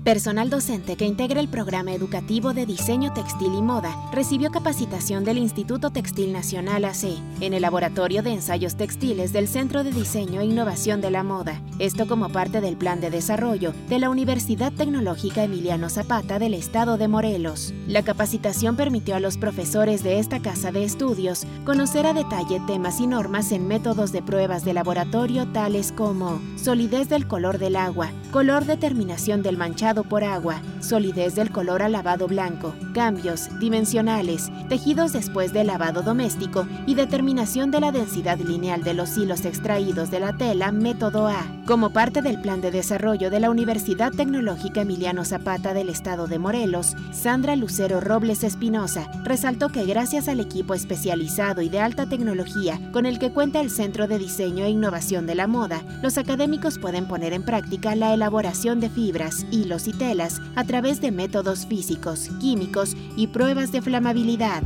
Personal 0.03 0.49
docente 0.49 0.95
que 0.95 1.05
integra 1.05 1.39
el 1.39 1.47
programa 1.47 1.93
educativo 1.93 2.55
de 2.55 2.65
diseño 2.65 3.13
textil 3.13 3.53
y 3.53 3.61
moda 3.61 3.95
recibió 4.11 4.49
capacitación 4.49 5.23
del 5.23 5.37
Instituto 5.37 5.91
Textil 5.91 6.33
Nacional 6.33 6.85
AC 6.85 7.03
en 7.39 7.53
el 7.53 7.61
Laboratorio 7.61 8.23
de 8.23 8.31
Ensayos 8.31 8.77
Textiles 8.77 9.31
del 9.31 9.47
Centro 9.47 9.83
de 9.83 9.91
Diseño 9.91 10.41
e 10.41 10.45
Innovación 10.45 11.01
de 11.01 11.11
la 11.11 11.21
Moda. 11.21 11.61
Esto 11.77 12.07
como 12.07 12.29
parte 12.29 12.61
del 12.61 12.77
plan 12.77 12.99
de 12.99 13.11
desarrollo 13.11 13.75
de 13.89 13.99
la 13.99 14.09
Universidad 14.09 14.73
Tecnológica 14.73 15.43
Emiliano 15.43 15.87
Zapata 15.87 16.39
del 16.39 16.55
Estado 16.55 16.97
de 16.97 17.07
Morelos. 17.07 17.71
La 17.85 18.01
capacitación 18.01 18.75
permitió 18.75 19.15
a 19.15 19.19
los 19.19 19.37
profesores 19.37 20.01
de 20.01 20.17
esta 20.17 20.41
casa 20.41 20.71
de 20.71 20.83
estudios 20.83 21.45
conocer 21.63 22.07
a 22.07 22.13
detalle 22.13 22.59
temas 22.65 22.99
y 22.99 23.05
normas 23.05 23.51
en 23.51 23.67
métodos 23.67 24.11
de 24.11 24.23
pruebas 24.23 24.65
de 24.65 24.73
laboratorio 24.73 25.47
tales 25.49 25.91
como 25.91 26.41
solidez 26.55 27.07
del 27.07 27.27
color 27.27 27.59
del 27.59 27.75
agua, 27.75 28.09
color 28.31 28.65
determinación 28.65 29.43
del 29.43 29.57
manchado 29.57 29.90
por 29.93 30.23
agua, 30.23 30.61
solidez 30.79 31.35
del 31.35 31.51
color 31.51 31.81
al 31.81 31.91
lavado 31.91 32.27
blanco, 32.27 32.73
cambios 32.93 33.49
dimensionales, 33.59 34.49
tejidos 34.69 35.11
después 35.11 35.51
del 35.51 35.67
lavado 35.67 36.01
doméstico 36.01 36.65
y 36.87 36.95
determinación 36.95 37.71
de 37.71 37.81
la 37.81 37.91
densidad 37.91 38.39
lineal 38.39 38.83
de 38.83 38.93
los 38.93 39.17
hilos 39.17 39.43
extraídos 39.43 40.09
de 40.09 40.21
la 40.21 40.37
tela 40.37 40.71
método 40.71 41.27
A. 41.27 41.45
Como 41.65 41.91
parte 41.91 42.21
del 42.21 42.41
plan 42.41 42.61
de 42.61 42.71
desarrollo 42.71 43.29
de 43.29 43.41
la 43.41 43.49
Universidad 43.49 44.11
Tecnológica 44.11 44.81
Emiliano 44.81 45.25
Zapata 45.25 45.73
del 45.73 45.89
Estado 45.89 46.27
de 46.27 46.39
Morelos, 46.39 46.95
Sandra 47.11 47.55
Lucero 47.55 47.99
Robles 47.99 48.43
Espinosa 48.43 49.11
resaltó 49.23 49.69
que 49.69 49.85
gracias 49.85 50.29
al 50.29 50.39
equipo 50.39 50.73
especializado 50.73 51.61
y 51.61 51.69
de 51.69 51.81
alta 51.81 52.05
tecnología 52.05 52.79
con 52.93 53.05
el 53.05 53.19
que 53.19 53.31
cuenta 53.31 53.59
el 53.59 53.69
Centro 53.69 54.07
de 54.07 54.17
Diseño 54.17 54.63
e 54.65 54.69
Innovación 54.69 55.27
de 55.27 55.35
la 55.35 55.47
Moda, 55.47 55.83
los 56.01 56.17
académicos 56.17 56.79
pueden 56.79 57.07
poner 57.07 57.33
en 57.33 57.43
práctica 57.43 57.95
la 57.95 58.13
elaboración 58.13 58.79
de 58.79 58.89
fibras, 58.89 59.45
hilos 59.51 59.80
y 59.87 59.93
telas 59.93 60.39
a 60.55 60.63
través 60.63 61.01
de 61.01 61.11
métodos 61.11 61.65
físicos, 61.65 62.29
químicos 62.39 62.95
y 63.15 63.27
pruebas 63.27 63.71
de 63.71 63.81
flamabilidad. 63.81 64.63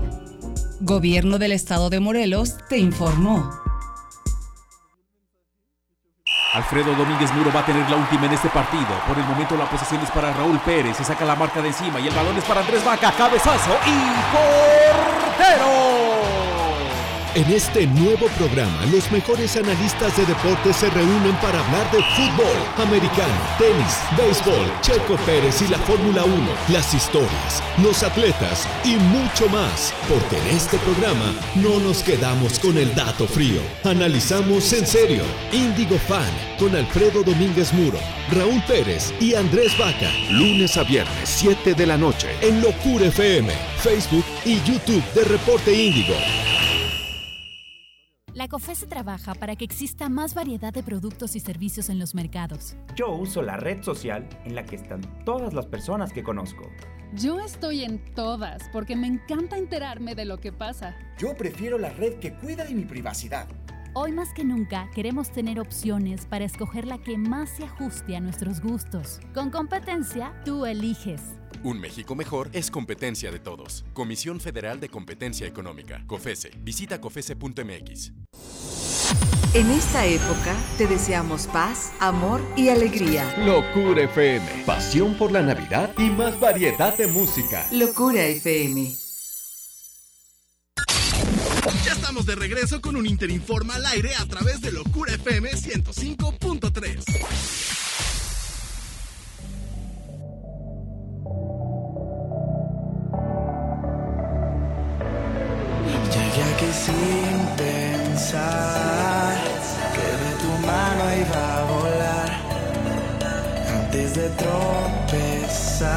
Gobierno 0.82 1.38
del 1.38 1.52
Estado 1.52 1.90
de 1.90 2.00
Morelos 2.00 2.56
te 2.70 2.78
informó. 2.78 3.50
Alfredo 6.54 6.96
Domínguez 6.96 7.34
Muro 7.34 7.52
va 7.54 7.60
a 7.60 7.66
tener 7.66 7.90
la 7.90 7.98
última 7.98 8.28
en 8.28 8.34
este 8.34 8.48
partido. 8.50 8.88
Por 9.08 9.18
el 9.18 9.26
momento 9.26 9.58
la 9.58 9.70
posesión 9.70 10.02
es 10.02 10.10
para 10.12 10.32
Raúl 10.32 10.58
Pérez. 10.60 10.96
Se 10.96 11.04
saca 11.04 11.26
la 11.26 11.36
marca 11.36 11.62
de 11.62 11.68
encima 11.68 12.00
y 12.00 12.08
el 12.08 12.16
balón 12.16 12.38
es 12.38 12.46
para 12.46 12.62
Andrés 12.62 12.84
Vaca. 12.84 13.12
Cabezazo 13.12 13.78
y 13.86 13.98
portero. 14.32 16.15
En 17.36 17.52
este 17.52 17.86
nuevo 17.86 18.28
programa, 18.38 18.86
los 18.94 19.12
mejores 19.12 19.58
analistas 19.58 20.16
de 20.16 20.26
deportes 20.26 20.78
se 20.78 20.90
reúnen 20.90 21.36
para 21.42 21.60
hablar 21.60 21.92
de 21.92 21.98
fútbol, 21.98 22.56
americano, 22.78 23.34
tenis, 23.58 23.98
béisbol, 24.18 24.72
Checo 24.80 25.18
Pérez 25.26 25.62
y 25.62 25.68
la 25.68 25.78
Fórmula 25.80 26.24
1, 26.24 26.34
las 26.70 26.94
historias, 26.94 27.62
los 27.84 28.04
atletas 28.04 28.66
y 28.86 28.96
mucho 28.96 29.50
más. 29.50 29.94
Porque 30.08 30.38
en 30.38 30.56
este 30.56 30.78
programa 30.78 31.36
no 31.56 31.78
nos 31.82 32.04
quedamos 32.04 32.58
con 32.58 32.78
el 32.78 32.96
dato 32.96 33.28
frío. 33.28 33.60
Analizamos 33.84 34.72
en 34.72 34.88
serio. 34.88 35.24
Índigo 35.52 35.98
Fan 35.98 36.32
con 36.58 36.74
Alfredo 36.74 37.22
Domínguez 37.22 37.74
Muro, 37.74 38.00
Raúl 38.32 38.64
Pérez 38.66 39.14
y 39.20 39.36
Andrés 39.36 39.78
Vaca. 39.78 40.10
Lunes 40.32 40.78
a 40.78 40.84
viernes, 40.84 41.28
7 41.28 41.74
de 41.74 41.86
la 41.86 41.98
noche, 41.98 42.30
en 42.40 42.62
Locura 42.62 43.08
FM, 43.08 43.52
Facebook 43.80 44.24
y 44.46 44.62
YouTube 44.62 45.04
de 45.14 45.26
Reporte 45.26 45.74
Índigo. 45.74 46.16
La 48.46 48.50
COFESE 48.50 48.86
trabaja 48.86 49.34
para 49.34 49.56
que 49.56 49.66
exista 49.66 50.08
más 50.08 50.36
variedad 50.36 50.72
de 50.72 50.84
productos 50.84 51.36
y 51.36 51.40
servicios 51.40 51.90
en 51.90 51.98
los 51.98 52.14
mercados. 52.14 52.76
Yo 52.96 53.12
uso 53.12 53.42
la 53.42 53.58
red 53.58 53.82
social 53.82 54.30
en 54.46 54.54
la 54.54 54.64
que 54.64 54.76
están 54.76 55.02
todas 55.26 55.56
las 55.56 55.66
personas 55.66 56.14
que 56.14 56.22
conozco. 56.22 56.70
Yo 57.16 57.40
estoy 57.40 57.84
en 57.84 57.98
todas 58.14 58.62
porque 58.72 58.96
me 58.96 59.08
encanta 59.08 59.58
enterarme 59.58 60.14
de 60.14 60.26
lo 60.26 60.38
que 60.38 60.52
pasa. 60.52 60.96
Yo 61.18 61.36
prefiero 61.36 61.80
la 61.80 61.90
red 61.90 62.20
que 62.20 62.36
cuida 62.36 62.66
de 62.66 62.76
mi 62.76 62.86
privacidad. 62.86 63.48
Hoy 63.96 64.12
más 64.12 64.32
que 64.32 64.44
nunca 64.44 64.92
queremos 64.94 65.32
tener 65.32 65.60
opciones 65.60 66.28
para 66.28 66.46
escoger 66.46 66.86
la 66.86 67.00
que 67.00 67.18
más 67.18 67.50
se 67.50 67.64
ajuste 67.64 68.16
a 68.16 68.20
nuestros 68.20 68.62
gustos. 68.62 69.22
Con 69.34 69.50
competencia, 69.50 70.40
tú 70.46 70.68
eliges. 70.68 71.22
Un 71.66 71.80
México 71.80 72.14
mejor 72.14 72.52
es 72.54 72.70
competencia 72.70 73.32
de 73.32 73.40
todos. 73.40 73.86
Comisión 73.94 74.40
Federal 74.40 74.80
de 74.80 74.88
Competencia 74.88 75.48
Económica. 75.48 76.04
COFESE. 76.06 76.52
Visita 76.60 77.02
COFESE.mx. 77.02 78.12
En 79.56 79.72
esta 79.72 80.06
época 80.06 80.56
te 80.78 80.86
deseamos 80.86 81.48
paz, 81.48 81.92
amor 82.00 82.40
y 82.56 82.70
alegría. 82.70 83.26
Locura 83.40 84.04
FM. 84.04 84.46
Pasión 84.68 85.16
por 85.16 85.32
la 85.32 85.42
Navidad 85.42 85.92
y 85.98 86.12
más 86.12 86.40
variedad 86.40 86.96
de 86.96 87.08
música. 87.08 87.66
Locura 87.72 88.24
FM. 88.24 88.94
Ya 91.84 91.94
estamos 91.94 92.28
de 92.28 92.36
regreso 92.36 92.80
con 92.80 92.96
un 92.96 93.08
Interinforma 93.08 93.74
al 93.74 93.88
aire 93.88 94.12
a 94.20 94.28
través 94.28 94.62
de 94.62 94.72
Locura 94.72 95.16
FM 95.16 95.50
105.3. 95.50 97.65
sin 106.86 107.38
pensar 107.58 109.34
que 109.96 110.08
de 110.24 110.32
tu 110.42 110.52
mano 110.70 111.04
iba 111.24 111.44
a 111.58 111.62
volar 111.74 112.30
antes 113.78 114.08
de 114.20 114.28
tropezar. 114.44 115.88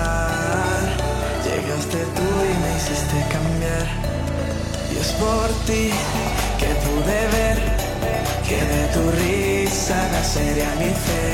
Llegaste 1.47 2.01
tú 2.17 2.29
y 2.51 2.53
me 2.63 2.71
hiciste 2.77 3.19
cambiar. 3.35 3.87
Y 4.93 4.95
es 5.05 5.11
por 5.23 5.49
ti 5.67 5.85
que 6.61 6.71
pude 6.85 7.19
ver 7.37 7.59
que 8.49 8.59
de 8.73 8.83
tu 8.95 9.03
risa 9.23 9.99
nacería 10.13 10.71
mi 10.83 10.93
fe. 11.07 11.29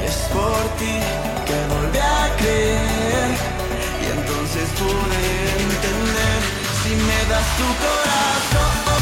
Y 0.00 0.02
es 0.12 0.18
por 0.36 0.62
ti 0.80 0.94
que 1.48 1.58
volví 1.72 1.98
a 1.98 2.24
creer. 2.40 3.30
Y 4.02 4.06
entonces 4.16 4.66
pude 4.80 5.22
entender 5.66 6.57
si 6.88 6.94
me 6.94 7.24
das 7.28 7.46
tu 7.58 7.64
corazón. 7.64 8.97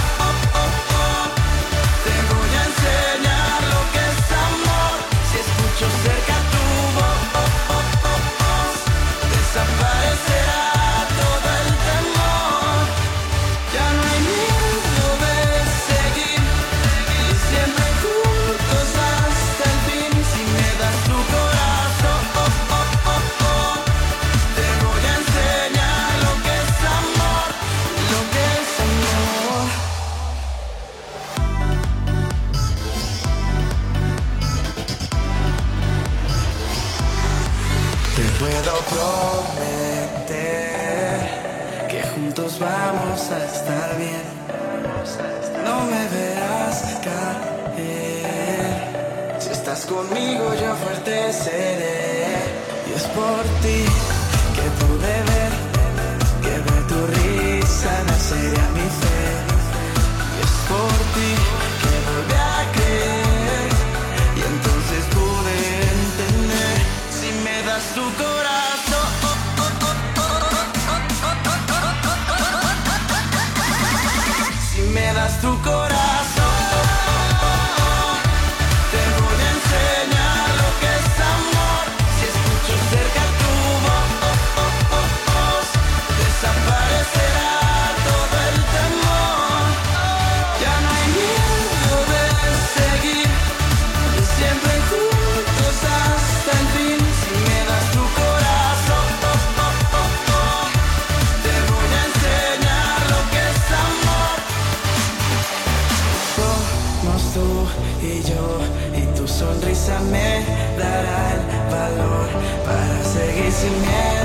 Seguir 113.56 114.15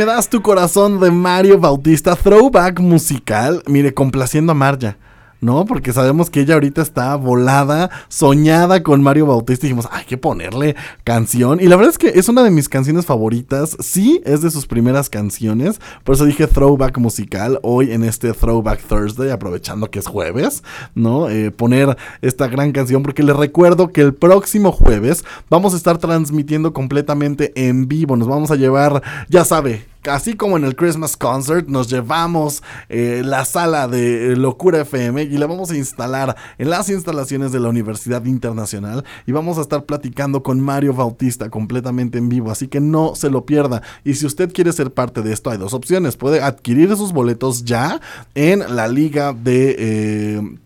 me 0.00 0.06
das 0.06 0.30
tu 0.30 0.40
corazón 0.40 0.98
de 0.98 1.10
Mario 1.10 1.58
Bautista, 1.58 2.16
throwback 2.16 2.80
musical, 2.80 3.62
mire, 3.66 3.92
complaciendo 3.92 4.52
a 4.52 4.54
Marja. 4.54 4.96
¿No? 5.40 5.64
Porque 5.64 5.92
sabemos 5.92 6.30
que 6.30 6.40
ella 6.40 6.54
ahorita 6.54 6.82
está 6.82 7.16
volada, 7.16 7.90
soñada 8.08 8.82
con 8.82 9.02
Mario 9.02 9.26
Bautista. 9.26 9.66
Y 9.66 9.68
dijimos, 9.68 9.88
hay 9.90 10.04
que 10.04 10.18
ponerle 10.18 10.76
canción. 11.04 11.60
Y 11.60 11.66
la 11.66 11.76
verdad 11.76 11.92
es 11.92 11.98
que 11.98 12.18
es 12.18 12.28
una 12.28 12.42
de 12.42 12.50
mis 12.50 12.68
canciones 12.68 13.06
favoritas. 13.06 13.76
Sí, 13.80 14.20
es 14.24 14.42
de 14.42 14.50
sus 14.50 14.66
primeras 14.66 15.08
canciones. 15.08 15.80
Por 16.04 16.14
eso 16.14 16.24
dije 16.24 16.46
throwback 16.46 16.98
musical 16.98 17.58
hoy 17.62 17.92
en 17.92 18.04
este 18.04 18.32
Throwback 18.32 18.82
Thursday, 18.82 19.30
aprovechando 19.30 19.90
que 19.90 19.98
es 19.98 20.06
jueves, 20.06 20.62
¿no? 20.94 21.28
Eh, 21.28 21.50
poner 21.50 21.96
esta 22.22 22.48
gran 22.48 22.72
canción 22.72 23.02
porque 23.02 23.22
les 23.22 23.36
recuerdo 23.36 23.88
que 23.88 24.00
el 24.00 24.14
próximo 24.14 24.72
jueves 24.72 25.24
vamos 25.48 25.74
a 25.74 25.76
estar 25.76 25.98
transmitiendo 25.98 26.72
completamente 26.72 27.52
en 27.68 27.88
vivo. 27.88 28.16
Nos 28.16 28.28
vamos 28.28 28.50
a 28.50 28.56
llevar, 28.56 29.02
ya 29.28 29.44
sabe, 29.44 29.86
Así 30.08 30.34
como 30.34 30.56
en 30.56 30.64
el 30.64 30.76
Christmas 30.76 31.14
Concert, 31.14 31.68
nos 31.68 31.90
llevamos 31.90 32.62
eh, 32.88 33.20
la 33.22 33.44
sala 33.44 33.86
de 33.86 34.34
Locura 34.34 34.80
FM 34.80 35.24
y 35.24 35.36
la 35.36 35.46
vamos 35.46 35.70
a 35.70 35.76
instalar 35.76 36.36
en 36.56 36.70
las 36.70 36.88
instalaciones 36.88 37.52
de 37.52 37.60
la 37.60 37.68
Universidad 37.68 38.24
Internacional 38.24 39.04
y 39.26 39.32
vamos 39.32 39.58
a 39.58 39.60
estar 39.60 39.84
platicando 39.84 40.42
con 40.42 40.58
Mario 40.58 40.94
Bautista 40.94 41.50
completamente 41.50 42.16
en 42.16 42.30
vivo, 42.30 42.50
así 42.50 42.66
que 42.66 42.80
no 42.80 43.14
se 43.14 43.28
lo 43.28 43.44
pierda. 43.44 43.82
Y 44.02 44.14
si 44.14 44.24
usted 44.24 44.50
quiere 44.54 44.72
ser 44.72 44.90
parte 44.90 45.20
de 45.20 45.34
esto, 45.34 45.50
hay 45.50 45.58
dos 45.58 45.74
opciones. 45.74 46.16
Puede 46.16 46.40
adquirir 46.40 46.96
sus 46.96 47.12
boletos 47.12 47.64
ya 47.64 48.00
en 48.34 48.74
la 48.74 48.88
liga 48.88 49.34
de... 49.34 49.76
Eh, 49.78 50.56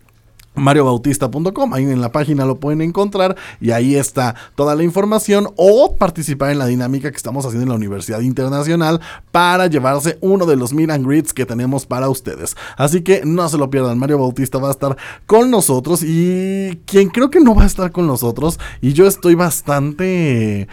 mariobautista.com, 0.55 1.73
ahí 1.73 1.83
en 1.83 2.01
la 2.01 2.11
página 2.11 2.45
lo 2.45 2.59
pueden 2.59 2.81
encontrar 2.81 3.35
y 3.59 3.71
ahí 3.71 3.95
está 3.95 4.35
toda 4.55 4.75
la 4.75 4.83
información 4.83 5.49
o 5.55 5.95
participar 5.95 6.51
en 6.51 6.59
la 6.59 6.65
dinámica 6.65 7.11
que 7.11 7.17
estamos 7.17 7.45
haciendo 7.45 7.63
en 7.63 7.69
la 7.69 7.75
Universidad 7.75 8.21
Internacional 8.21 9.01
para 9.31 9.67
llevarse 9.67 10.17
uno 10.21 10.45
de 10.45 10.55
los 10.55 10.73
meet 10.73 10.89
and 10.89 11.05
greets 11.05 11.33
que 11.33 11.45
tenemos 11.45 11.85
para 11.85 12.09
ustedes. 12.09 12.55
Así 12.77 13.01
que 13.01 13.21
no 13.25 13.47
se 13.49 13.57
lo 13.57 13.69
pierdan, 13.69 13.99
Mario 13.99 14.19
Bautista 14.19 14.57
va 14.57 14.69
a 14.69 14.71
estar 14.71 14.97
con 15.25 15.51
nosotros 15.51 16.03
y 16.03 16.81
quien 16.85 17.09
creo 17.09 17.29
que 17.29 17.39
no 17.39 17.55
va 17.55 17.63
a 17.63 17.67
estar 17.67 17.91
con 17.91 18.07
nosotros 18.07 18.59
y 18.81 18.93
yo 18.93 19.07
estoy 19.07 19.35
bastante 19.35 20.67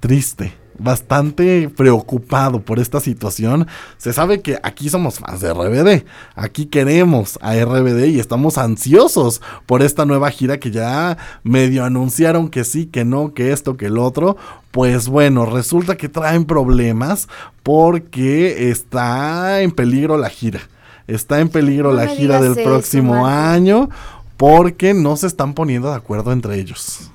triste 0.00 0.63
bastante 0.78 1.68
preocupado 1.68 2.60
por 2.60 2.78
esta 2.78 3.00
situación. 3.00 3.66
Se 3.96 4.12
sabe 4.12 4.40
que 4.40 4.58
aquí 4.62 4.88
somos 4.88 5.18
fans 5.18 5.40
de 5.40 5.52
RBD. 5.52 6.04
Aquí 6.34 6.66
queremos 6.66 7.38
a 7.42 7.54
RBD 7.54 8.06
y 8.06 8.20
estamos 8.20 8.58
ansiosos 8.58 9.40
por 9.66 9.82
esta 9.82 10.04
nueva 10.04 10.30
gira 10.30 10.58
que 10.58 10.70
ya 10.70 11.16
medio 11.42 11.84
anunciaron 11.84 12.48
que 12.48 12.64
sí, 12.64 12.86
que 12.86 13.04
no, 13.04 13.34
que 13.34 13.52
esto, 13.52 13.76
que 13.76 13.86
el 13.86 13.98
otro. 13.98 14.36
Pues 14.70 15.08
bueno, 15.08 15.46
resulta 15.46 15.96
que 15.96 16.08
traen 16.08 16.44
problemas 16.44 17.28
porque 17.62 18.70
está 18.70 19.62
en 19.62 19.70
peligro 19.70 20.16
la 20.16 20.28
gira. 20.28 20.60
Está 21.06 21.40
en 21.40 21.48
peligro 21.48 21.90
No 21.90 21.96
la 21.96 22.08
gira 22.08 22.40
del 22.40 22.52
eso, 22.52 22.64
próximo 22.64 23.26
año 23.26 23.90
porque 24.36 24.94
no 24.94 25.16
se 25.16 25.26
están 25.26 25.54
poniendo 25.54 25.90
de 25.90 25.96
acuerdo 25.96 26.32
entre 26.32 26.58
ellos. 26.58 27.10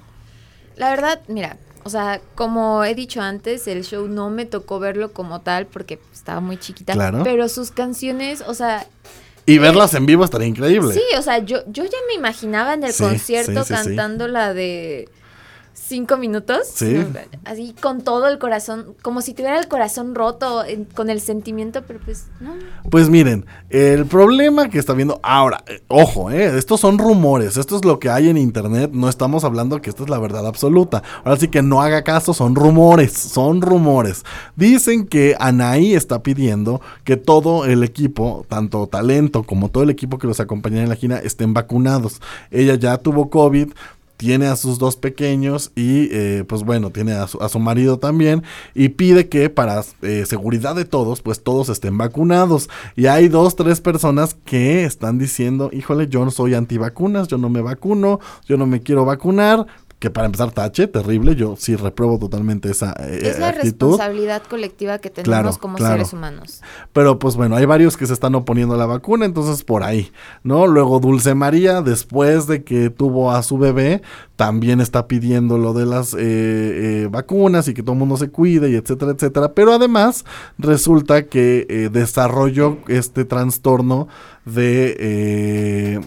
La 0.76 0.91
verdad, 0.91 1.22
mira, 1.28 1.57
o 1.84 1.89
sea, 1.89 2.21
como 2.36 2.84
he 2.84 2.95
dicho 2.95 3.21
antes, 3.21 3.67
el 3.67 3.84
show 3.84 4.07
no 4.07 4.30
me 4.30 4.45
tocó 4.45 4.80
verlo 4.80 5.11
como 5.13 5.41
tal 5.41 5.65
porque 5.67 5.99
estaba 6.13 6.39
muy 6.39 6.57
chiquita. 6.57 6.93
Claro. 6.93 7.21
Pero 7.23 7.47
sus 7.49 7.71
canciones, 7.71 8.43
o 8.45 8.53
sea, 8.53 8.88
Y 9.45 9.57
verlas 9.57 9.93
en 9.95 10.05
vivo 10.05 10.23
estaría 10.23 10.47
increíble. 10.47 10.93
sí, 10.93 11.01
o 11.17 11.21
sea, 11.21 11.39
yo, 11.39 11.59
yo 11.67 11.84
ya 11.86 11.97
me 12.07 12.13
imaginaba 12.15 12.73
en 12.73 12.84
el 12.84 12.93
Sí, 12.93 13.03
concierto 13.03 13.63
sí, 13.63 13.73
sí, 13.73 13.80
sí. 13.80 13.86
cantando 13.95 14.27
la 14.27 14.53
de 14.53 15.09
cinco 15.80 16.17
minutos. 16.17 16.67
Sí. 16.73 17.03
Así 17.45 17.73
con 17.80 18.01
todo 18.01 18.27
el 18.27 18.38
corazón, 18.38 18.95
como 19.01 19.21
si 19.21 19.34
tuviera 19.34 19.59
el 19.59 19.67
corazón 19.67 20.15
roto 20.15 20.63
con 20.93 21.09
el 21.09 21.21
sentimiento, 21.21 21.84
pero 21.88 21.99
pues 22.03 22.27
no. 22.39 22.53
Pues 22.89 23.09
miren, 23.09 23.45
el 23.69 24.05
problema 24.05 24.69
que 24.69 24.80
está 24.80 24.93
viendo 24.93 25.19
ahora, 25.23 25.63
eh, 25.67 25.82
ojo, 25.88 26.32
eh, 26.32 26.57
estos 26.57 26.80
son 26.80 26.97
rumores, 26.97 27.57
esto 27.57 27.77
es 27.77 27.86
lo 27.86 27.99
que 27.99 28.09
hay 28.09 28.30
en 28.30 28.38
internet, 28.38 28.91
no 28.93 29.09
estamos 29.09 29.43
hablando 29.43 29.82
que 29.82 29.89
esta 29.89 30.03
es 30.03 30.09
la 30.09 30.19
verdad 30.19 30.45
absoluta. 30.45 31.01
Ahora 31.23 31.39
sí 31.39 31.47
que 31.47 31.61
no 31.61 31.82
haga 31.82 32.03
caso, 32.03 32.34
son 32.34 32.55
rumores, 32.55 33.13
son 33.13 33.61
rumores. 33.61 34.23
Dicen 34.55 35.07
que 35.07 35.36
Anaí 35.39 35.93
está 35.93 36.21
pidiendo 36.21 36.82
que 37.03 37.17
todo 37.17 37.65
el 37.65 37.84
equipo, 37.84 38.45
tanto 38.49 38.88
talento 38.88 39.43
como 39.43 39.69
todo 39.69 39.84
el 39.84 39.89
equipo 39.89 40.17
que 40.17 40.27
los 40.27 40.39
acompaña 40.39 40.82
en 40.82 40.89
la 40.89 40.95
gira, 40.95 41.19
estén 41.19 41.53
vacunados. 41.53 42.21
Ella 42.51 42.75
ya 42.75 42.97
tuvo 42.97 43.30
COVID, 43.30 43.69
tiene 44.20 44.47
a 44.47 44.57
sus 44.57 44.80
dos 44.80 44.97
pequeños 44.97 45.72
y 45.78 46.09
eh, 46.11 46.43
pues 46.45 46.63
bueno, 46.63 46.89
tiene 46.89 47.13
a 47.13 47.26
su, 47.26 47.41
a 47.41 47.47
su 47.47 47.57
marido 47.57 47.99
también 47.99 48.43
y 48.76 48.89
pide 48.89 49.30
que 49.30 49.49
para 49.49 49.82
eh, 50.01 50.26
seguridad 50.28 50.76
de 50.76 50.84
todos, 50.84 51.22
pues 51.22 51.41
todos 51.41 51.70
estén 51.70 51.97
vacunados. 51.97 52.70
Y 52.97 53.05
hay 53.05 53.30
dos, 53.30 53.55
tres 53.55 53.80
personas 53.80 54.36
que 54.43 54.84
están 54.84 55.20
diciendo, 55.20 55.70
híjole, 55.72 56.09
yo 56.09 56.26
no 56.26 56.32
soy 56.32 56.53
antivacunas, 56.53 57.30
yo 57.30 57.38
no 57.38 57.47
me 57.47 57.61
vacuno, 57.61 58.20
yo 58.45 58.57
no 58.57 58.67
me 58.67 58.82
quiero 58.82 59.05
vacunar. 59.05 59.67
Que 60.00 60.10
para 60.10 60.28
empezar, 60.28 60.52
tache, 60.52 60.88
terrible, 60.88 61.36
yo 61.36 61.56
sí 61.58 61.76
repruebo 61.76 62.18
totalmente 62.18 62.72
esa 62.72 62.93
eh, 63.00 63.20
Es 63.22 63.38
la 63.39 63.50
actitud. 63.50 63.88
responsabilidad 63.89 64.43
colectiva 64.43 65.00
que 65.00 65.10
tenemos 65.10 65.28
Claro, 65.41 65.58
como 65.60 65.76
claro. 65.76 65.95
seres 65.95 66.14
humanos. 66.14 66.62
Pero 66.93 67.20
pues 67.20 67.36
bueno, 67.36 67.58
hay 67.58 67.66
varios 67.66 67.97
que 67.97 68.06
se 68.08 68.14
están 68.14 68.34
oponiendo 68.36 68.76
a 68.76 68.78
la 68.78 68.86
vacuna, 68.86 69.26
entonces 69.26 69.64
por 69.66 69.84
ahí, 69.84 70.10
¿no? 70.41 70.68
Luego 70.68 71.02
Dulce 71.02 71.36
María, 71.36 71.82
después 71.82 72.47
de 72.47 72.64
que 72.64 72.89
tuvo 72.89 73.32
a 73.32 73.43
su 73.43 73.58
bebé, 73.58 74.02
también 74.38 74.80
está 74.80 75.06
pidiendo 75.06 75.58
lo 75.58 75.74
de 75.74 75.86
las 75.86 76.14
eh, 76.14 76.18
eh, 76.22 77.08
vacunas 77.12 77.68
y 77.68 77.74
que 77.74 77.84
todo 77.84 77.91
el 77.91 78.00
mundo 78.00 78.16
se 78.16 78.30
cuide 78.30 78.70
y 78.70 78.76
etcétera, 78.76 79.12
etcétera. 79.12 79.54
Pero 79.54 79.74
además 79.74 80.24
resulta 80.58 81.26
que 81.26 81.68
eh, 81.70 81.89
desarrolló 81.91 82.78
este 82.88 83.26
trastorno 83.26 84.08
de... 84.45 86.02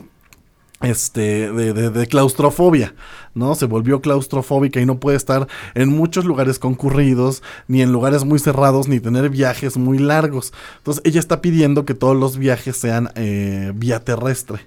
este, 0.82 1.52
de, 1.52 1.72
de- 1.72 1.90
de 1.90 2.06
claustrofobia, 2.06 2.94
¿no? 3.34 3.54
Se 3.54 3.66
volvió 3.66 4.00
claustrofóbica 4.00 4.80
y 4.80 4.86
no 4.86 4.98
puede 4.98 5.16
estar 5.16 5.46
en 5.74 5.88
muchos 5.88 6.24
lugares 6.24 6.58
concurridos, 6.58 7.42
ni 7.68 7.82
en 7.82 7.92
lugares 7.92 8.24
muy 8.24 8.38
cerrados, 8.38 8.88
ni 8.88 9.00
tener 9.00 9.30
viajes 9.30 9.76
muy 9.76 9.98
largos. 9.98 10.52
Entonces 10.78 11.02
ella 11.04 11.20
está 11.20 11.40
pidiendo 11.40 11.84
que 11.84 11.94
todos 11.94 12.16
los 12.16 12.36
viajes 12.36 12.76
sean 12.76 13.10
eh, 13.14 13.72
vía 13.74 14.00
terrestre. 14.00 14.60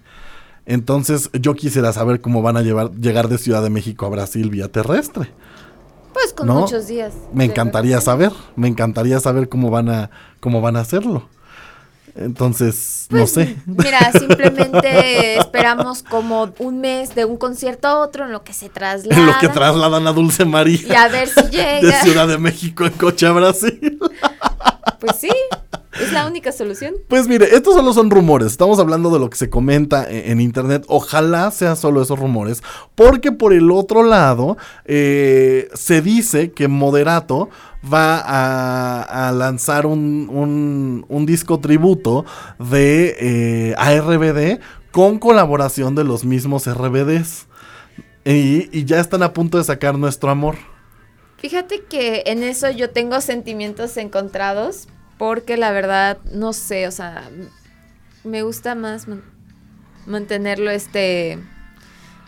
Entonces 0.66 1.30
yo 1.34 1.54
quisiera 1.54 1.94
saber 1.94 2.22
cómo 2.22 2.42
van 2.42 2.58
a 2.58 2.62
llevar, 2.62 2.92
llegar 2.94 3.28
de 3.28 3.38
Ciudad 3.38 3.62
de 3.62 3.70
México 3.70 4.06
a 4.06 4.10
Brasil 4.10 4.50
vía 4.50 4.72
terrestre. 4.72 5.30
Pues 6.14 6.34
con 6.34 6.48
¿no? 6.48 6.62
muchos 6.62 6.88
días. 6.88 7.14
Me 7.34 7.44
encantaría 7.44 8.00
saber, 8.02 8.32
me 8.56 8.68
encantaría 8.70 9.20
saber 9.20 9.50
cómo 9.50 9.70
van 9.70 9.90
a, 9.90 10.10
cómo 10.40 10.62
van 10.62 10.78
a 10.78 10.80
hacerlo. 10.80 11.28
Entonces, 12.16 13.08
no 13.10 13.20
Pues, 13.20 13.32
sé. 13.32 13.58
Mira, 13.66 14.12
simplemente 14.20 15.38
esperamos 15.38 16.02
como 16.02 16.54
un 16.60 16.80
mes 16.80 17.14
de 17.14 17.26
un 17.26 17.38
concierto 17.38 17.88
a 17.88 18.00
otro 18.00 18.26
en 18.26 18.32
lo 18.32 18.44
que 18.44 18.54
se 18.54 18.70
traslada. 18.70 19.20
En 19.20 19.26
lo 19.28 19.34
que 19.40 19.50
trasladan 19.50 20.08
a 20.08 20.14
Dulce 20.14 20.46
María. 20.46 20.80
Y 20.88 20.94
a 20.96 21.08
ver 21.10 21.28
si 21.28 21.42
De 21.52 21.82
llega. 21.82 22.02
Ciudad 22.04 22.28
de 22.28 22.38
México 22.38 22.86
en 22.86 22.94
coche 22.94 23.28
a 23.28 23.32
Brasil. 23.32 24.00
Pues 25.00 25.18
sí, 25.20 25.30
es 26.02 26.12
la 26.14 26.26
única 26.26 26.52
solución. 26.52 26.96
Pues 27.10 27.28
mire, 27.28 27.54
estos 27.54 27.76
solo 27.76 27.94
son 27.94 28.10
rumores. 28.10 28.48
Estamos 28.48 28.80
hablando 28.80 29.12
de 29.12 29.20
lo 29.20 29.30
que 29.30 29.38
se 29.38 29.50
comenta 29.52 30.10
e- 30.10 30.32
en, 30.32 30.40
internet. 30.42 30.84
Ojalá 30.88 31.52
sean 31.52 31.76
solo 31.76 32.02
esos 32.02 32.18
rumores. 32.18 32.64
Porque 32.96 33.32
por 33.32 33.54
el 33.54 33.70
otro 33.70 34.02
lado, 34.04 34.58
eh, 34.86 35.68
se 35.76 36.02
dice 36.02 36.54
que 36.54 36.68
Moderato 36.68 37.50
va 37.92 38.20
a, 38.20 39.28
a 39.30 39.32
lanzar 39.32 39.86
un, 39.86 40.28
un- 40.32 41.06
un 41.08 41.26
disco 41.26 41.60
tributo 41.60 42.26
de 42.60 43.16
eh, 43.20 44.60
con 44.92 45.20
colaboración 45.20 45.96
de 45.96 46.04
los 46.04 46.24
mismos 46.26 46.68
RBDs. 46.68 47.48
Y, 48.24 48.86
ya 48.86 49.00
están 49.00 49.22
a 49.24 49.34
punto 49.34 49.58
de 49.60 49.64
sacar 49.64 49.98
nuestro 50.00 50.32
amor. 50.32 50.56
Fíjate 51.38 51.84
que 51.84 52.24
en 52.26 52.42
eso 52.42 52.70
yo 52.72 52.90
tengo 52.90 53.22
sentimientos 53.22 53.98
encontrados 53.98 54.88
porque 55.18 55.58
la 55.58 55.72
verdad 55.72 56.18
no 56.34 56.54
sé, 56.54 56.88
o 56.88 56.92
sea, 56.92 57.30
me 58.24 58.42
gusta 58.42 58.74
más 58.74 59.08
man- 59.08 59.24
mantenerlo 60.08 60.72
este 60.72 61.40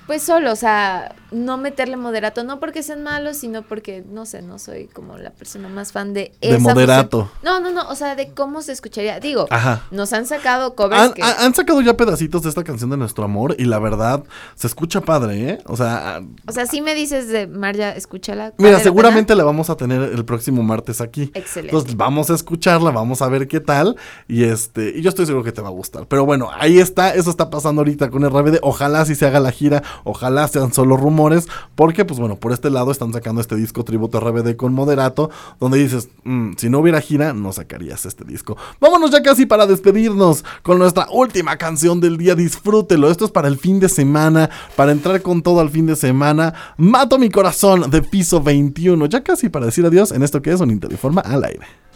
pues 0.06 0.24
solo, 0.24 0.54
o 0.54 0.56
sea, 0.56 1.16
no 1.32 1.58
meterle 1.58 1.98
moderato, 1.98 2.44
no 2.44 2.60
porque 2.60 2.84
sean 2.84 3.04
malos, 3.04 3.38
sino 3.38 3.62
porque 3.64 4.04
no 4.10 4.26
sé, 4.26 4.42
no 4.42 4.60
soy 4.60 4.88
como 4.88 5.18
la 5.18 5.32
persona 5.32 5.68
más 5.70 5.92
fan 5.92 6.14
de 6.14 6.32
De 6.42 6.50
esa 6.50 6.60
moderato. 6.60 7.26
fusión. 7.26 7.40
No, 7.44 7.60
no, 7.60 7.72
no, 7.72 7.90
o 7.90 7.96
sea, 7.96 8.16
de 8.16 8.32
cómo 8.34 8.62
se 8.62 8.72
escucharía. 8.72 9.20
Digo, 9.20 9.46
Ajá. 9.50 9.84
nos 9.92 10.14
han 10.14 10.26
sacado 10.26 10.76
covers 10.76 11.02
Han, 11.02 11.14
que 11.14 11.22
han- 11.24 11.36
han 11.40 11.54
sacado 11.54 11.82
ya 11.82 11.96
pedacitos 11.98 12.44
de 12.44 12.50
esta 12.50 12.64
canción 12.64 12.90
de 12.90 12.98
Nuestro 12.98 13.24
Amor 13.24 13.56
y 13.60 13.66
la 13.66 13.80
verdad 13.80 14.24
se 14.56 14.68
escucha 14.68 15.02
padre, 15.02 15.50
¿eh? 15.50 15.58
O 15.66 15.76
sea, 15.76 16.22
O 16.48 16.52
sea, 16.52 16.66
si 16.66 16.82
me 16.82 16.96
dices 16.96 17.28
de 17.30 17.48
Marja, 17.48 17.92
escúchala. 17.92 18.54
mira, 18.58 18.72
¿vale 18.72 18.78
la 18.78 18.80
seguramente 18.84 19.36
la 19.36 19.44
vamos 19.44 19.70
a 19.70 19.76
tener 19.76 20.02
el 20.02 20.24
próximo 20.26 20.64
martes 20.64 21.02
aquí. 21.02 21.24
Excelente. 21.34 21.76
Entonces 21.76 21.98
vamos 21.98 22.30
a 22.30 22.36
escucharla, 22.36 22.92
vamos 22.92 23.22
a 23.22 23.28
ver 23.28 23.48
qué 23.48 23.60
tal 23.60 23.96
y 24.28 24.44
este 24.46 24.94
y 24.96 25.02
yo 25.02 25.10
estoy 25.10 25.26
seguro 25.26 25.44
que 25.44 25.52
te 25.52 25.62
va 25.62 25.68
a 25.68 25.72
gustar. 25.72 26.06
Pero 26.08 26.26
bueno, 26.26 26.50
ahí 26.54 26.80
está, 26.80 27.14
eso 27.14 27.30
está 27.30 27.50
pasando 27.50 27.82
ahorita 27.82 28.10
con 28.10 28.24
RBD. 28.24 28.60
Ojalá 28.62 29.04
si 29.06 29.16
se 29.16 29.26
haga 29.26 29.40
la 29.40 29.52
gira, 29.52 29.84
ojalá 30.04 30.48
sean 30.48 30.72
solo 30.74 30.96
rumores, 30.96 31.17
porque 31.76 32.06
pues 32.06 32.20
bueno, 32.20 32.38
por 32.38 32.54
este 32.54 32.70
lado 32.70 32.92
están 32.92 33.12
sacando 33.12 33.42
este 33.42 33.56
disco 33.56 33.84
tributo 33.84 34.20
RBD 34.20 34.56
con 34.56 34.74
Moderato, 34.74 35.30
donde 35.60 35.80
dices, 35.80 36.10
"Mm, 36.24 36.54
si 36.58 36.70
no 36.70 36.80
hubiera 36.80 37.02
gira, 37.02 37.34
no 37.34 37.52
sacarías 37.52 38.06
este 38.06 38.24
disco. 38.24 38.58
Vámonos 38.80 39.12
ya 39.12 39.22
casi 39.22 39.46
para 39.46 39.66
despedirnos 39.66 40.46
con 40.64 40.80
nuestra 40.80 41.08
última 41.12 41.58
canción 41.58 42.00
del 42.00 42.18
día, 42.18 42.36
disfrútelo. 42.36 43.10
Esto 43.10 43.26
es 43.26 43.32
para 43.32 43.48
el 43.48 43.58
fin 43.58 43.80
de 43.80 43.90
semana, 43.90 44.50
para 44.76 44.92
entrar 44.92 45.22
con 45.22 45.42
todo 45.42 45.60
al 45.60 45.70
fin 45.70 45.86
de 45.86 45.96
semana. 45.96 46.54
Mato 46.78 47.18
mi 47.18 47.30
corazón 47.30 47.90
de 47.90 48.02
piso 48.02 48.42
21, 48.42 49.06
ya 49.08 49.24
casi 49.24 49.50
para 49.50 49.66
decir 49.66 49.86
adiós 49.86 50.12
en 50.12 50.24
esto 50.24 50.42
que 50.42 50.52
es 50.52 50.62
un 50.62 50.72
Interinforma 50.72 51.22
al 51.22 51.44
aire. 51.44 51.87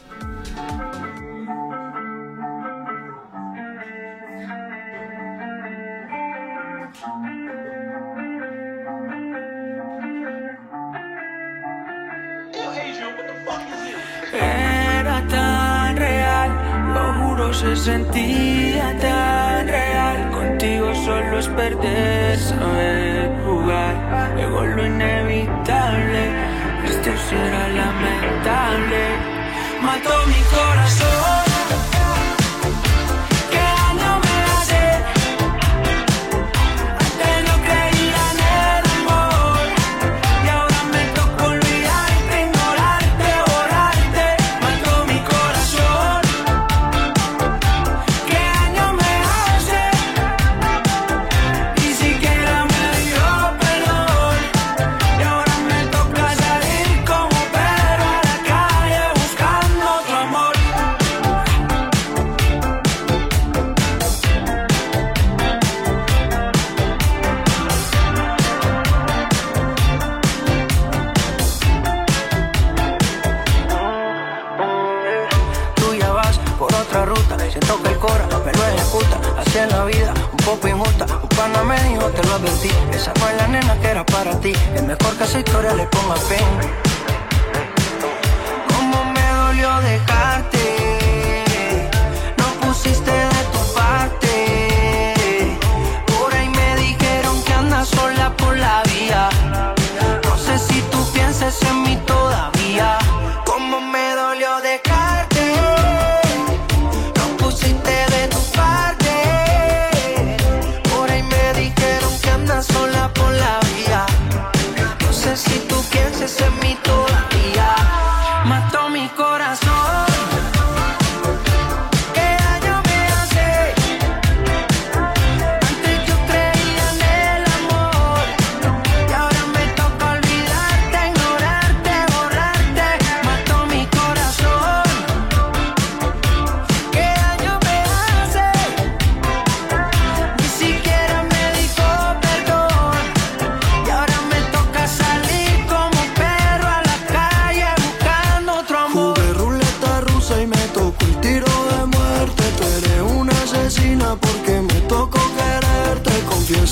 Se 17.53 17.75
sentía 17.75 18.97
tan 18.99 19.67
real. 19.67 20.31
Contigo 20.31 20.93
solo 20.95 21.39
es 21.39 21.47
perder, 21.47 22.39
saber 22.39 23.31
jugar. 23.45 24.31
Luego 24.35 24.65
lo 24.65 24.85
inevitable, 24.85 26.23
sí 27.27 27.35
era 27.35 27.67
lamentable. 27.69 29.03
Mató 29.81 30.27
mi 30.27 30.41
corazón. 30.55 31.50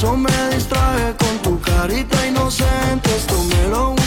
Confieso, 0.10 0.18
me 0.18 0.55
distraje 0.55 1.16
con 1.18 1.38
tu 1.43 1.62
carita 1.62 2.26
inocente. 2.26 3.16
Esto 3.16 3.43
me 3.43 3.70
lo 3.70 3.99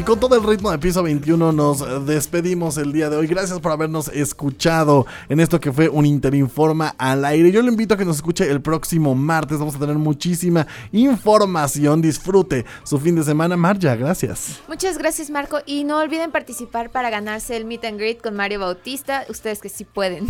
Y 0.00 0.02
con 0.02 0.18
todo 0.18 0.34
el 0.34 0.42
ritmo 0.42 0.70
de 0.70 0.78
piso 0.78 1.02
21 1.02 1.52
nos 1.52 2.06
despedimos 2.06 2.78
el 2.78 2.90
día 2.90 3.10
de 3.10 3.18
hoy. 3.18 3.26
Gracias 3.26 3.60
por 3.60 3.70
habernos 3.70 4.08
escuchado 4.08 5.04
en 5.28 5.40
esto 5.40 5.60
que 5.60 5.74
fue 5.74 5.90
un 5.90 6.06
Interinforma 6.06 6.94
al 6.96 7.22
aire. 7.26 7.52
Yo 7.52 7.60
le 7.60 7.68
invito 7.68 7.92
a 7.92 7.96
que 7.98 8.06
nos 8.06 8.16
escuche 8.16 8.50
el 8.50 8.62
próximo 8.62 9.14
martes. 9.14 9.58
Vamos 9.58 9.74
a 9.74 9.78
tener 9.78 9.98
muchísima 9.98 10.66
información. 10.92 12.00
Disfrute 12.00 12.64
su 12.82 12.98
fin 12.98 13.14
de 13.14 13.24
semana. 13.24 13.58
Marja, 13.58 13.94
gracias. 13.94 14.60
Muchas 14.68 14.96
gracias, 14.96 15.28
Marco. 15.28 15.58
Y 15.66 15.84
no 15.84 15.98
olviden 15.98 16.30
participar 16.30 16.90
para 16.90 17.10
ganarse 17.10 17.54
el 17.58 17.66
Meet 17.66 17.84
and 17.84 17.98
Greet 17.98 18.22
con 18.22 18.34
Mario 18.34 18.60
Bautista. 18.60 19.26
Ustedes 19.28 19.60
que 19.60 19.68
sí 19.68 19.84
pueden. 19.84 20.26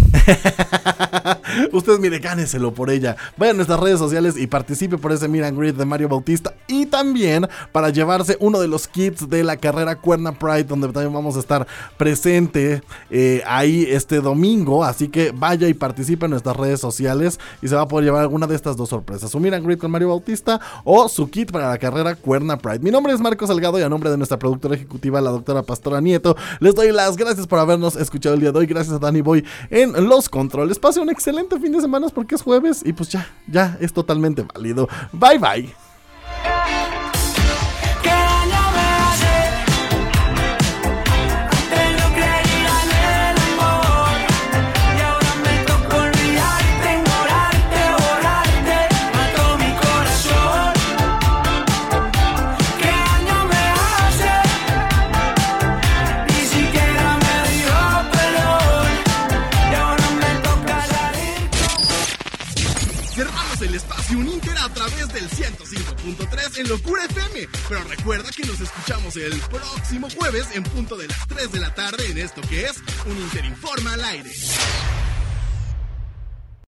Ustedes, 1.72 2.00
mire, 2.00 2.18
gáneselo 2.18 2.74
por 2.74 2.90
ella. 2.90 3.16
Vayan 3.36 3.54
a 3.54 3.58
nuestras 3.58 3.78
redes 3.78 4.00
sociales 4.00 4.36
y 4.36 4.48
participe 4.48 4.98
por 4.98 5.12
ese 5.12 5.28
Meet 5.28 5.44
and 5.44 5.58
Greet 5.60 5.76
de 5.76 5.84
Mario 5.84 6.08
Bautista. 6.08 6.56
Y 6.66 6.86
también 6.86 7.46
para 7.70 7.90
llevarse 7.90 8.36
uno 8.40 8.58
de 8.58 8.66
los 8.66 8.88
kits 8.88 9.28
de 9.30 9.44
la 9.44 9.59
carrera 9.60 9.96
Cuerna 9.96 10.32
Pride, 10.32 10.64
donde 10.64 10.88
también 10.88 11.12
vamos 11.12 11.36
a 11.36 11.40
estar 11.40 11.66
presente 11.96 12.82
eh, 13.10 13.42
ahí 13.46 13.86
este 13.88 14.20
domingo. 14.20 14.82
Así 14.84 15.08
que 15.08 15.32
vaya 15.32 15.68
y 15.68 15.74
participe 15.74 16.24
en 16.24 16.32
nuestras 16.32 16.56
redes 16.56 16.80
sociales 16.80 17.38
y 17.62 17.68
se 17.68 17.74
va 17.74 17.82
a 17.82 17.88
poder 17.88 18.06
llevar 18.06 18.22
alguna 18.22 18.46
de 18.46 18.56
estas 18.56 18.76
dos 18.76 18.88
sorpresas: 18.88 19.30
su 19.30 19.38
and 19.38 19.64
Greet 19.64 19.78
con 19.78 19.90
Mario 19.90 20.08
Bautista 20.08 20.60
o 20.84 21.08
su 21.08 21.30
kit 21.30 21.52
para 21.52 21.68
la 21.68 21.78
carrera 21.78 22.14
Cuerna 22.14 22.58
Pride. 22.58 22.80
Mi 22.80 22.90
nombre 22.90 23.12
es 23.12 23.20
Marco 23.20 23.46
Salgado 23.46 23.78
y 23.78 23.82
a 23.82 23.88
nombre 23.88 24.10
de 24.10 24.16
nuestra 24.16 24.38
productora 24.38 24.74
ejecutiva, 24.74 25.20
la 25.20 25.30
doctora 25.30 25.62
Pastora 25.62 26.00
Nieto, 26.00 26.36
les 26.58 26.74
doy 26.74 26.92
las 26.92 27.16
gracias 27.16 27.46
por 27.46 27.58
habernos 27.58 27.96
escuchado 27.96 28.34
el 28.34 28.40
día 28.40 28.52
de 28.52 28.58
hoy. 28.58 28.66
Gracias 28.66 28.96
a 28.96 28.98
Danny 28.98 29.20
Boy 29.20 29.44
en 29.70 30.08
los 30.08 30.28
controles. 30.28 30.78
Pase 30.78 31.00
un 31.00 31.10
excelente 31.10 31.58
fin 31.58 31.72
de 31.72 31.80
semana 31.80 32.00
porque 32.14 32.34
es 32.34 32.42
jueves 32.42 32.82
y 32.84 32.92
pues 32.92 33.08
ya, 33.10 33.28
ya 33.46 33.76
es 33.80 33.92
totalmente 33.92 34.42
válido. 34.42 34.88
Bye 35.12 35.38
bye. 35.38 35.89
105.3 66.50 66.60
en 66.60 66.68
Locura 66.68 67.04
FM. 67.04 67.48
Pero 67.68 67.84
recuerda 67.84 68.30
que 68.30 68.44
nos 68.44 68.60
escuchamos 68.60 69.16
el 69.16 69.38
próximo 69.40 70.08
jueves 70.10 70.48
en 70.54 70.62
punto 70.62 70.96
de 70.96 71.08
las 71.08 71.26
3 71.28 71.52
de 71.52 71.60
la 71.60 71.74
tarde 71.74 72.06
en 72.10 72.18
esto 72.18 72.40
que 72.42 72.64
es 72.64 72.76
un 73.06 73.16
Inter 73.16 73.44
Informa 73.44 73.94
al 73.94 74.04
aire. 74.04 74.30